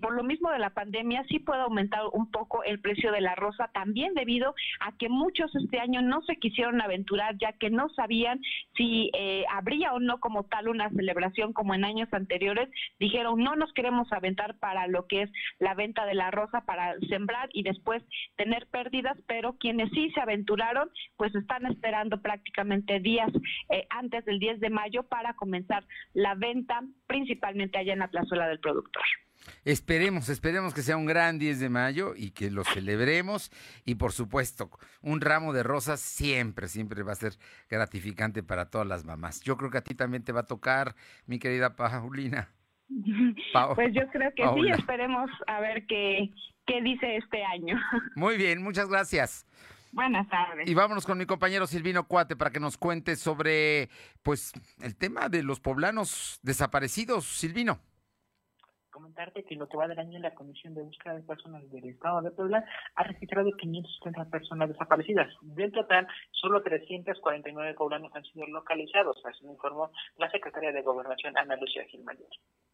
por 0.00 0.14
lo 0.14 0.22
mismo 0.22 0.50
de 0.50 0.58
la 0.58 0.70
pandemia 0.70 1.24
sí 1.28 1.38
pueda 1.38 1.62
aumentar 1.62 2.02
un 2.12 2.30
poco 2.30 2.62
el 2.64 2.80
precio 2.80 3.12
de 3.12 3.20
la 3.20 3.34
rosa, 3.34 3.70
también 3.72 4.14
debido 4.14 4.54
a 4.80 4.96
que 4.96 5.08
muchos 5.08 5.54
este 5.54 5.80
año 5.80 6.02
no 6.02 6.22
se 6.22 6.36
quisieron 6.36 6.80
aventurar 6.80 7.36
ya 7.38 7.52
que 7.52 7.70
no 7.70 7.88
sabían 7.90 8.40
si 8.76 9.10
eh, 9.14 9.44
habría 9.50 9.92
o 9.92 10.00
no 10.00 10.20
como 10.20 10.44
tal 10.44 10.68
una 10.68 10.90
celebración 10.90 11.52
como 11.52 11.74
en 11.74 11.84
años 11.84 12.08
anteriores. 12.12 12.68
Dijeron, 12.98 13.38
no 13.42 13.56
nos 13.56 13.72
queremos 13.72 14.12
aventar 14.12 14.58
para 14.58 14.86
lo 14.86 15.06
que 15.06 15.22
es 15.22 15.30
la 15.58 15.74
venta 15.74 16.06
de 16.06 16.14
la 16.14 16.30
rosa, 16.30 16.64
para 16.64 16.94
sembrar 17.08 17.48
y 17.52 17.62
después 17.62 18.02
tener 18.36 18.66
pérdidas, 18.68 19.16
pero 19.26 19.56
quienes 19.58 19.90
sí 19.90 20.10
se 20.12 20.20
aventuraron, 20.20 20.90
pues 21.16 21.34
están 21.50 21.70
esperando 21.70 22.20
prácticamente 22.22 23.00
días 23.00 23.28
eh, 23.70 23.86
antes 23.90 24.24
del 24.24 24.38
10 24.38 24.60
de 24.60 24.70
mayo 24.70 25.02
para 25.02 25.34
comenzar 25.34 25.84
la 26.14 26.34
venta, 26.34 26.80
principalmente 27.06 27.78
allá 27.78 27.92
en 27.92 27.98
la 27.98 28.08
plazuela 28.08 28.46
del 28.46 28.60
productor. 28.60 29.02
Esperemos, 29.64 30.28
esperemos 30.28 30.74
que 30.74 30.82
sea 30.82 30.96
un 30.96 31.06
gran 31.06 31.38
10 31.38 31.58
de 31.58 31.68
mayo 31.68 32.12
y 32.14 32.30
que 32.30 32.50
lo 32.50 32.62
celebremos. 32.62 33.50
Y 33.84 33.96
por 33.96 34.12
supuesto, 34.12 34.70
un 35.00 35.20
ramo 35.20 35.52
de 35.52 35.62
rosas 35.62 35.98
siempre, 35.98 36.68
siempre 36.68 37.02
va 37.02 37.12
a 37.12 37.16
ser 37.16 37.32
gratificante 37.68 38.42
para 38.42 38.70
todas 38.70 38.86
las 38.86 39.04
mamás. 39.04 39.40
Yo 39.40 39.56
creo 39.56 39.70
que 39.70 39.78
a 39.78 39.82
ti 39.82 39.94
también 39.94 40.22
te 40.22 40.32
va 40.32 40.40
a 40.40 40.46
tocar, 40.46 40.94
mi 41.26 41.38
querida 41.38 41.74
Paulina. 41.74 42.48
pues 43.74 43.92
yo 43.92 44.06
creo 44.12 44.32
que 44.36 44.44
sí, 44.54 44.70
esperemos 44.70 45.30
a 45.46 45.60
ver 45.60 45.86
qué, 45.86 46.30
qué 46.66 46.80
dice 46.82 47.16
este 47.16 47.42
año. 47.44 47.80
Muy 48.14 48.36
bien, 48.36 48.62
muchas 48.62 48.88
gracias. 48.88 49.46
Buenas 49.92 50.28
tardes. 50.28 50.68
Y 50.68 50.74
vámonos 50.74 51.04
con 51.04 51.18
mi 51.18 51.26
compañero 51.26 51.66
Silvino 51.66 52.06
Cuate 52.06 52.36
para 52.36 52.50
que 52.50 52.60
nos 52.60 52.78
cuente 52.78 53.16
sobre 53.16 53.88
pues 54.22 54.52
el 54.82 54.96
tema 54.96 55.28
de 55.28 55.42
los 55.42 55.60
poblanos 55.60 56.38
desaparecidos. 56.42 57.24
Silvino 57.26 57.80
comentarte 59.00 59.44
que 59.44 59.56
lo 59.56 59.66
que 59.66 59.78
va 59.78 59.88
del 59.88 59.98
año 59.98 60.18
la 60.18 60.34
Comisión 60.34 60.74
de 60.74 60.82
Búsqueda 60.82 61.14
de 61.14 61.22
Personas 61.22 61.68
del 61.70 61.88
Estado 61.88 62.20
de 62.20 62.30
Puebla 62.32 62.64
ha 62.94 63.02
registrado 63.02 63.50
570 63.56 64.26
personas 64.26 64.68
desaparecidas. 64.68 65.32
Del 65.40 65.72
total, 65.72 66.06
solo 66.32 66.62
349 66.62 67.74
poblanos 67.74 68.14
han 68.14 68.24
sido 68.24 68.46
localizados, 68.46 69.16
así 69.24 69.44
lo 69.44 69.52
informó 69.52 69.90
la 70.18 70.30
secretaria 70.30 70.72
de 70.72 70.82
Gobernación, 70.82 71.38
Ana 71.38 71.56
Lucía 71.56 71.84
Gil 71.84 72.04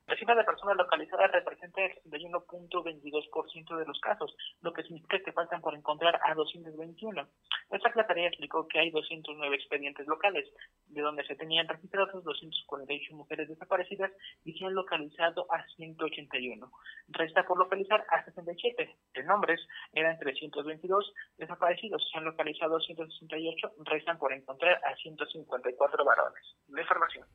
La 0.07 0.15
cifra 0.17 0.37
de 0.37 0.45
personas 0.45 0.77
localizadas 0.77 1.33
representa 1.33 1.85
el 1.85 1.93
61.22% 2.05 3.77
de 3.77 3.85
los 3.87 3.99
casos, 3.99 4.37
lo 4.61 4.73
que 4.73 4.85
significa 4.85 5.19
que 5.19 5.33
faltan 5.33 5.61
por 5.61 5.75
encontrar 5.75 6.21
a 6.23 6.33
221. 6.35 7.29
La 7.71 7.79
secretaría 7.81 8.29
explicó 8.29 8.69
que 8.69 8.79
hay 8.79 8.93
209 8.93 9.57
expedientes 9.57 10.07
locales, 10.07 10.49
de 10.87 11.03
donde 11.03 11.25
se 11.25 11.35
tenían 11.35 11.67
registrados 11.67 12.23
248 12.23 13.15
mujeres 13.17 13.49
desaparecidas 13.49 14.13
y 14.45 14.57
se 14.57 14.65
han 14.65 14.75
localizado 14.75 15.45
a 15.51 15.67
181. 15.75 16.71
Resta 17.09 17.45
por 17.45 17.59
localizar 17.59 18.07
a 18.09 18.25
67. 18.25 18.97
De 19.13 19.25
nombres 19.25 19.61
eran 19.93 20.17
322 20.21 21.13
desaparecidos, 21.37 22.09
se 22.13 22.19
han 22.19 22.25
localizado 22.27 22.79
168, 22.79 23.73
restan 23.79 24.19
por 24.19 24.33
encontrar 24.33 24.81
a 24.85 24.95
154 24.95 26.05
varones. 26.05 26.57
La 26.69 26.83
información. 26.83 27.27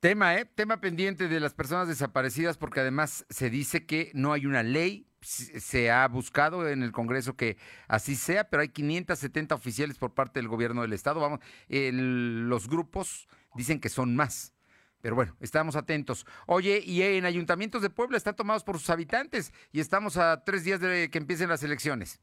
Tema, 0.00 0.34
¿eh? 0.36 0.46
Tema 0.46 0.80
pendiente 0.80 1.28
de 1.28 1.40
las 1.40 1.52
personas 1.52 1.86
desaparecidas 1.86 2.56
porque 2.56 2.80
además 2.80 3.26
se 3.28 3.50
dice 3.50 3.84
que 3.84 4.10
no 4.14 4.32
hay 4.32 4.46
una 4.46 4.62
ley, 4.62 5.06
se 5.20 5.90
ha 5.90 6.08
buscado 6.08 6.66
en 6.66 6.82
el 6.82 6.90
Congreso 6.90 7.36
que 7.36 7.58
así 7.86 8.16
sea, 8.16 8.48
pero 8.48 8.62
hay 8.62 8.70
570 8.70 9.54
oficiales 9.54 9.98
por 9.98 10.14
parte 10.14 10.40
del 10.40 10.48
gobierno 10.48 10.80
del 10.80 10.94
Estado. 10.94 11.20
Vamos, 11.20 11.40
los 11.68 12.66
grupos 12.66 13.28
dicen 13.54 13.78
que 13.78 13.90
son 13.90 14.16
más. 14.16 14.54
Pero 15.02 15.16
bueno, 15.16 15.36
estamos 15.38 15.76
atentos. 15.76 16.24
Oye, 16.46 16.80
y 16.82 17.02
en 17.02 17.26
ayuntamientos 17.26 17.82
de 17.82 17.90
Puebla 17.90 18.16
están 18.16 18.36
tomados 18.36 18.64
por 18.64 18.78
sus 18.78 18.88
habitantes 18.88 19.52
y 19.70 19.80
estamos 19.80 20.16
a 20.16 20.44
tres 20.44 20.64
días 20.64 20.80
de 20.80 21.10
que 21.10 21.18
empiecen 21.18 21.50
las 21.50 21.62
elecciones 21.62 22.20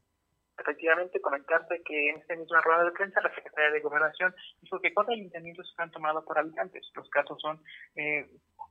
efectivamente 0.58 1.20
comentarte 1.20 1.82
que 1.84 2.10
en 2.10 2.16
esta 2.16 2.36
misma 2.36 2.60
rueda 2.60 2.84
de 2.84 2.92
prensa 2.92 3.20
la 3.20 3.34
Secretaría 3.34 3.70
de 3.70 3.80
Gobernación 3.80 4.34
dijo 4.60 4.80
que 4.80 4.92
cuatro 4.92 5.14
ayuntamientos 5.14 5.68
están 5.68 5.90
tomados 5.90 6.24
por 6.24 6.38
habitantes. 6.38 6.90
Los 6.94 7.08
casos 7.10 7.40
son 7.40 7.60
eh, 7.96 8.26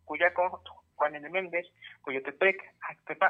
Cuyaco, 0.05 0.63
Juan 0.95 1.15
N. 1.15 1.29
Méndez, 1.29 1.67
Coyotepec, 2.01 2.57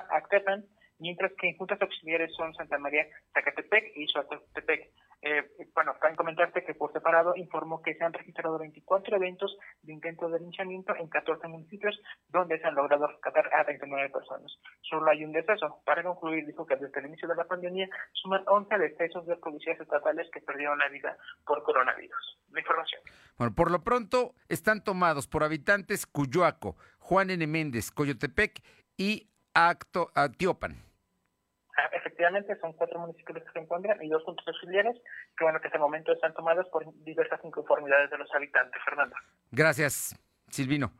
Actepan, 0.10 0.66
mientras 1.00 1.32
que 1.34 1.50
en 1.50 1.58
juntas 1.58 1.82
auxiliares 1.82 2.34
son 2.36 2.54
Santa 2.54 2.78
María, 2.78 3.06
Zacatepec 3.34 3.96
y 3.96 4.08
Suatepec. 4.08 4.92
Eh, 5.22 5.44
bueno, 5.74 5.94
también 6.00 6.16
comentarte 6.16 6.64
que 6.64 6.76
por 6.76 6.94
separado 6.94 7.34
informó 7.36 7.82
que 7.82 7.96
se 7.96 8.04
han 8.04 8.14
registrado 8.14 8.60
24 8.60 9.16
eventos 9.16 9.58
de 9.82 9.94
intento 9.94 10.30
de 10.30 10.40
linchamiento 10.40 10.96
en 10.96 11.10
14 11.10 11.48
municipios 11.48 12.00
donde 12.30 12.60
se 12.60 12.68
han 12.68 12.76
logrado 12.76 13.08
rescatar 13.08 13.50
a 13.54 13.64
29 13.64 14.10
personas. 14.10 14.52
Solo 14.82 15.10
hay 15.10 15.24
un 15.24 15.32
deceso. 15.32 15.82
Para 15.86 16.04
concluir, 16.04 16.46
dijo 16.46 16.66
que 16.66 16.76
desde 16.76 17.00
el 17.00 17.08
inicio 17.08 17.28
de 17.28 17.36
la 17.36 17.46
pandemia 17.46 17.90
suman 18.14 18.44
11 18.48 18.78
decesos 18.78 19.26
de 19.26 19.36
policías 19.38 19.80
estatales 19.80 20.30
que 20.32 20.42
perdieron 20.42 20.78
la 20.78 20.90
vida 20.90 21.18
por 21.46 21.64
coronavirus. 21.64 22.40
La 22.52 22.60
información. 22.60 23.02
Bueno, 23.38 23.56
por 23.56 23.72
lo 23.72 23.84
pronto 23.84 24.36
están 24.50 24.84
tomados 24.84 25.28
por 25.28 25.44
habitantes 25.44 26.06
Cuyoaco, 26.06 26.76
Juan 27.00 27.30
N. 27.30 27.46
Méndez, 27.48 27.92
Coyotepec 27.92 28.62
y 28.98 29.30
Acto, 29.58 30.12
Tiopan. 30.38 30.76
Ah, 31.78 31.90
efectivamente, 31.94 32.56
son 32.60 32.74
cuatro 32.74 33.00
municipios 33.00 33.44
que 33.44 33.52
se 33.52 33.60
encuentran 33.60 34.02
y 34.04 34.10
dos 34.10 34.24
puntos 34.24 34.48
auxiliares 34.48 34.96
que, 35.36 35.44
bueno, 35.44 35.60
que 35.60 35.68
este 35.68 35.80
momento 35.80 36.12
están 36.12 36.34
tomados 36.34 36.68
por 36.70 36.86
diversas 37.04 37.40
inconformidades 37.44 38.10
de 38.12 38.18
los 38.20 38.34
habitantes. 38.36 38.80
Fernando. 38.84 39.16
Gracias, 39.52 40.16
Silvino. 40.50 40.92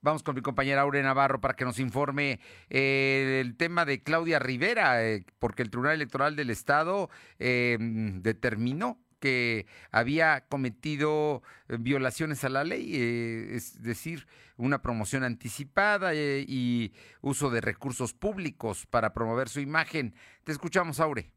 Vamos 0.00 0.24
con 0.24 0.34
mi 0.34 0.42
compañera 0.42 0.80
Aure 0.80 1.00
Navarro 1.00 1.40
para 1.40 1.54
que 1.54 1.64
nos 1.64 1.78
informe 1.78 2.40
eh, 2.70 3.38
el 3.40 3.56
tema 3.56 3.84
de 3.84 4.02
Claudia 4.02 4.40
Rivera, 4.40 5.04
eh, 5.04 5.24
porque 5.38 5.62
el 5.62 5.70
Tribunal 5.70 5.94
Electoral 5.94 6.34
del 6.34 6.50
Estado 6.50 7.08
eh, 7.38 7.76
determinó 7.78 8.98
que 9.22 9.66
había 9.92 10.46
cometido 10.48 11.42
eh, 11.68 11.76
violaciones 11.78 12.42
a 12.42 12.48
la 12.48 12.64
ley, 12.64 12.90
eh, 12.96 13.54
es 13.54 13.80
decir, 13.80 14.26
una 14.56 14.82
promoción 14.82 15.22
anticipada 15.22 16.12
eh, 16.12 16.44
y 16.46 16.92
uso 17.20 17.48
de 17.48 17.60
recursos 17.60 18.14
públicos 18.14 18.84
para 18.86 19.14
promover 19.14 19.48
su 19.48 19.60
imagen. 19.60 20.12
Te 20.42 20.50
escuchamos, 20.50 20.98
Aure. 20.98 21.30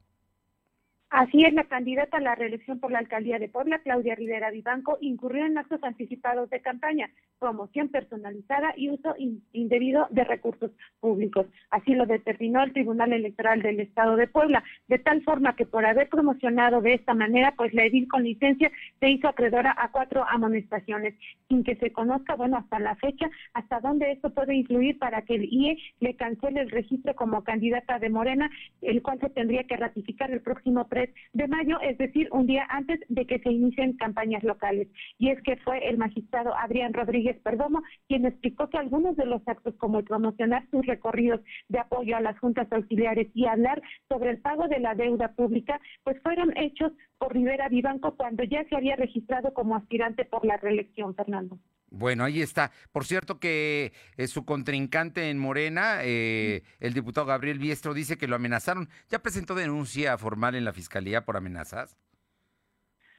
Así 1.11 1.45
es, 1.45 1.53
la 1.53 1.65
candidata 1.65 2.17
a 2.17 2.21
la 2.21 2.33
reelección 2.33 2.79
por 2.79 2.91
la 2.91 2.99
alcaldía 2.99 3.37
de 3.37 3.47
Puebla, 3.47 3.79
Claudia 3.83 4.15
Rivera 4.15 4.49
Vivanco, 4.49 4.97
incurrió 4.99 5.45
en 5.45 5.57
actos 5.57 5.81
anticipados 5.83 6.49
de 6.49 6.61
campaña, 6.61 7.09
promoción 7.39 7.89
personalizada 7.89 8.73
y 8.75 8.89
uso 8.89 9.15
indebido 9.53 10.07
de 10.09 10.23
recursos 10.23 10.71
públicos. 10.99 11.47
Así 11.69 11.93
lo 11.93 12.05
determinó 12.05 12.63
el 12.63 12.73
Tribunal 12.73 13.13
Electoral 13.13 13.61
del 13.61 13.79
Estado 13.79 14.15
de 14.15 14.27
Puebla, 14.27 14.63
de 14.87 14.99
tal 14.99 15.23
forma 15.23 15.55
que 15.55 15.65
por 15.65 15.85
haber 15.85 16.09
promocionado 16.09 16.81
de 16.81 16.93
esta 16.93 17.13
manera, 17.13 17.53
pues 17.55 17.73
la 17.73 17.85
edil 17.85 18.07
con 18.07 18.23
licencia 18.23 18.71
se 18.99 19.09
hizo 19.09 19.27
acreedora 19.27 19.75
a 19.77 19.91
cuatro 19.91 20.25
amonestaciones, 20.27 21.15
sin 21.47 21.63
que 21.63 21.75
se 21.75 21.91
conozca, 21.91 22.35
bueno, 22.35 22.57
hasta 22.57 22.79
la 22.79 22.95
fecha, 22.95 23.29
hasta 23.53 23.79
dónde 23.79 24.11
esto 24.11 24.33
puede 24.33 24.55
influir 24.55 24.97
para 24.97 25.21
que 25.23 25.35
el 25.35 25.45
IE 25.45 25.77
le 25.99 26.15
cancele 26.15 26.61
el 26.61 26.71
registro 26.71 27.15
como 27.15 27.43
candidata 27.43 27.99
de 27.99 28.09
Morena, 28.09 28.49
el 28.81 29.01
cual 29.01 29.19
se 29.19 29.29
tendría 29.29 29.63
que 29.65 29.77
ratificar 29.77 30.31
el 30.31 30.41
próximo 30.41 30.87
3 30.87 31.09
de 31.33 31.47
mayo, 31.47 31.79
es 31.81 31.97
decir, 31.97 32.29
un 32.31 32.47
día 32.47 32.65
antes 32.69 32.99
de 33.09 33.25
que 33.25 33.39
se 33.39 33.51
inicien 33.51 33.93
campañas 33.97 34.43
locales. 34.43 34.87
Y 35.17 35.29
es 35.29 35.41
que 35.41 35.57
fue 35.57 35.87
el 35.87 35.97
magistrado 35.97 36.55
Adrián 36.55 36.93
Rodríguez 36.93 37.34
Perdomo 37.37 37.81
quien 38.07 38.25
explicó 38.25 38.69
que 38.69 38.77
algunos 38.77 39.15
de 39.15 39.25
los 39.25 39.41
actos 39.47 39.75
como 39.77 39.99
el 39.99 40.05
promocionar 40.05 40.67
sus 40.71 40.85
recorridos 40.85 41.41
de 41.69 41.79
apoyo 41.79 42.15
a 42.15 42.21
las 42.21 42.37
juntas 42.39 42.67
auxiliares 42.71 43.27
y 43.33 43.45
hablar 43.45 43.81
sobre 44.09 44.31
el 44.31 44.39
pago 44.39 44.67
de 44.67 44.79
la 44.79 44.95
deuda 44.95 45.33
pública, 45.33 45.79
pues 46.03 46.21
fueron 46.21 46.55
hechos 46.57 46.91
por 47.17 47.33
Rivera 47.33 47.69
Vivanco 47.69 48.15
cuando 48.15 48.43
ya 48.43 48.63
se 48.69 48.75
había 48.75 48.95
registrado 48.95 49.53
como 49.53 49.75
aspirante 49.75 50.25
por 50.25 50.45
la 50.45 50.57
reelección, 50.57 51.15
Fernando. 51.15 51.59
Bueno, 51.89 52.25
ahí 52.25 52.41
está. 52.41 52.71
Por 52.91 53.05
cierto 53.05 53.39
que 53.39 53.93
eh, 54.17 54.27
su 54.27 54.43
contrincante 54.43 55.29
en 55.29 55.37
Morena, 55.39 55.99
eh, 56.01 56.63
el 56.79 56.93
diputado 56.93 57.25
Gabriel 57.25 57.59
Biestro, 57.59 57.93
dice 57.93 58.17
que 58.17 58.27
lo 58.27 58.35
amenazaron. 58.35 58.89
¿Ya 59.09 59.19
presentó 59.19 59.55
denuncia 59.55 60.17
formal 60.17 60.55
en 60.55 60.65
la 60.65 60.73
Fiscalía 60.73 61.23
por 61.23 61.37
amenazas? 61.37 61.97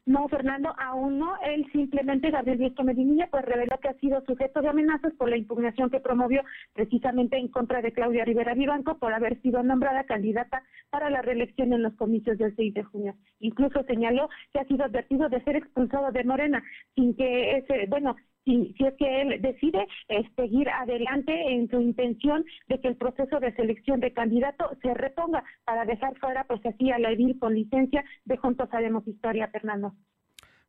No, 0.07 0.29
Fernando, 0.29 0.73
aún 0.79 1.19
no. 1.19 1.35
Él 1.43 1.67
simplemente, 1.73 2.31
Gabriel 2.31 2.59
Biestro 2.59 2.85
Medinilla, 2.85 3.27
pues 3.29 3.45
reveló 3.45 3.77
que 3.83 3.89
ha 3.89 3.95
sido 3.95 4.25
sujeto 4.25 4.63
de 4.63 4.69
amenazas 4.69 5.13
por 5.15 5.29
la 5.29 5.37
impugnación 5.37 5.91
que 5.91 5.99
promovió 5.99 6.45
precisamente 6.75 7.37
en 7.37 7.49
contra 7.49 7.83
de 7.83 7.93
Claudia 7.93 8.25
Rivera 8.25 8.55
Vivanco 8.55 8.99
por 8.99 9.13
haber 9.13 9.41
sido 9.43 9.65
nombrada 9.65 10.05
candidata 10.05 10.63
para 10.91 11.11
la 11.11 11.23
reelección 11.23 11.73
en 11.73 11.83
los 11.83 11.95
comicios 11.95 12.39
del 12.39 12.55
6 12.55 12.75
de 12.75 12.85
junio. 12.85 13.17
Incluso 13.41 13.83
señaló 13.83 14.29
que 14.53 14.61
ha 14.61 14.65
sido 14.67 14.85
advertido 14.85 15.29
de 15.29 15.43
ser 15.43 15.57
expulsado 15.57 16.13
de 16.13 16.23
Morena, 16.23 16.63
sin 16.95 17.17
que 17.17 17.57
ese, 17.59 17.87
bueno, 17.89 18.15
si, 18.47 18.72
si 18.78 18.86
es 18.86 18.94
que 18.97 19.22
él 19.22 19.42
decide 19.42 19.86
eh, 20.09 20.22
seguir 20.36 20.68
adelante 20.70 21.32
en 21.53 21.68
su 21.68 21.80
intención 21.80 22.44
de 22.68 22.80
que 22.80 22.88
el 22.88 22.97
proceso 22.97 23.40
de 23.40 23.55
selección 23.55 24.01
de 24.01 24.12
candidato 24.12 24.70
se 24.80 24.94
reponga 24.94 25.44
para 25.64 25.84
dejar 25.84 26.16
fuera 26.18 26.44
pues 26.44 26.64
así 26.64 26.90
a 26.90 26.99
la 26.99 27.11
edil 27.11 27.38
con 27.38 27.55
licencia 27.55 28.05
de 28.24 28.36
Juntos 28.36 28.68
Haremos 28.72 29.07
Historia, 29.07 29.49
Fernando. 29.49 29.94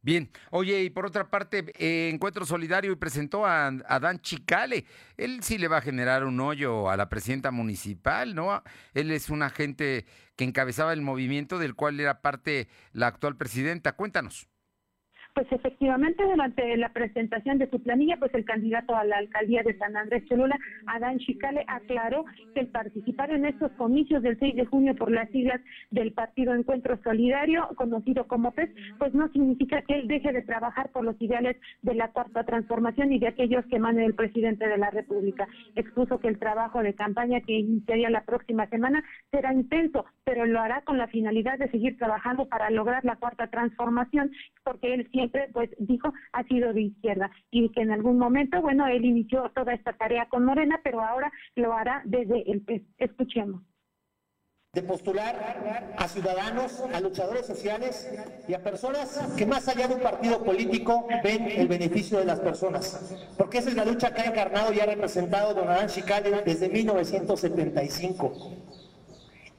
Bien, 0.01 0.30
oye, 0.51 0.84
y 0.84 0.89
por 0.89 1.05
otra 1.05 1.30
parte, 1.30 1.65
eh, 1.78 2.09
Encuentro 2.13 2.45
Solidario 2.45 2.91
y 2.91 2.95
presentó 2.95 3.45
a 3.45 3.71
Dan 3.71 4.21
Chicale. 4.21 4.86
Él 5.17 5.43
sí 5.43 5.57
le 5.57 5.67
va 5.67 5.78
a 5.78 5.82
generar 5.82 6.23
un 6.23 6.39
hoyo 6.39 6.89
a 6.89 6.95
la 6.95 7.09
presidenta 7.09 7.51
municipal, 7.51 8.34
¿no? 8.34 8.63
Él 8.93 9.11
es 9.11 9.30
un 9.30 9.41
agente 9.41 10.05
que 10.36 10.45
encabezaba 10.45 10.93
el 10.93 11.01
movimiento 11.01 11.59
del 11.59 11.75
cual 11.75 11.99
era 11.99 12.21
parte 12.21 12.69
la 12.93 13.07
actual 13.07 13.36
presidenta. 13.36 13.93
Cuéntanos. 13.93 14.47
Pues 15.38 15.52
efectivamente, 15.52 16.24
durante 16.24 16.76
la 16.78 16.90
presentación 16.90 17.60
de 17.60 17.70
su 17.70 17.80
planilla, 17.80 18.18
pues 18.18 18.34
el 18.34 18.44
candidato 18.44 18.96
a 18.96 19.04
la 19.04 19.18
alcaldía 19.18 19.62
de 19.62 19.78
San 19.78 19.96
Andrés 19.96 20.26
Cholula, 20.28 20.58
Adán 20.88 21.20
Chicale, 21.20 21.64
aclaró 21.68 22.26
que 22.56 22.62
el 22.62 22.70
participar 22.70 23.30
en 23.30 23.46
estos 23.46 23.72
comicios 23.74 24.24
del 24.24 24.40
6 24.40 24.56
de 24.56 24.66
junio 24.66 24.96
por 24.96 25.12
las 25.12 25.30
siglas 25.30 25.62
del 25.92 26.12
Partido 26.12 26.56
Encuentro 26.56 26.98
Solidario, 27.04 27.70
conocido 27.76 28.26
como 28.26 28.52
PES, 28.52 28.72
pues 28.98 29.14
no 29.14 29.28
significa 29.28 29.84
que 29.84 30.00
él 30.00 30.08
deje 30.08 30.32
de 30.32 30.42
trabajar 30.42 30.90
por 30.90 31.04
los 31.04 31.22
ideales 31.22 31.56
de 31.84 31.94
la 31.94 32.08
cuarta 32.08 32.44
transformación 32.44 33.14
y 33.14 33.20
de 33.20 33.28
aquellos 33.28 33.64
que 33.68 33.76
emane 33.76 34.06
el 34.06 34.16
presidente 34.16 34.68
de 34.68 34.80
la 34.80 34.90
República. 34.90 35.48
Expuso 35.76 36.20
que 36.20 36.30
el 36.30 36.40
trabajo 36.40 36.82
de 36.82 36.96
campaña 36.96 37.42
que 37.42 37.54
iniciaría 37.54 38.10
la 38.10 38.24
próxima 38.24 38.66
semana 38.70 39.04
será 39.30 39.54
intenso, 39.54 40.04
pero 40.24 40.48
lo 40.48 40.60
hará 40.60 40.82
con 40.82 40.98
la 40.98 41.06
finalidad 41.06 41.60
de 41.60 41.70
seguir 41.70 41.96
trabajando 41.96 42.48
para 42.48 42.72
lograr 42.72 43.06
la 43.06 43.18
cuarta 43.18 43.46
transformación, 43.52 44.32
porque 44.64 44.96
él 44.96 45.08
siempre 45.12 45.26
pues 45.53 45.69
dijo 45.80 46.13
ha 46.34 46.43
sido 46.43 46.73
de 46.73 46.82
izquierda 46.82 47.32
y 47.51 47.69
que 47.71 47.82
en 47.82 47.91
algún 47.91 48.17
momento, 48.17 48.61
bueno, 48.61 48.88
él 48.88 49.05
inició 49.05 49.51
toda 49.55 49.73
esta 49.73 49.93
tarea 49.93 50.28
con 50.30 50.45
Morena, 50.45 50.80
pero 50.84 51.01
ahora 51.01 51.32
lo 51.55 51.73
hará 51.73 52.01
desde 52.05 52.49
el 52.51 52.61
PES. 52.61 52.84
Escuchemos 52.97 53.61
de 54.78 54.84
postular 54.84 55.95
a 55.97 56.07
ciudadanos, 56.07 56.84
a 56.93 56.99
luchadores 56.99 57.47
sociales 57.47 58.11
y 58.47 58.53
a 58.53 58.61
personas 58.61 59.19
que 59.36 59.47
más 59.47 59.67
allá 59.67 59.88
de 59.88 59.95
un 59.95 60.01
partido 60.01 60.43
político 60.43 61.07
ven 61.23 61.49
el 61.49 61.67
beneficio 61.67 62.19
de 62.19 62.25
las 62.25 62.39
personas. 62.39 63.15
Porque 63.39 63.57
esa 63.57 63.69
es 63.69 63.75
la 63.75 63.86
lucha 63.86 64.13
que 64.13 64.21
ha 64.21 64.25
encarnado 64.25 64.71
y 64.71 64.80
ha 64.80 64.86
representado 64.86 65.55
don 65.55 65.67
Adán 65.67 65.88
Chicale 65.88 66.43
desde 66.45 66.69
1975. 66.69 68.66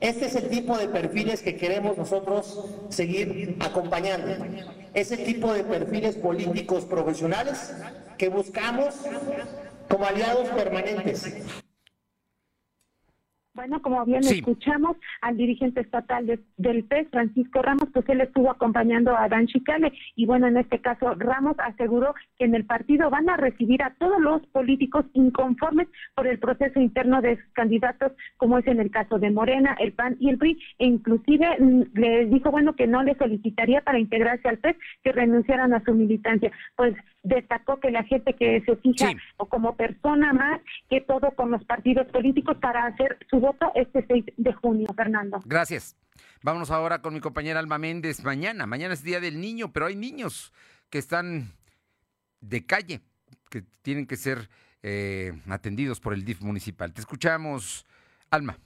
Este 0.01 0.27
es 0.27 0.37
el 0.37 0.49
tipo 0.49 0.79
de 0.79 0.89
perfiles 0.89 1.43
que 1.43 1.57
queremos 1.57 1.97
nosotros 1.99 2.67
seguir 2.89 3.57
acompañando. 3.59 4.33
Es 4.95 5.11
el 5.11 5.25
tipo 5.25 5.53
de 5.53 5.65
perfiles 5.65 6.17
políticos 6.17 6.85
profesionales 6.85 7.75
que 8.17 8.29
buscamos 8.29 8.95
como 9.89 10.05
aliados 10.05 10.49
permanentes. 10.51 11.27
Bueno, 13.59 13.83
como 13.83 14.05
bien 14.05 14.23
escuchamos 14.23 14.97
al 15.21 15.37
dirigente 15.37 15.81
estatal 15.81 16.39
del 16.59 16.85
PES, 16.85 17.09
Francisco 17.11 17.61
Ramos, 17.61 17.89
pues 17.93 18.09
él 18.09 18.21
estuvo 18.21 18.53
acompañando 18.53 19.17
a 19.17 19.29
Dan 19.29 19.49
Chicale 19.49 19.93
y 20.15 20.27
bueno, 20.27 20.47
en 20.47 20.59
este 20.59 20.79
caso 20.79 21.13
Ramos 21.17 21.57
aseguró 21.59 22.15
que 22.39 22.45
en 22.45 22.55
el 22.55 22.65
partido 22.65 23.11
van 23.11 23.29
a 23.29 23.37
recibir 23.37 23.83
a 23.83 23.95
todos 23.99 24.21
los 24.21 24.47
políticos 24.47 25.07
inconformes 25.13 25.89
por 26.15 26.29
el 26.29 26.39
proceso 26.39 26.79
interno 26.79 27.21
de 27.21 27.35
sus 27.35 27.53
candidatos, 27.53 28.13
como 28.37 28.59
es 28.59 28.67
en 28.69 28.79
el 28.79 28.93
caso 28.93 29.19
de 29.19 29.33
Morena, 29.33 29.77
el 29.81 29.93
PAN 29.93 30.17
y 30.21 30.29
el 30.31 30.39
PRI, 30.39 30.57
e 30.79 30.87
inclusive 30.87 31.57
mm, 31.59 31.83
les 31.95 32.31
dijo, 32.31 32.53
bueno, 32.53 32.77
que 32.77 32.87
no 32.87 33.03
le 33.03 33.17
solicitaría 33.17 33.81
para 33.81 33.99
integrarse 33.99 34.49
al 34.49 34.59
PES 34.59 34.77
que 35.03 35.11
renunciaran 35.11 35.75
a 35.75 35.83
su 35.83 35.95
militancia. 35.95 36.53
Pues 36.77 36.95
destacó 37.25 37.79
que 37.79 37.91
la 37.91 38.05
gente 38.05 38.35
que 38.35 38.61
se 38.63 38.77
fija 38.77 39.11
o 39.37 39.47
como 39.47 39.77
persona 39.77 40.33
más 40.33 40.61
que 40.89 41.01
todo 41.01 41.33
con 41.33 41.51
los 41.51 41.65
partidos 41.65 42.07
políticos 42.09 42.57
para 42.61 42.87
hacer 42.87 43.19
su 43.29 43.41
este 43.75 44.05
6 44.07 44.25
de 44.37 44.53
junio, 44.55 44.87
Fernando. 44.97 45.41
Gracias. 45.45 45.97
Vámonos 46.43 46.71
ahora 46.71 47.01
con 47.01 47.15
mi 47.15 47.21
compañera 47.21 47.61
Alma 47.61 47.79
Méndez. 47.79 48.25
Mañana, 48.25 48.67
mañana 48.67 48.95
es 48.95 49.03
Día 49.03 49.21
del 49.21 49.41
Niño, 49.41 49.73
pero 49.73 49.87
hay 49.87 49.97
niños 49.97 50.53
que 50.91 50.99
están 50.99 51.53
de 52.41 52.65
calle, 52.67 53.01
que 53.51 53.65
tienen 53.83 54.07
que 54.07 54.17
ser 54.17 54.49
eh, 54.83 55.33
atendidos 55.49 56.01
por 56.01 56.15
el 56.15 56.25
DIF 56.25 56.41
municipal. 56.43 56.93
Te 56.93 57.01
escuchamos, 57.01 57.87
Alma 58.31 58.59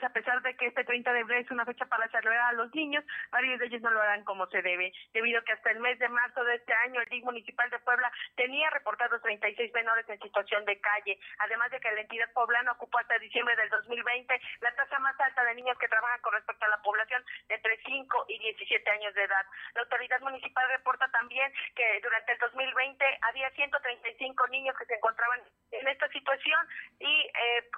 pues 0.00 0.10
a 0.10 0.14
pesar 0.14 0.40
de 0.40 0.56
que 0.56 0.66
este 0.66 0.84
30 0.84 1.12
de 1.12 1.20
abril 1.20 1.44
es 1.44 1.50
una 1.50 1.66
fecha 1.66 1.84
para 1.84 2.08
celebrar 2.08 2.40
a 2.40 2.52
los 2.52 2.74
niños, 2.74 3.04
varios 3.30 3.58
de 3.58 3.66
ellos 3.66 3.82
no 3.82 3.90
lo 3.90 4.00
harán 4.00 4.24
como 4.24 4.46
se 4.46 4.62
debe, 4.62 4.92
debido 5.12 5.38
a 5.38 5.44
que 5.44 5.52
hasta 5.52 5.70
el 5.72 5.80
mes 5.80 5.98
de 5.98 6.08
marzo 6.08 6.42
de 6.44 6.54
este 6.54 6.72
año 6.72 7.00
el 7.00 7.08
DIC 7.08 7.24
municipal 7.24 7.68
de 7.68 7.78
Puebla 7.80 8.10
tenía 8.34 8.70
reportados 8.70 9.20
36 9.20 9.72
menores 9.74 10.08
en 10.08 10.18
situación 10.20 10.64
de 10.64 10.80
calle, 10.80 11.18
además 11.38 11.70
de 11.70 11.80
que 11.80 11.92
la 11.92 12.00
entidad 12.00 12.32
poblana 12.32 12.72
ocupó 12.72 12.98
hasta 12.98 13.18
diciembre 13.18 13.54
del 13.56 13.68
2020 13.68 14.40
la 14.60 14.74
tasa 14.74 14.98
más 15.00 15.20
alta 15.20 15.44
de 15.44 15.54
niños 15.54 15.76
que 15.78 15.88
trabajan 15.88 16.20
con 16.22 16.32
respecto 16.32 16.64
a 16.64 16.68
la 16.68 16.82
población 16.82 17.22
entre 17.48 17.76
5 17.84 18.24
y 18.28 18.38
17 18.38 18.90
años 18.90 19.14
de 19.14 19.24
edad. 19.24 19.44
La 19.74 19.82
autoridad 19.82 20.20
municipal 20.20 20.66
reporta 20.70 21.10
también 21.10 21.52
que 21.76 22.00
durante 22.02 22.32
el 22.32 22.38
2020 22.38 23.04
había 23.20 23.50
135 23.50 24.48
niños 24.48 24.76
que 24.78 24.86
se 24.86 24.94
encontraban 24.94 25.40
en 25.72 25.88
esta 25.88 26.08
situación 26.08 26.58
y 26.98 27.06
eh, 27.06 27.70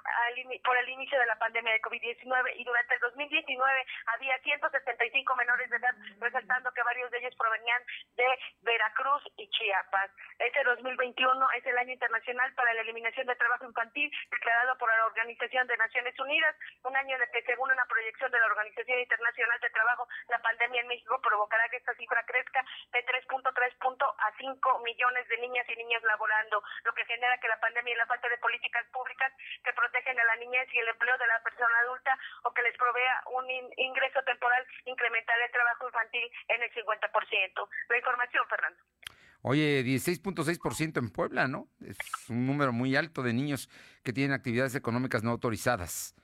por 0.63 0.77
el 0.77 0.89
inicio 0.89 1.19
de 1.19 1.25
la 1.25 1.37
pandemia 1.37 1.73
de 1.73 1.81
COVID 2.21 2.53
y 2.55 2.63
durante 2.63 2.95
el 2.95 3.01
2019 3.01 3.85
había 4.07 4.37
175 4.39 5.35
menores 5.35 5.69
de 5.69 5.77
edad, 5.77 5.95
resaltando 6.19 6.71
que 6.71 6.83
varios 6.83 7.09
de 7.11 7.17
ellos 7.19 7.35
provenían 7.35 7.81
de 8.15 8.27
Veracruz 8.61 9.23
y 9.37 9.49
Chiapas. 9.49 10.11
Este 10.39 10.63
2021 10.63 11.51
es 11.51 11.65
el 11.65 11.77
año 11.77 11.93
internacional 11.93 12.53
para 12.53 12.73
la 12.73 12.81
eliminación 12.81 13.27
del 13.27 13.37
trabajo 13.37 13.65
infantil 13.65 14.11
declarado 14.29 14.77
por 14.77 14.89
la 14.95 15.05
Organización 15.05 15.67
de 15.67 15.77
Naciones 15.77 16.17
Unidas, 16.19 16.55
un 16.83 16.95
año 16.95 17.15
en 17.15 17.21
el 17.21 17.29
que 17.31 17.43
según 17.43 17.71
una 17.71 17.85
proyección 17.85 18.31
de 18.31 18.39
la 18.39 18.47
Organización 18.47 18.99
Internacional 18.99 19.59
de 19.59 19.69
Trabajo, 19.69 20.07
la 20.29 20.39
pandemia 20.39 20.81
en 20.81 20.87
México 20.87 21.19
provocará 21.21 21.67
que 21.69 21.77
esta 21.77 21.93
cifra 21.95 22.23
crezca 22.25 22.63
de 22.91 23.05
3.3 23.05 23.77
punto 23.79 24.05
a 24.05 24.31
5 24.37 24.79
millones 24.79 25.27
de 25.27 25.37
niñas 25.37 25.65
y 25.69 25.75
niños 25.75 26.03
laborando, 26.03 26.63
lo 26.83 26.93
que 26.93 27.05
genera 27.05 27.37
que 27.39 27.47
la 27.47 27.59
pandemia 27.59 27.93
y 27.93 27.97
la 27.97 28.05
falta 28.05 28.29
de 28.29 28.37
políticas 28.37 28.85
públicas 28.91 29.31
que 29.63 29.73
protegen 29.73 30.19
a 30.19 30.25
la 30.25 30.35
niñez 30.37 30.67
y 30.73 30.79
el 30.79 30.87
empleo 30.87 31.17
de 31.17 31.27
la 31.27 31.41
persona 31.43 31.79
adulta 31.79 32.02
o 32.43 32.53
que 32.53 32.61
les 32.61 32.77
provea 32.77 33.23
un 33.33 33.45
ingreso 33.77 34.21
temporal 34.23 34.65
incrementar 34.85 35.35
el 35.39 35.51
trabajo 35.51 35.87
infantil 35.87 36.31
en 36.47 36.63
el 36.63 36.71
50%. 36.71 37.69
La 37.89 37.97
información, 37.97 38.43
Fernando. 38.49 38.83
Oye, 39.45 39.83
16.6% 39.83 40.99
en 40.99 41.09
Puebla, 41.09 41.47
¿no? 41.47 41.67
Es 41.85 41.97
un 42.29 42.47
número 42.47 42.71
muy 42.71 42.95
alto 42.95 43.23
de 43.23 43.33
niños 43.33 43.69
que 44.01 44.13
tienen 44.13 44.33
actividades 44.33 44.73
económicas 44.75 45.21
no 45.21 45.31
autorizadas. 45.31 46.15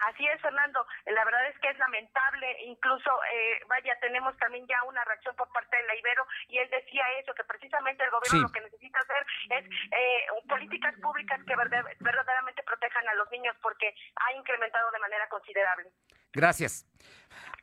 Así 0.00 0.26
es, 0.26 0.40
Fernando. 0.40 0.86
La 1.06 1.24
verdad 1.24 1.46
es 1.48 1.58
que 1.58 1.68
es 1.68 1.78
lamentable. 1.78 2.64
Incluso, 2.64 3.10
eh, 3.32 3.60
vaya, 3.68 3.98
tenemos 4.00 4.36
también 4.38 4.66
ya 4.66 4.82
una 4.84 5.04
reacción 5.04 5.34
por 5.36 5.50
parte 5.52 5.76
de 5.76 5.82
la 5.84 5.96
Ibero 5.96 6.26
y 6.48 6.58
él 6.58 6.68
decía 6.70 7.04
eso, 7.18 7.34
que 7.34 7.44
precisamente 7.44 8.04
el 8.04 8.10
gobierno 8.10 8.42
lo 8.42 8.52
que 8.52 8.60
necesita 8.60 9.00
hacer 9.00 9.26
es 9.50 9.64
eh, 9.92 10.26
políticas 10.48 10.94
públicas 11.00 11.40
que 11.46 11.56
verdaderamente 11.56 12.62
protejan 12.62 13.08
a 13.08 13.14
los 13.14 13.30
niños 13.30 13.56
porque 13.62 13.94
ha 14.16 14.32
incrementado 14.32 14.90
de 14.90 14.98
manera 14.98 15.28
considerable. 15.28 15.90
Gracias. 16.32 16.86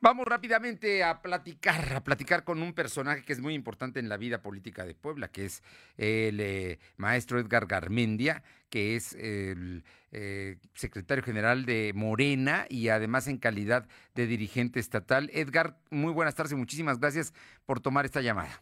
Vamos 0.03 0.25
rápidamente 0.25 1.01
a 1.01 1.21
platicar, 1.21 1.95
a 1.95 2.03
platicar 2.03 2.43
con 2.43 2.61
un 2.61 2.73
personaje 2.73 3.23
que 3.23 3.31
es 3.31 3.39
muy 3.39 3.53
importante 3.53 4.01
en 4.01 4.09
la 4.09 4.17
vida 4.17 4.41
política 4.41 4.85
de 4.85 4.95
Puebla, 4.95 5.29
que 5.29 5.45
es 5.45 5.63
el 5.95 6.41
eh, 6.41 6.79
maestro 6.97 7.39
Edgar 7.39 7.67
Garmendia, 7.67 8.43
que 8.69 8.97
es 8.97 9.13
el 9.15 9.85
eh, 10.11 10.57
secretario 10.73 11.23
general 11.23 11.65
de 11.65 11.93
Morena 11.95 12.65
y 12.69 12.89
además 12.89 13.29
en 13.29 13.37
calidad 13.37 13.87
de 14.13 14.27
dirigente 14.27 14.81
estatal. 14.81 15.29
Edgar, 15.31 15.77
muy 15.89 16.11
buenas 16.11 16.35
tardes 16.35 16.51
y 16.51 16.57
muchísimas 16.57 16.99
gracias 16.99 17.33
por 17.65 17.79
tomar 17.79 18.03
esta 18.03 18.19
llamada. 18.19 18.61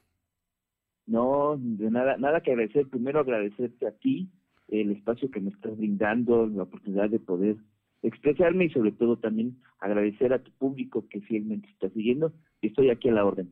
No, 1.07 1.57
de 1.57 1.89
nada, 1.89 2.17
nada 2.17 2.41
que 2.41 2.51
agradecer. 2.51 2.87
Primero 2.87 3.19
agradecerte 3.19 3.87
a 3.87 3.91
ti 3.91 4.29
el 4.67 4.91
espacio 4.91 5.31
que 5.31 5.39
me 5.39 5.49
estás 5.49 5.75
brindando, 5.75 6.45
la 6.45 6.63
oportunidad 6.63 7.09
de 7.09 7.17
poder 7.17 7.57
expresarme 8.03 8.65
y 8.65 8.69
sobre 8.69 8.91
todo 8.91 9.17
también 9.17 9.57
agradecer 9.79 10.33
a 10.33 10.43
tu 10.43 10.51
público 10.51 11.07
que 11.09 11.21
fielmente 11.21 11.69
está 11.69 11.89
siguiendo 11.89 12.33
y 12.61 12.67
estoy 12.67 12.89
aquí 12.89 13.09
a 13.09 13.13
la 13.13 13.25
orden. 13.25 13.49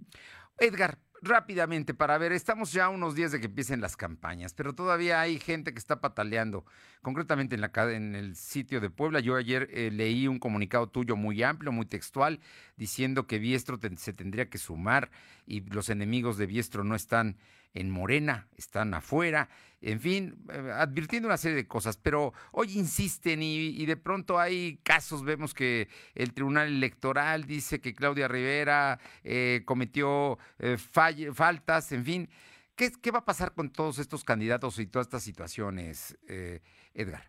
Edgar, 0.59 0.97
rápidamente 1.21 1.93
para 1.93 2.17
ver, 2.17 2.31
estamos 2.31 2.73
ya 2.73 2.89
unos 2.89 3.15
días 3.15 3.31
de 3.31 3.39
que 3.39 3.47
empiecen 3.47 3.81
las 3.81 3.95
campañas, 3.95 4.53
pero 4.53 4.73
todavía 4.73 5.21
hay 5.21 5.39
gente 5.39 5.71
que 5.71 5.79
está 5.79 6.01
pataleando, 6.01 6.65
concretamente 7.01 7.55
en, 7.55 7.61
la, 7.61 7.71
en 7.93 8.15
el 8.15 8.35
sitio 8.35 8.81
de 8.81 8.89
Puebla. 8.89 9.19
Yo 9.19 9.35
ayer 9.35 9.69
eh, 9.71 9.89
leí 9.91 10.27
un 10.27 10.39
comunicado 10.39 10.87
tuyo 10.87 11.15
muy 11.15 11.43
amplio, 11.43 11.71
muy 11.71 11.85
textual, 11.85 12.39
diciendo 12.77 13.27
que 13.27 13.39
Biestro 13.39 13.79
se 13.95 14.13
tendría 14.13 14.49
que 14.49 14.57
sumar 14.57 15.09
y 15.45 15.61
los 15.61 15.89
enemigos 15.89 16.37
de 16.37 16.45
Biestro 16.45 16.83
no 16.83 16.95
están 16.95 17.37
en 17.73 17.89
Morena, 17.89 18.47
están 18.57 18.93
afuera, 18.93 19.49
en 19.81 19.99
fin, 19.99 20.35
eh, 20.51 20.71
advirtiendo 20.73 21.27
una 21.27 21.37
serie 21.37 21.55
de 21.55 21.67
cosas, 21.67 21.97
pero 21.97 22.33
hoy 22.51 22.77
insisten 22.77 23.41
y, 23.41 23.85
de 23.85 23.97
pronto 23.97 24.39
hay 24.39 24.79
casos, 24.83 25.23
vemos 25.23 25.53
que 25.53 25.87
el 26.15 26.33
Tribunal 26.33 26.67
Electoral 26.67 27.45
dice 27.45 27.79
que 27.79 27.93
Claudia 27.93 28.27
Rivera 28.27 28.99
eh, 29.23 29.61
cometió 29.65 30.37
eh, 30.59 30.77
faltas, 30.77 31.91
en 31.91 32.03
fin. 32.03 32.29
¿Qué, 32.75 32.91
qué 33.01 33.11
va 33.11 33.19
a 33.19 33.25
pasar 33.25 33.53
con 33.53 33.71
todos 33.71 33.99
estos 33.99 34.23
candidatos 34.23 34.79
y 34.79 34.87
todas 34.87 35.07
estas 35.07 35.23
situaciones, 35.23 36.17
eh, 36.27 36.61
Edgar? 36.93 37.23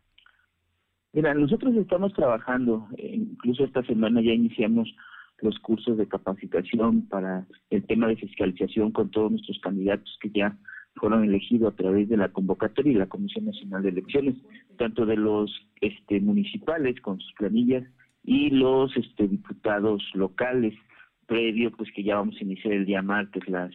Mira, 1.12 1.34
nosotros 1.34 1.74
estamos 1.74 2.12
trabajando, 2.12 2.86
eh, 2.96 3.14
incluso 3.14 3.64
esta 3.64 3.82
semana 3.82 4.20
ya 4.22 4.30
iniciamos 4.32 4.88
los 5.42 5.58
cursos 5.58 5.96
de 5.96 6.08
capacitación 6.08 7.06
para 7.08 7.46
el 7.70 7.84
tema 7.84 8.08
de 8.08 8.16
fiscalización 8.16 8.92
con 8.92 9.10
todos 9.10 9.30
nuestros 9.30 9.58
candidatos 9.60 10.18
que 10.20 10.30
ya 10.30 10.56
fueron 10.96 11.24
elegidos 11.24 11.72
a 11.72 11.76
través 11.76 12.08
de 12.08 12.16
la 12.16 12.28
convocatoria 12.28 12.92
y 12.92 12.96
la 12.96 13.08
Comisión 13.08 13.46
Nacional 13.46 13.82
de 13.82 13.90
Elecciones, 13.90 14.34
tanto 14.76 15.06
de 15.06 15.16
los 15.16 15.50
este, 15.80 16.20
municipales 16.20 17.00
con 17.00 17.20
sus 17.20 17.32
planillas 17.34 17.84
y 18.24 18.50
los 18.50 18.94
este, 18.96 19.28
diputados 19.28 20.02
locales, 20.14 20.74
previo 21.26 21.70
pues 21.72 21.90
que 21.94 22.02
ya 22.02 22.16
vamos 22.16 22.36
a 22.38 22.44
iniciar 22.44 22.74
el 22.74 22.86
día 22.86 23.02
martes 23.02 23.48
las 23.48 23.72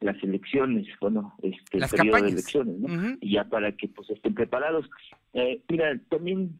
las 0.00 0.20
elecciones, 0.24 0.86
bueno, 1.00 1.32
este 1.42 1.78
el 1.78 1.88
periodo 1.88 2.22
de 2.22 2.30
elecciones, 2.30 2.78
¿no? 2.78 3.16
Y 3.20 3.34
ya 3.34 3.44
para 3.44 3.70
que 3.70 3.86
pues 3.86 4.10
estén 4.10 4.34
preparados. 4.34 4.90
Eh, 5.32 5.62
mira, 5.68 5.96
también 6.08 6.58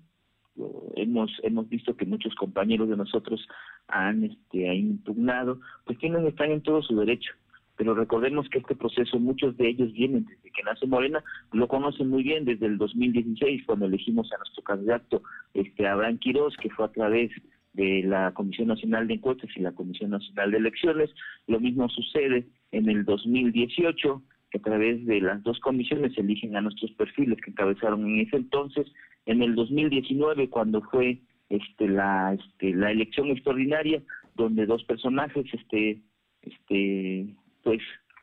hemos 0.96 1.30
hemos 1.42 1.68
visto 1.68 1.96
que 1.96 2.04
muchos 2.04 2.34
compañeros 2.34 2.88
de 2.88 2.96
nosotros 2.96 3.46
han 3.88 4.24
este 4.24 4.68
han 4.68 4.76
impugnado 4.76 5.60
pues 5.84 5.98
tienen 5.98 6.26
están 6.26 6.50
en 6.50 6.62
todo 6.62 6.82
su 6.82 6.94
derecho 6.96 7.32
pero 7.76 7.94
recordemos 7.94 8.48
que 8.50 8.58
este 8.58 8.76
proceso 8.76 9.18
muchos 9.18 9.56
de 9.56 9.68
ellos 9.68 9.92
vienen 9.92 10.26
desde 10.26 10.50
que 10.50 10.62
nace 10.62 10.86
Morena 10.86 11.24
lo 11.52 11.68
conocen 11.68 12.08
muy 12.08 12.22
bien 12.22 12.44
desde 12.44 12.66
el 12.66 12.76
2016 12.76 13.64
cuando 13.66 13.86
elegimos 13.86 14.30
a 14.32 14.38
nuestro 14.38 14.62
candidato 14.62 15.22
este 15.54 15.86
Abraham 15.86 16.18
Quiroz 16.18 16.54
que 16.58 16.70
fue 16.70 16.84
a 16.84 16.92
través 16.92 17.30
de 17.72 18.02
la 18.02 18.32
Comisión 18.32 18.68
Nacional 18.68 19.08
de 19.08 19.14
Encuestas 19.14 19.48
y 19.56 19.60
la 19.60 19.72
Comisión 19.72 20.10
Nacional 20.10 20.50
de 20.50 20.58
Elecciones 20.58 21.10
lo 21.46 21.58
mismo 21.60 21.88
sucede 21.88 22.46
en 22.72 22.90
el 22.90 23.06
2018 23.06 24.22
que 24.52 24.58
a 24.58 24.62
través 24.62 25.04
de 25.06 25.20
las 25.20 25.42
dos 25.42 25.58
comisiones 25.60 26.16
eligen 26.18 26.54
a 26.56 26.60
nuestros 26.60 26.92
perfiles 26.92 27.38
que 27.42 27.50
encabezaron 27.50 28.06
en 28.06 28.20
ese 28.20 28.36
entonces. 28.36 28.86
En 29.26 29.42
el 29.42 29.54
2019, 29.54 30.50
cuando 30.50 30.82
fue 30.82 31.20
este, 31.48 31.88
la, 31.88 32.34
este, 32.34 32.74
la 32.74 32.90
elección 32.90 33.28
extraordinaria, 33.28 34.02
donde 34.34 34.66
dos 34.66 34.84
personajes 34.84 35.44
este, 35.52 36.00
este, 36.42 37.34
pues 37.62 37.80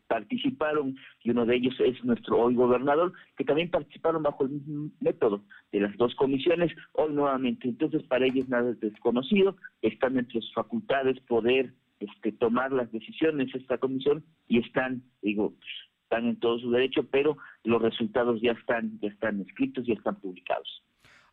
participaron 0.08 0.98
y 1.24 1.30
uno 1.30 1.46
de 1.46 1.56
ellos 1.56 1.76
es 1.80 2.04
nuestro 2.04 2.40
hoy 2.40 2.56
gobernador, 2.56 3.14
que 3.38 3.46
también 3.46 3.70
participaron 3.70 4.24
bajo 4.24 4.44
el 4.44 4.50
mismo 4.50 4.90
método 5.00 5.44
de 5.72 5.82
las 5.82 5.96
dos 5.98 6.16
comisiones, 6.16 6.72
hoy 6.94 7.14
nuevamente. 7.14 7.70
Entonces, 7.70 8.02
para 8.04 8.26
ellos 8.26 8.50
nada 8.50 8.72
es 8.72 8.80
desconocido, 8.80 9.56
están 9.84 10.18
entre 10.18 10.42
sus 10.42 10.54
facultades 10.54 11.20
poder 11.22 11.74
este, 12.00 12.32
tomar 12.32 12.72
las 12.72 12.92
decisiones 12.92 13.54
esta 13.54 13.78
comisión 13.78 14.24
y 14.48 14.60
están, 14.60 15.04
digo, 15.22 15.54
están 16.04 16.26
en 16.26 16.40
todo 16.40 16.58
su 16.58 16.72
derecho, 16.72 17.08
pero 17.12 17.38
los 17.64 17.82
resultados 17.82 18.42
ya 18.42 18.54
están, 18.54 19.00
ya 19.02 19.10
están 19.10 19.42
escritos, 19.42 19.88
y 19.88 19.92
están 19.92 20.20
publicados. 20.20 20.84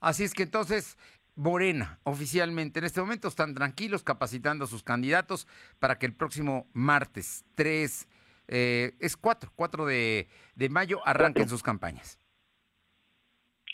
Así 0.01 0.25
es 0.25 0.35
que 0.35 0.43
entonces, 0.43 0.99
Morena, 1.35 1.99
oficialmente, 2.05 2.79
en 2.79 2.85
este 2.85 3.01
momento 3.01 3.29
están 3.29 3.55
tranquilos 3.55 4.03
capacitando 4.03 4.65
a 4.65 4.69
sus 4.69 4.83
candidatos 4.83 5.47
para 5.79 5.99
que 5.99 6.07
el 6.07 6.15
próximo 6.15 6.67
martes 6.73 7.45
3, 7.55 8.09
eh, 8.49 8.95
es 9.01 9.17
4, 9.17 9.53
4 9.55 9.87
de, 9.87 10.29
de 10.55 10.69
mayo, 10.69 11.01
arranquen 11.05 11.49
sus 11.49 11.63
campañas. 11.63 12.21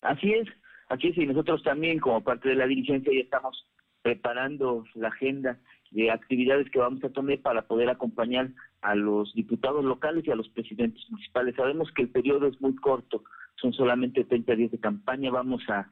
Así 0.01 0.33
es, 0.33 0.47
así 0.89 1.07
es, 1.07 1.17
y 1.17 1.25
nosotros 1.25 1.63
también 1.63 1.99
como 1.99 2.23
parte 2.23 2.49
de 2.49 2.55
la 2.55 2.67
dirigencia 2.67 3.13
ya 3.13 3.21
estamos 3.21 3.67
preparando 4.01 4.83
la 4.95 5.07
agenda 5.07 5.57
de 5.91 6.11
actividades 6.11 6.69
que 6.71 6.79
vamos 6.79 7.03
a 7.03 7.09
tomar 7.09 7.39
para 7.39 7.61
poder 7.67 7.89
acompañar 7.89 8.49
a 8.81 8.95
los 8.95 9.33
diputados 9.33 9.85
locales 9.85 10.27
y 10.27 10.31
a 10.31 10.35
los 10.35 10.49
presidentes 10.49 11.01
municipales. 11.09 11.55
Sabemos 11.55 11.89
que 11.93 12.01
el 12.01 12.09
periodo 12.09 12.47
es 12.47 12.59
muy 12.59 12.75
corto, 12.75 13.23
son 13.55 13.73
solamente 13.73 14.25
30 14.25 14.55
días 14.55 14.71
de 14.71 14.79
campaña, 14.79 15.31
vamos 15.31 15.61
a, 15.69 15.89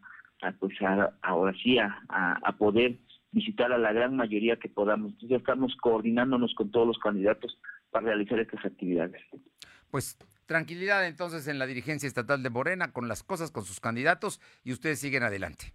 pues 0.60 0.74
ahora 1.22 1.54
sí 1.62 1.78
a, 1.78 2.04
a, 2.10 2.52
poder 2.58 2.98
visitar 3.32 3.72
a 3.72 3.78
la 3.78 3.94
gran 3.94 4.16
mayoría 4.16 4.58
que 4.58 4.70
podamos. 4.70 5.12
Entonces 5.12 5.30
ya 5.30 5.38
estamos 5.38 5.76
coordinándonos 5.82 6.54
con 6.56 6.72
todos 6.72 6.88
los 6.88 6.98
candidatos 7.00 7.58
para 7.92 8.08
realizar 8.08 8.40
estas 8.40 8.66
actividades. 8.66 9.22
Pues 9.90 10.18
tranquilidad 10.46 11.06
entonces 11.06 11.48
en 11.48 11.60
la 11.60 11.68
dirigencia 11.68 12.08
estatal 12.08 12.44
de 12.44 12.50
Morena 12.50 12.92
con 12.92 13.08
las 13.08 13.24
cosas, 13.24 13.52
con 13.52 13.66
sus 13.66 13.80
candidatos 13.80 14.42
y 14.64 14.72
ustedes 14.72 15.00
siguen 15.00 15.24
adelante. 15.24 15.74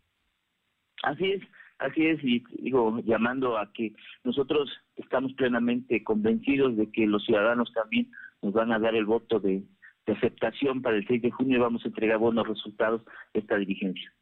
Así 1.03 1.33
es. 1.33 1.43
Así 1.79 2.07
es, 2.07 2.25
y 2.25 2.43
digo, 2.59 3.01
llamando 3.05 3.59
a 3.59 3.71
que 3.73 3.93
nosotros 4.25 4.71
estamos 4.97 5.35
plenamente 5.35 6.03
convencidos 6.03 6.75
de 6.77 6.91
que 6.91 7.07
los 7.07 7.25
ciudadanos 7.27 7.71
también 7.75 8.11
nos 8.41 8.55
van 8.55 8.73
a 8.73 8.79
dar 8.79 8.95
el 8.95 9.05
voto 9.05 9.41
de, 9.41 9.62
aceptación 10.07 10.83
para 10.83 10.97
el 10.97 11.07
6 11.07 11.21
de 11.21 11.31
junio 11.33 11.57
y 11.57 11.61
vamos 11.61 11.85
a 11.85 11.89
entregar 11.89 12.19
buenos 12.19 12.47
resultados 12.47 13.03
de 13.35 13.41
esta 13.41 13.57
dirigencia. 13.57 14.12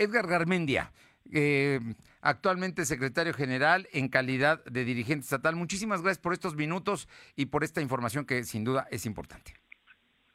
Edgar 0.00 0.26
Garmendia, 0.26 0.92
eh, 1.30 1.78
actualmente 2.22 2.86
secretario 2.86 3.34
general 3.34 3.86
en 3.92 4.08
calidad 4.08 4.64
de 4.64 4.84
dirigente 4.84 5.24
estatal. 5.24 5.56
Muchísimas 5.56 6.00
gracias 6.02 6.22
por 6.22 6.32
estos 6.32 6.56
minutos 6.56 7.06
y 7.36 7.46
por 7.46 7.64
esta 7.64 7.82
información 7.82 8.24
que 8.24 8.44
sin 8.44 8.64
duda 8.64 8.88
es 8.90 9.04
importante. 9.04 9.54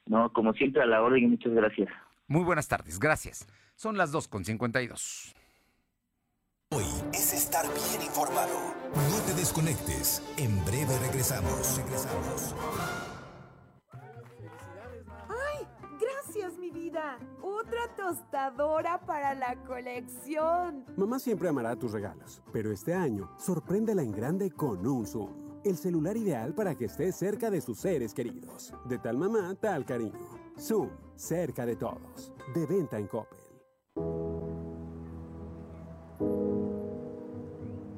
No, 0.05 0.32
como 0.32 0.53
siempre 0.53 0.84
a 0.84 0.86
la 0.86 1.01
orden 1.01 1.24
y 1.24 1.28
muchas 1.28 1.53
gracias. 1.53 1.89
Muy 2.28 2.43
buenas 2.43 2.68
tardes, 2.68 2.99
gracias. 2.99 3.47
Son 3.76 3.97
las 3.97 4.13
2.52. 4.13 5.34
Hoy 6.72 6.86
es 7.13 7.34
estar 7.34 7.66
bien 7.66 8.05
informado. 8.05 8.76
No 8.93 9.26
te 9.26 9.34
desconectes. 9.34 10.22
En 10.38 10.63
breve 10.66 10.97
regresamos. 10.99 11.78
Regresamos. 11.78 12.55
Tostadora 17.96 19.00
para 19.06 19.34
la 19.34 19.56
colección. 19.64 20.86
Mamá 20.96 21.20
siempre 21.20 21.50
amará 21.50 21.76
tus 21.76 21.92
regalos, 21.92 22.42
pero 22.52 22.72
este 22.72 22.94
año 22.94 23.30
sorpréndela 23.38 24.02
en 24.02 24.12
grande 24.12 24.52
con 24.52 24.86
un 24.86 25.06
Zoom. 25.06 25.62
El 25.64 25.78
celular 25.78 26.16
ideal 26.16 26.54
para 26.54 26.76
que 26.76 26.86
estés 26.86 27.16
cerca 27.16 27.50
de 27.50 27.62
sus 27.62 27.80
seres 27.80 28.14
queridos. 28.14 28.74
De 28.86 29.00
tal 29.00 29.18
mamá, 29.18 29.56
tal 29.60 29.86
cariño. 29.86 30.28
Zoom, 30.60 30.90
cerca 31.16 31.66
de 31.66 31.76
todos. 31.76 32.34
De 32.54 32.66
venta 32.66 33.00
en 33.00 33.08
Coppel. 33.08 33.40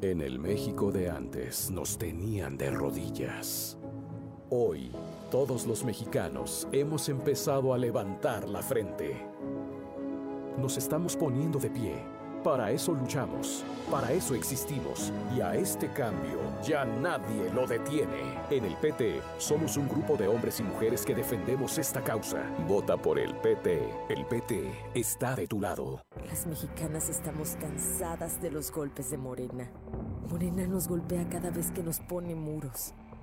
En 0.02 0.22
el 0.22 0.40
México 0.40 0.92
de 0.92 1.10
antes 1.10 1.70
nos 1.72 1.98
tenían 1.98 2.58
de 2.58 2.70
rodillas. 2.70 3.78
Hoy, 4.50 4.92
todos 5.30 5.68
los 5.68 5.84
mexicanos 5.84 6.68
hemos 6.72 7.10
empezado 7.10 7.74
a 7.74 7.78
levantar 7.78 8.48
la 8.48 8.62
frente. 8.62 9.27
Nos 10.58 10.76
estamos 10.76 11.16
poniendo 11.16 11.60
de 11.60 11.70
pie. 11.70 11.96
Para 12.44 12.72
eso 12.72 12.94
luchamos, 12.94 13.64
para 13.92 14.12
eso 14.12 14.34
existimos 14.34 15.14
y 15.36 15.42
a 15.42 15.54
este 15.54 15.88
cambio 15.94 16.40
ya 16.64 16.84
nadie 16.84 17.52
lo 17.54 17.68
detiene. 17.68 18.40
En 18.50 18.66
el 18.66 18.76
PT 18.76 19.22
somos 19.38 19.78
un 19.78 19.88
grupo 19.88 20.18
de 20.18 20.28
hombres 20.28 20.60
y 20.60 20.64
mujeres 20.64 21.06
que 21.06 21.14
defendemos 21.14 21.78
esta 21.78 22.04
causa. 22.04 22.42
Vota 22.68 22.98
por 22.98 23.20
el 23.20 23.36
PT. 23.36 23.88
El 24.10 24.26
PT 24.26 24.72
está 24.96 25.36
de 25.36 25.46
tu 25.46 25.62
lado. 25.62 26.02
Las 26.28 26.48
mexicanas 26.48 27.08
estamos 27.10 27.56
cansadas 27.60 28.42
de 28.42 28.50
los 28.50 28.72
golpes 28.72 29.12
de 29.12 29.18
Morena. 29.18 29.70
Morena 30.28 30.66
nos 30.66 30.88
golpea 30.88 31.30
cada 31.30 31.52
vez 31.52 31.70
que 31.70 31.84
nos 31.84 32.00
pone 32.00 32.34
muros. 32.34 32.96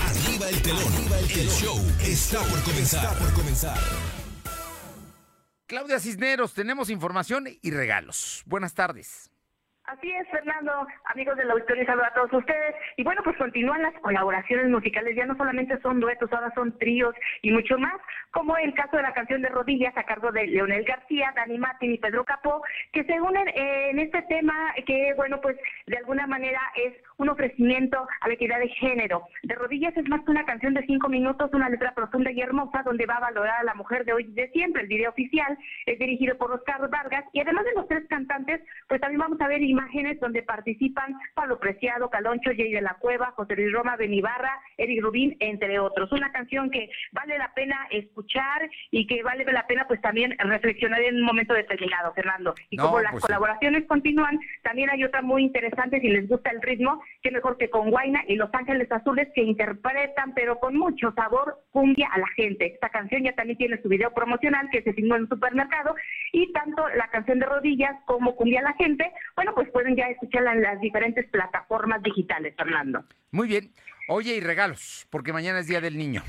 Arriba 0.00 0.48
el 0.48 0.62
telón. 0.62 0.92
Arriba 0.94 1.18
el, 1.18 1.28
telón. 1.28 1.44
el 1.44 1.50
show 1.50 1.78
está 2.00 2.42
por 2.44 2.62
comenzar. 2.62 3.04
Está 3.04 3.18
por 3.18 3.32
comenzar. 3.34 3.78
Claudia 5.66 5.98
Cisneros, 6.00 6.52
tenemos 6.52 6.90
información 6.90 7.46
y 7.62 7.70
regalos. 7.70 8.42
Buenas 8.46 8.74
tardes. 8.74 9.31
Así 9.92 10.10
es, 10.10 10.26
Fernando, 10.28 10.86
amigos 11.04 11.36
del 11.36 11.50
auditorio, 11.50 11.84
saludo 11.84 12.06
a 12.06 12.14
todos 12.14 12.32
ustedes. 12.32 12.74
Y 12.96 13.04
bueno, 13.04 13.20
pues 13.22 13.36
continúan 13.36 13.82
las 13.82 13.92
colaboraciones 14.00 14.70
musicales, 14.70 15.14
ya 15.14 15.26
no 15.26 15.36
solamente 15.36 15.78
son 15.82 16.00
duetos, 16.00 16.32
ahora 16.32 16.50
son 16.54 16.78
tríos 16.78 17.14
y 17.42 17.50
mucho 17.50 17.76
más, 17.76 17.92
como 18.30 18.56
el 18.56 18.72
caso 18.72 18.96
de 18.96 19.02
la 19.02 19.12
canción 19.12 19.42
de 19.42 19.50
Rodillas 19.50 19.94
a 19.98 20.04
cargo 20.04 20.32
de 20.32 20.46
Leonel 20.46 20.84
García, 20.84 21.34
Dani 21.36 21.58
Martín 21.58 21.92
y 21.92 21.98
Pedro 21.98 22.24
Capó, 22.24 22.62
que 22.92 23.04
se 23.04 23.20
unen 23.20 23.46
eh, 23.48 23.90
en 23.90 23.98
este 23.98 24.22
tema 24.22 24.54
que, 24.86 25.12
bueno, 25.14 25.42
pues 25.42 25.58
de 25.86 25.98
alguna 25.98 26.26
manera 26.26 26.60
es 26.74 26.94
un 27.18 27.28
ofrecimiento 27.28 28.08
a 28.22 28.28
la 28.28 28.34
equidad 28.34 28.60
de 28.60 28.68
género. 28.68 29.24
De 29.42 29.54
Rodillas 29.56 29.94
es 29.94 30.08
más 30.08 30.24
que 30.24 30.30
una 30.30 30.46
canción 30.46 30.72
de 30.72 30.86
cinco 30.86 31.10
minutos, 31.10 31.50
una 31.52 31.68
letra 31.68 31.92
profunda 31.94 32.32
y 32.32 32.40
hermosa, 32.40 32.82
donde 32.82 33.04
va 33.04 33.16
a 33.16 33.28
valorar 33.28 33.60
a 33.60 33.64
la 33.64 33.74
mujer 33.74 34.06
de 34.06 34.14
hoy 34.14 34.24
y 34.24 34.32
de 34.32 34.48
siempre. 34.52 34.82
El 34.82 34.88
video 34.88 35.10
oficial 35.10 35.58
es 35.84 35.98
dirigido 35.98 36.38
por 36.38 36.50
Oscar 36.50 36.88
Vargas 36.88 37.26
y 37.34 37.40
además 37.40 37.66
de 37.66 37.74
los 37.74 37.86
tres 37.88 38.08
cantantes, 38.08 38.62
pues 38.88 38.98
también 38.98 39.20
vamos 39.20 39.40
a 39.40 39.48
ver 39.48 39.60
imágenes 39.60 39.81
donde 40.20 40.42
participan 40.42 41.14
Pablo 41.34 41.58
Preciado, 41.58 42.08
Caloncho, 42.10 42.50
Jay 42.56 42.72
de 42.72 42.80
la 42.80 42.94
Cueva, 42.94 43.32
José 43.36 43.56
Luis 43.56 43.72
Roma, 43.72 43.96
Benibarra, 43.96 44.60
Eric 44.76 45.02
Rubín, 45.02 45.36
entre 45.40 45.78
otros. 45.78 46.12
Una 46.12 46.30
canción 46.32 46.70
que 46.70 46.90
vale 47.12 47.38
la 47.38 47.52
pena 47.54 47.86
escuchar 47.90 48.70
y 48.90 49.06
que 49.06 49.22
vale 49.22 49.44
la 49.44 49.66
pena 49.66 49.86
pues 49.88 50.00
también 50.00 50.36
reflexionar 50.38 51.00
en 51.02 51.16
un 51.16 51.22
momento 51.22 51.54
determinado, 51.54 52.12
Fernando. 52.14 52.54
Y 52.70 52.76
No, 52.76 52.84
como 52.84 53.00
las 53.00 53.12
pues 53.12 53.22
sí. 53.22 53.26
colaboraciones 53.26 53.84
continúan, 53.86 54.38
también 54.62 54.90
hay 54.90 55.04
otra 55.04 55.22
muy 55.22 55.42
interesante 55.42 56.00
si 56.00 56.08
les 56.08 56.28
gusta 56.28 56.50
el 56.50 56.62
ritmo, 56.62 57.02
que 57.22 57.30
mejor 57.30 57.56
que 57.58 57.70
con 57.70 57.90
Guaina 57.90 58.22
y 58.28 58.36
Los 58.36 58.52
Ángeles 58.54 58.90
Azules 58.90 59.28
que 59.34 59.42
interpretan, 59.42 60.34
pero 60.34 60.58
con 60.58 60.76
mucho 60.76 61.12
sabor, 61.12 61.58
cumbia 61.70 62.08
a 62.12 62.18
la 62.18 62.28
gente. 62.36 62.66
Esta 62.66 62.88
canción 62.88 63.22
ya 63.22 63.34
también 63.34 63.58
tiene 63.58 63.80
su 63.82 63.88
video 63.88 64.12
promocional 64.14 64.68
que 64.70 64.82
se 64.82 64.92
filmó 64.92 65.16
en 65.16 65.22
un 65.22 65.28
supermercado 65.28 65.94
y 66.32 66.52
tanto 66.52 66.88
la 66.96 67.08
canción 67.08 67.38
de 67.38 67.46
rodillas 67.46 67.96
como 68.06 68.36
cumbia 68.36 68.60
a 68.60 68.64
la 68.64 68.72
gente, 68.74 69.10
bueno, 69.36 69.52
pues 69.54 69.68
pueden 69.72 69.96
ya 69.96 70.04
escucharla 70.04 70.52
en 70.52 70.62
las 70.62 70.80
diferentes 70.80 71.28
plataformas 71.30 72.02
digitales, 72.02 72.54
Fernando. 72.56 73.04
Muy 73.30 73.48
bien. 73.48 73.72
Oye, 74.08 74.36
y 74.36 74.40
regalos, 74.40 75.06
porque 75.10 75.32
mañana 75.32 75.60
es 75.60 75.66
Día 75.66 75.80
del 75.80 75.96
Niño. 75.96 76.22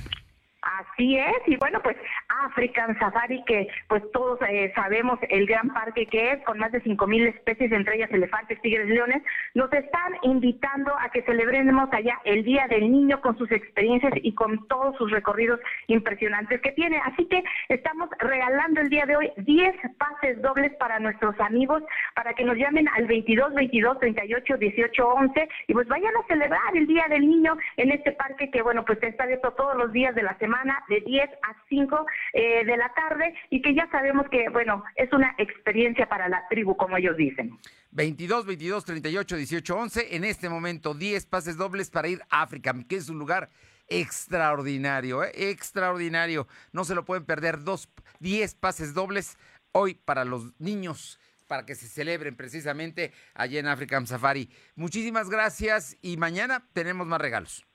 Así 0.63 1.17
es, 1.17 1.47
y 1.47 1.57
bueno, 1.57 1.81
pues 1.81 1.97
African 2.45 2.97
Safari, 2.97 3.43
que 3.45 3.67
pues 3.89 4.01
todos 4.13 4.39
eh, 4.47 4.71
sabemos 4.75 5.19
el 5.29 5.45
gran 5.45 5.73
parque 5.73 6.05
que 6.05 6.31
es, 6.31 6.43
con 6.45 6.57
más 6.57 6.71
de 6.71 6.79
cinco 6.81 7.05
mil 7.05 7.27
especies, 7.27 7.71
entre 7.71 7.97
ellas 7.97 8.09
elefantes, 8.11 8.61
tigres, 8.61 8.87
leones, 8.87 9.21
nos 9.55 9.71
están 9.73 10.13
invitando 10.21 10.93
a 10.99 11.09
que 11.09 11.21
celebremos 11.23 11.89
allá 11.91 12.17
el 12.23 12.45
Día 12.45 12.65
del 12.69 12.89
Niño 12.89 13.19
con 13.19 13.37
sus 13.37 13.51
experiencias 13.51 14.13
y 14.15 14.33
con 14.35 14.65
todos 14.69 14.95
sus 14.97 15.11
recorridos 15.11 15.59
impresionantes 15.87 16.61
que 16.61 16.71
tiene. 16.71 16.97
Así 17.03 17.25
que 17.25 17.43
estamos 17.67 18.09
regalando 18.19 18.79
el 18.79 18.89
día 18.89 19.05
de 19.05 19.17
hoy 19.17 19.31
10 19.37 19.75
pases 19.97 20.41
dobles 20.41 20.73
para 20.75 20.99
nuestros 20.99 21.37
amigos, 21.41 21.83
para 22.15 22.33
que 22.33 22.45
nos 22.45 22.55
llamen 22.55 22.87
al 22.87 23.05
22 23.05 23.53
22 23.53 23.99
38 23.99 24.57
18 24.57 25.07
11 25.07 25.49
y 25.67 25.73
pues 25.73 25.87
vayan 25.89 26.15
a 26.15 26.27
celebrar 26.27 26.75
el 26.75 26.87
Día 26.87 27.05
del 27.09 27.27
Niño 27.27 27.57
en 27.75 27.91
este 27.91 28.13
parque 28.13 28.49
que, 28.49 28.61
bueno, 28.61 28.85
pues 28.85 29.01
está 29.03 29.25
abierto 29.25 29.51
todos 29.51 29.75
los 29.75 29.91
días 29.91 30.15
de 30.15 30.23
la 30.23 30.37
semana, 30.37 30.52
de 30.87 31.01
10 31.01 31.29
a 31.41 31.55
5 31.69 32.05
eh, 32.33 32.65
de 32.65 32.77
la 32.77 32.93
tarde 32.93 33.33
y 33.49 33.61
que 33.61 33.73
ya 33.73 33.89
sabemos 33.91 34.27
que, 34.29 34.49
bueno, 34.49 34.83
es 34.95 35.11
una 35.13 35.33
experiencia 35.37 36.07
para 36.07 36.29
la 36.29 36.47
tribu, 36.49 36.75
como 36.75 36.97
ellos 36.97 37.17
dicen. 37.17 37.57
22, 37.91 38.45
22, 38.45 38.85
38, 38.85 39.37
18, 39.37 39.77
11. 39.77 40.15
En 40.15 40.23
este 40.23 40.49
momento, 40.49 40.93
10 40.93 41.25
pases 41.25 41.57
dobles 41.57 41.89
para 41.89 42.07
ir 42.07 42.21
a 42.29 42.41
África, 42.41 42.73
que 42.87 42.95
es 42.95 43.09
un 43.09 43.19
lugar 43.19 43.49
extraordinario, 43.87 45.23
¿eh? 45.23 45.31
extraordinario. 45.35 46.47
No 46.71 46.83
se 46.83 46.95
lo 46.95 47.05
pueden 47.05 47.25
perder. 47.25 47.63
Dos, 47.63 47.89
10 48.19 48.55
pases 48.55 48.93
dobles 48.93 49.37
hoy 49.71 49.95
para 49.95 50.25
los 50.25 50.53
niños, 50.59 51.19
para 51.47 51.65
que 51.65 51.75
se 51.75 51.87
celebren 51.87 52.35
precisamente 52.35 53.11
allá 53.33 53.59
en 53.59 53.67
African 53.67 54.07
Safari. 54.07 54.49
Muchísimas 54.75 55.29
gracias 55.29 55.97
y 56.01 56.17
mañana 56.17 56.67
tenemos 56.73 57.05
más 57.07 57.19
regalos. 57.19 57.65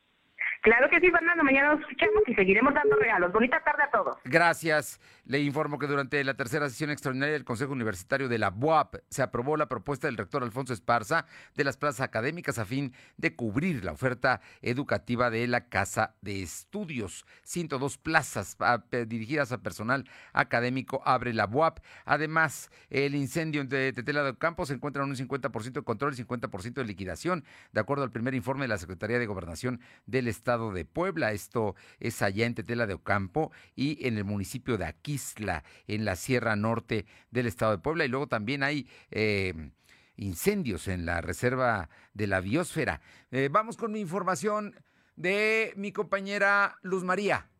Claro 0.63 0.91
que 0.91 1.01
sí, 1.01 1.11
Fernando. 1.11 1.45
Mañana 1.45 1.75
nos 1.75 1.81
escuchamos 1.81 2.23
y 2.27 2.35
seguiremos 2.35 2.75
dando 2.75 2.97
regalos. 2.97 3.33
Bonita 3.33 3.63
tarde 3.63 3.85
a 3.85 3.91
todos. 3.91 4.17
Gracias. 4.25 5.01
Le 5.25 5.41
informo 5.41 5.79
que 5.79 5.87
durante 5.87 6.23
la 6.25 6.35
tercera 6.35 6.69
sesión 6.69 6.91
extraordinaria 6.91 7.35
del 7.35 7.45
Consejo 7.45 7.73
Universitario 7.73 8.29
de 8.29 8.39
la 8.39 8.51
BUAP 8.51 8.97
se 9.09 9.23
aprobó 9.23 9.57
la 9.57 9.69
propuesta 9.69 10.09
del 10.09 10.17
rector 10.17 10.43
Alfonso 10.43 10.73
Esparza 10.73 11.27
de 11.55 11.65
las 11.65 11.77
plazas 11.77 12.01
académicas 12.01 12.59
a 12.59 12.65
fin 12.65 12.95
de 13.19 13.37
cubrir 13.37 13.85
la 13.85 13.93
oferta 13.93 14.41
educativa 14.63 15.31
de 15.31 15.47
la 15.47 15.69
Casa 15.69 16.15
de 16.23 16.43
Estudios. 16.43 17.27
102 17.45 17.99
plazas 17.99 18.57
ah, 18.61 18.83
dirigidas 19.07 19.53
a 19.53 19.63
personal 19.63 20.09
académico 20.33 21.03
abre 21.05 21.35
la 21.35 21.47
BUAP. 21.47 21.79
Además, 22.05 22.71
el 22.91 23.15
incendio 23.15 23.65
de 23.65 23.93
Tetela 23.93 24.25
de 24.25 24.37
Campo 24.37 24.67
se 24.67 24.75
encuentra 24.75 25.05
en 25.05 25.11
un 25.11 25.17
50% 25.17 25.73
de 25.73 25.83
control 25.83 26.15
y 26.15 26.25
50% 26.25 26.73
de 26.73 26.85
liquidación, 26.85 27.45
de 27.73 27.81
acuerdo 27.81 28.03
al 28.03 28.11
primer 28.11 28.35
informe 28.35 28.63
de 28.63 28.69
la 28.69 28.79
Secretaría 28.79 29.19
de 29.19 29.27
Gobernación 29.27 29.81
del 30.07 30.27
Estado 30.27 30.48
de 30.57 30.85
Puebla. 30.87 31.33
Esto 31.33 31.75
es 32.01 32.23
allá 32.23 32.47
en 32.47 32.55
Tetela 32.55 32.87
de 32.87 32.95
Ocampo 32.95 33.53
y 33.77 34.07
en 34.07 34.17
el 34.17 34.25
municipio 34.25 34.79
de 34.79 34.87
Aquisla, 34.87 35.63
en 35.87 36.07
la 36.07 36.17
Sierra 36.17 36.57
Norte 36.57 37.05
del 37.31 37.47
Estado 37.47 37.73
de 37.73 37.83
Puebla. 37.83 38.07
Y 38.07 38.09
luego 38.09 38.29
también 38.29 38.63
hay 38.63 38.89
eh, 39.11 39.73
incendios 40.17 40.89
en 40.89 41.05
la 41.05 41.21
Reserva 41.21 41.91
de 42.15 42.27
la 42.27 42.41
Biosfera. 42.41 43.03
Eh, 43.31 43.51
vamos 43.53 43.77
con 43.77 43.93
mi 43.93 44.01
información 44.01 44.75
de 45.17 45.75
mi 45.77 45.93
compañera 45.93 46.79
Luz 46.81 47.05
María. 47.05 47.51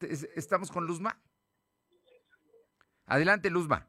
¿Estamos 0.00 0.70
con 0.70 0.86
Luzma? 0.86 1.18
Adelante, 3.06 3.48
Luzma. 3.48 3.86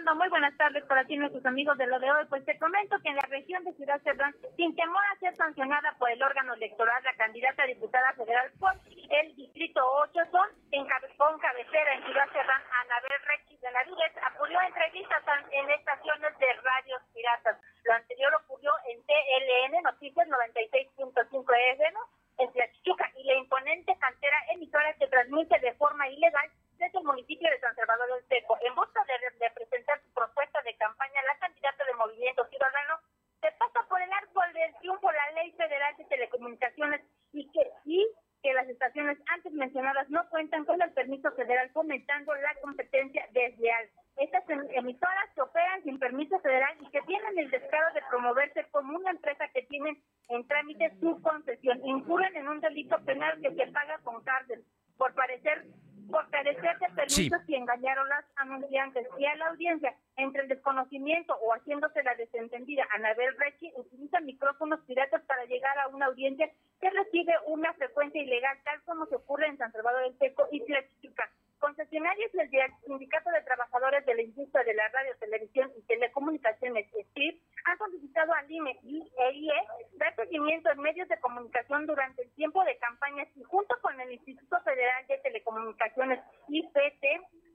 Muy 0.00 0.28
buenas 0.30 0.56
tardes 0.56 0.82
para 0.84 1.04
ti, 1.04 1.16
nuestros 1.16 1.44
amigos 1.44 1.76
de 1.76 1.86
lo 1.86 2.00
de 2.00 2.10
hoy. 2.10 2.24
Pues 2.30 2.42
te 2.46 2.58
comento 2.58 2.96
que 3.02 3.10
en 3.10 3.16
la 3.16 3.28
región 3.28 3.62
de 3.64 3.74
Ciudad 3.74 4.00
Cerdán, 4.02 4.34
sin 4.56 4.74
temor 4.74 5.02
a 5.12 5.18
ser 5.18 5.36
sancionada 5.36 5.94
por 5.98 6.10
el 6.10 6.22
órgano 6.22 6.54
electoral, 6.54 7.02
la 7.04 7.12
candidata 7.14 7.62
a 7.62 7.66
diputada 7.66 8.12
federal 8.14 8.50
por 8.58 8.72
el 9.10 9.36
Distrito 9.36 9.80
8 9.84 10.20
son 10.32 10.48
en 10.72 10.86
con 11.18 11.38
cabecera 11.38 11.94
en 11.94 12.04
Ciudad 12.04 12.28
Cerdán, 12.32 12.62
Anabel 12.80 13.20
Rechi 13.28 13.56
de 13.58 13.70
Navidez, 13.70 14.12
acudió 14.24 14.58
a 14.58 14.66
entrevistas 14.66 15.22
en 15.52 15.70
estaciones 15.70 16.38
de 16.38 16.52
radios 16.54 17.02
piratas. 17.12 17.58
Lo 17.84 17.92
anterior 17.92 18.34
ocurrió 18.44 18.72
en 18.88 19.04
TLN 19.04 19.82
Noticias 19.82 20.26
96.5 20.28 21.44
FM, 21.74 21.98
en 22.38 22.52
Tlachichuca, 22.52 23.12
y 23.16 23.24
la 23.24 23.34
imponente 23.34 23.94
cantera 24.00 24.36
emisora 24.54 24.94
que 24.94 25.08
transmite 25.08 25.58
de 25.58 25.74
forma 25.74 26.08
ilegal 26.08 26.50
desde 26.80 26.98
el 26.98 27.04
municipio 27.04 27.48
de 27.50 27.60
San 27.60 27.76
Salvador 27.76 28.08
del 28.08 28.26
Seco. 28.28 28.56
En 28.62 28.74
busca 28.74 29.04
de, 29.04 29.38
de 29.38 29.50
presentar 29.52 30.00
su 30.00 30.12
propuesta 30.14 30.60
de 30.62 30.74
campaña, 30.76 31.20
la 31.28 31.38
candidata 31.38 31.84
de 31.84 31.94
Movimiento 31.94 32.44
Ciudadano 32.48 32.98
se 33.40 33.52
pasa 33.52 33.80
por 33.88 34.00
el 34.00 34.12
árbol 34.12 34.52
del 34.54 34.74
triunfo 34.80 35.12
la 35.12 35.30
Ley 35.32 35.52
Federal 35.52 35.94
de 35.96 36.04
Telecomunicaciones 36.04 37.02
y 37.32 37.50
que, 37.52 37.70
y 37.84 38.08
que 38.42 38.54
las 38.54 38.68
estaciones 38.68 39.18
antes 39.28 39.52
mencionadas 39.52 40.08
no 40.08 40.26
cuentan 40.30 40.64
con 40.64 40.80
el 40.80 40.90
permiso 40.92 41.30
federal 41.32 41.70
fomentando 41.70 42.34
la 42.34 42.54
competencia 42.62 43.26
desleal. 43.32 43.88
Estas 44.16 44.48
em- 44.48 44.66
emisoras 44.72 45.28
que 45.34 45.42
operan 45.42 45.82
sin 45.84 45.98
permiso 45.98 46.38
federal 46.40 46.76
y 46.80 46.90
que 46.90 47.02
tienen 47.02 47.38
el 47.38 47.50
descaro 47.50 47.92
de 47.94 48.02
promoverse 48.08 48.64
como 48.70 48.96
una 48.96 49.10
empresa 49.10 49.48
que 49.48 49.62
tienen 49.62 50.02
en 50.28 50.46
trámite 50.46 50.92
su 51.00 51.20
concesión, 51.20 51.84
incurren 51.84 52.34
en 52.36 52.48
un 52.48 52.60
delito 52.60 52.98
penal 53.04 53.40
que 53.42 53.54
se 53.54 53.66
paga 53.72 53.98
con 53.98 54.22
cárcel 54.22 54.64
por 54.96 55.14
parecer 55.14 55.66
por 56.10 56.28
carecer 56.30 56.78
de 56.78 56.88
permisos 56.94 57.40
y 57.48 57.54
engañaron 57.54 58.08
las 58.08 58.24
anunciantes 58.36 59.06
y 59.18 59.24
a 59.24 59.34
la 59.36 59.48
audiencia 59.48 59.94
entre 60.16 60.42
el 60.42 60.48
desconocimiento 60.48 61.34
o 61.40 61.52
haciéndose 61.54 62.02
la 62.02 62.14
desentendida. 62.16 62.86
Anabel 62.94 63.36
Rechi 63.38 63.72
utiliza 63.76 64.20
micrófonos 64.20 64.80
piratas 64.86 65.22
para 65.22 65.44
llegar 65.44 65.78
a 65.78 65.88
una 65.88 66.06
audiencia 66.06 66.50
que 66.80 66.90
recibe 66.90 67.32
una 67.46 67.72
frecuencia 67.74 68.22
ilegal, 68.22 68.58
tal 68.64 68.82
como 68.82 69.06
se 69.06 69.16
ocurre 69.16 69.46
en 69.46 69.58
San 69.58 69.72
Salvador 69.72 70.02
del 70.02 70.18
Seco 70.18 70.48
y 70.50 70.60
Tlaxcala. 70.64 71.30
Concesionarios 71.60 72.32
del 72.32 72.48
Sindicato 72.86 73.30
de 73.30 73.42
Trabajadores 73.42 74.06
de 74.06 74.14
la 74.14 74.22
Industria 74.22 74.64
de 74.64 74.72
la 74.72 74.88
Radio, 74.88 75.14
Televisión 75.20 75.70
y 75.76 75.82
Telecomunicaciones, 75.82 76.86
STIP, 76.88 77.42
han 77.66 77.76
solicitado 77.76 78.32
al 78.32 78.50
INE 78.50 78.78
y 78.82 79.06
EIE 79.18 79.52
dar 79.98 80.16
seguimiento 80.16 80.70
en 80.70 80.80
medios 80.80 81.06
de 81.08 81.20
comunicación 81.20 81.86
durante 81.86 82.22
el 82.22 82.30
tiempo 82.32 82.64
de 82.64 82.78
campañas 82.78 83.28
y 83.36 83.42
junto 83.42 83.76
con 83.82 84.00
el 84.00 84.10
Instituto 84.10 84.58
Federal 84.62 85.06
de 85.06 85.18
Telecomunicaciones, 85.18 86.20
IPT, 86.48 87.04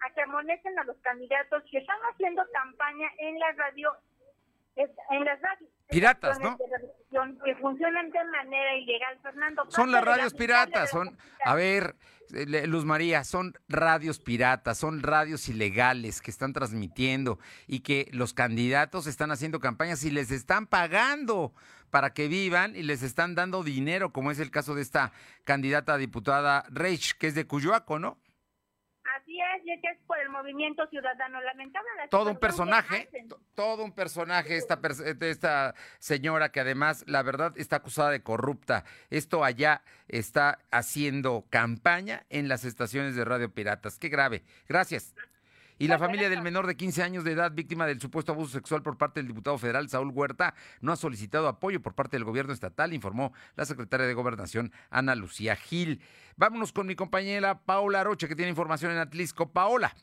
a 0.06 0.14
que 0.14 0.22
amonesten 0.22 0.78
a 0.78 0.84
los 0.84 0.98
candidatos 0.98 1.64
que 1.72 1.80
están 1.80 2.00
haciendo 2.12 2.44
campaña 2.54 3.10
en 3.18 3.40
la 3.40 3.52
radio, 3.54 3.92
en 4.76 5.26
las 5.26 5.42
radios. 5.42 5.72
Piratas, 6.06 6.40
¿no? 6.40 6.58
Que 7.44 7.56
funcionan 7.56 8.12
de 8.12 8.24
manera 8.26 8.76
ilegal, 8.78 9.18
Fernando. 9.24 9.64
Son 9.70 9.92
las 9.92 10.04
la 10.04 10.12
radios 10.12 10.34
piratas, 10.34 10.82
la 10.84 10.88
son, 10.88 11.18
a 11.44 11.56
ver, 11.56 11.96
eh, 12.34 12.68
Luz 12.68 12.86
María, 12.86 13.24
son 13.24 13.54
radios 13.68 14.20
piratas, 14.20 14.78
son 14.78 15.02
radios 15.02 15.48
ilegales 15.50 16.22
que 16.22 16.32
están 16.32 16.54
transmitiendo 16.54 17.40
y 17.68 17.80
que 17.80 18.10
los 18.12 18.34
candidatos 18.34 19.08
están 19.08 19.32
haciendo 19.32 19.60
campañas 19.60 20.04
y 20.04 20.12
les 20.12 20.32
están 20.32 20.68
pagando 20.68 21.54
para 21.90 22.14
que 22.14 22.28
vivan 22.28 22.76
y 22.76 22.84
les 22.84 23.04
están 23.04 23.36
dando 23.36 23.64
dinero, 23.64 24.12
como 24.12 24.30
es 24.30 24.40
el 24.40 24.52
caso 24.52 24.76
de 24.76 24.82
esta 24.82 25.12
candidata 25.44 25.94
a 25.94 25.98
diputada 25.98 26.66
Reich, 26.70 27.14
que 27.18 27.28
es 27.28 27.36
de 27.36 27.48
Cuyoaco, 27.48 28.00
¿no? 28.00 28.18
Que 29.82 29.90
es 29.90 29.98
por 30.08 30.20
el 30.20 30.30
movimiento 30.30 30.88
ciudadano 30.88 31.42
lamentable. 31.42 31.88
la 31.98 32.08
todo 32.08 32.32
un 32.32 32.38
personaje, 32.38 33.10
todo 33.56 33.84
un 33.84 33.92
personaje 33.92 34.56
esta, 34.58 34.82
pers- 34.82 35.22
esta 35.24 35.76
señora 36.00 36.50
que 36.50 36.60
además, 36.62 37.04
la 37.08 37.24
verdad, 37.24 37.54
está 37.58 37.78
acusada 37.78 38.12
de 38.12 38.22
corrupta. 38.24 38.84
Esto 39.10 39.44
allá 39.44 39.82
está 40.08 40.60
haciendo 40.72 41.46
campaña 41.50 42.26
en 42.30 42.48
las 42.48 42.64
estaciones 42.66 43.16
de 43.16 43.26
radio 43.26 43.50
piratas. 43.52 44.00
Qué 44.00 44.10
grave. 44.10 44.44
Gracias. 44.68 45.14
Y 45.78 45.88
la 45.88 46.00
familia 46.00 46.30
del 46.30 46.42
menor 46.42 46.68
de 46.68 46.78
15 46.78 47.04
años 47.04 47.24
de 47.26 47.34
edad, 47.34 47.52
víctima 47.52 47.86
del 47.86 48.00
supuesto 48.00 48.32
abuso 48.32 48.54
sexual 48.54 48.82
por 48.82 48.98
parte 48.98 49.20
del 49.20 49.28
diputado 49.28 49.58
federal 49.58 49.90
Saúl 49.90 50.12
Huerta, 50.12 50.54
no 50.80 50.94
ha 50.94 50.96
solicitado 50.96 51.50
apoyo 51.50 51.82
por 51.82 51.96
parte 51.96 52.16
del 52.16 52.24
gobierno 52.24 52.54
estatal, 52.54 52.94
informó 52.94 53.34
la 53.56 53.66
secretaria 53.66 54.08
de 54.08 54.14
Gobernación, 54.14 54.72
Ana 54.90 55.16
Lucía 55.16 55.56
Gil. 55.58 56.02
Vámonos 56.38 56.72
con 56.72 56.88
mi 56.88 56.96
compañera 56.96 57.60
Paola 57.60 58.04
Roche, 58.04 58.28
que 58.28 58.36
tiene 58.36 58.50
información 58.50 58.92
en 58.92 59.00
Atlisco. 59.00 59.52
Paola. 59.52 59.94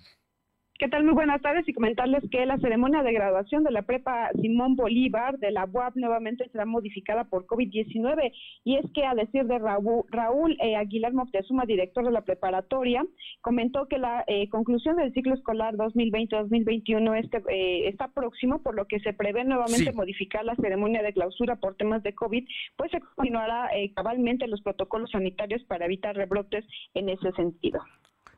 ¿Qué 0.78 0.88
tal? 0.88 1.04
Muy 1.04 1.14
buenas 1.14 1.40
tardes 1.42 1.68
y 1.68 1.72
comentarles 1.74 2.24
que 2.28 2.44
la 2.44 2.58
ceremonia 2.58 3.04
de 3.04 3.12
graduación 3.12 3.62
de 3.62 3.70
la 3.70 3.82
prepa 3.82 4.30
Simón 4.40 4.74
Bolívar 4.74 5.38
de 5.38 5.52
la 5.52 5.64
UAP 5.64 5.94
nuevamente 5.94 6.48
será 6.50 6.64
modificada 6.64 7.22
por 7.24 7.46
COVID-19 7.46 8.32
y 8.64 8.76
es 8.76 8.84
que 8.92 9.04
a 9.04 9.14
decir 9.14 9.44
de 9.44 9.60
Raúl, 9.60 10.04
Raúl 10.08 10.56
eh, 10.60 10.74
Aguilar 10.74 11.12
Moctezuma, 11.12 11.66
director 11.66 12.04
de 12.04 12.10
la 12.10 12.22
preparatoria, 12.22 13.04
comentó 13.42 13.86
que 13.86 13.98
la 13.98 14.24
eh, 14.26 14.48
conclusión 14.48 14.96
del 14.96 15.12
ciclo 15.12 15.34
escolar 15.34 15.74
2020-2021 15.76 17.16
este, 17.22 17.42
eh, 17.48 17.88
está 17.88 18.08
próximo, 18.08 18.60
por 18.62 18.74
lo 18.74 18.86
que 18.86 18.98
se 19.00 19.12
prevé 19.12 19.44
nuevamente 19.44 19.90
Sí. 19.92 19.96
modificar 19.96 20.44
la 20.44 20.56
ceremonia 20.56 21.02
de 21.02 21.12
clausura 21.12 21.56
por 21.56 21.76
temas 21.76 22.02
de 22.02 22.14
COVID, 22.14 22.44
pues 22.76 22.90
se 22.90 22.98
continuará 23.00 23.68
eh, 23.76 23.92
cabalmente 23.94 24.48
los 24.48 24.62
protocolos 24.62 25.10
sanitarios 25.12 25.62
para 25.64 25.84
evitar 25.84 26.16
rebrotes 26.16 26.64
en 26.94 27.08
ese 27.08 27.30
sentido. 27.32 27.80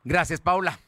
Gracias, 0.05 0.41
Paula. 0.43 0.78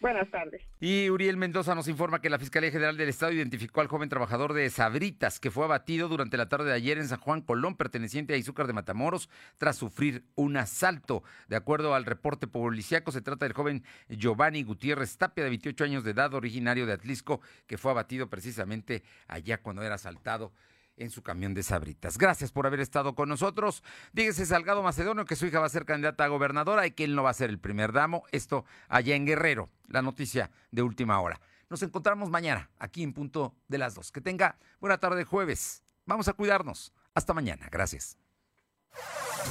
Buenas 0.00 0.30
tardes. 0.30 0.62
Y 0.80 1.10
Uriel 1.10 1.36
Mendoza 1.36 1.74
nos 1.74 1.86
informa 1.86 2.22
que 2.22 2.30
la 2.30 2.38
Fiscalía 2.38 2.70
General 2.70 2.96
del 2.96 3.10
Estado 3.10 3.32
identificó 3.32 3.82
al 3.82 3.88
joven 3.88 4.08
trabajador 4.08 4.54
de 4.54 4.70
Sabritas 4.70 5.38
que 5.38 5.50
fue 5.50 5.64
abatido 5.64 6.08
durante 6.08 6.38
la 6.38 6.48
tarde 6.48 6.70
de 6.70 6.74
ayer 6.74 6.96
en 6.96 7.06
San 7.06 7.20
Juan 7.20 7.42
Colón, 7.42 7.76
perteneciente 7.76 8.32
a 8.32 8.38
Izúcar 8.38 8.66
de 8.66 8.72
Matamoros, 8.72 9.28
tras 9.58 9.76
sufrir 9.76 10.24
un 10.36 10.56
asalto. 10.56 11.22
De 11.48 11.56
acuerdo 11.56 11.94
al 11.94 12.06
reporte 12.06 12.46
policiaco, 12.46 13.12
se 13.12 13.20
trata 13.20 13.44
del 13.44 13.52
joven 13.52 13.84
Giovanni 14.08 14.62
Gutiérrez 14.62 15.18
Tapia, 15.18 15.44
de 15.44 15.50
28 15.50 15.84
años 15.84 16.02
de 16.02 16.12
edad, 16.12 16.32
originario 16.32 16.86
de 16.86 16.94
Atlisco, 16.94 17.42
que 17.66 17.76
fue 17.76 17.90
abatido 17.90 18.30
precisamente 18.30 19.02
allá 19.28 19.58
cuando 19.58 19.82
era 19.82 19.96
asaltado 19.96 20.52
en 21.00 21.10
su 21.10 21.22
camión 21.22 21.54
de 21.54 21.62
sabritas. 21.62 22.18
Gracias 22.18 22.52
por 22.52 22.66
haber 22.66 22.80
estado 22.80 23.14
con 23.14 23.28
nosotros. 23.28 23.82
Dígase 24.12 24.46
Salgado 24.46 24.82
Macedonio 24.82 25.24
que 25.24 25.36
su 25.36 25.46
hija 25.46 25.60
va 25.60 25.66
a 25.66 25.70
ser 25.70 25.84
candidata 25.84 26.24
a 26.24 26.28
gobernadora 26.28 26.86
y 26.86 26.92
que 26.92 27.04
él 27.04 27.16
no 27.16 27.22
va 27.22 27.30
a 27.30 27.34
ser 27.34 27.50
el 27.50 27.58
primer 27.58 27.92
damo. 27.92 28.24
Esto 28.32 28.64
allá 28.88 29.16
en 29.16 29.26
Guerrero, 29.26 29.70
la 29.88 30.02
noticia 30.02 30.50
de 30.70 30.82
última 30.82 31.20
hora. 31.20 31.40
Nos 31.68 31.82
encontramos 31.82 32.30
mañana 32.30 32.70
aquí 32.78 33.02
en 33.02 33.12
punto 33.12 33.54
de 33.68 33.78
las 33.78 33.94
dos. 33.94 34.12
Que 34.12 34.20
tenga 34.20 34.58
buena 34.80 34.98
tarde 34.98 35.24
jueves. 35.24 35.82
Vamos 36.04 36.28
a 36.28 36.32
cuidarnos. 36.32 36.92
Hasta 37.14 37.32
mañana. 37.32 37.68
Gracias. 37.70 38.18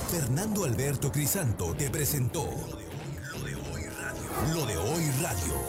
Fernando 0.10 0.66
Alberto 0.66 1.12
Crisanto 1.12 1.74
te 1.76 1.89
presentó 1.89 2.43
Lo 3.32 3.43
de 3.43 3.56
hoy 3.56 3.84
radio. 3.86 4.54
Lo 4.54 4.66
de 4.66 4.78
hoy 4.78 5.12
radio. 5.22 5.68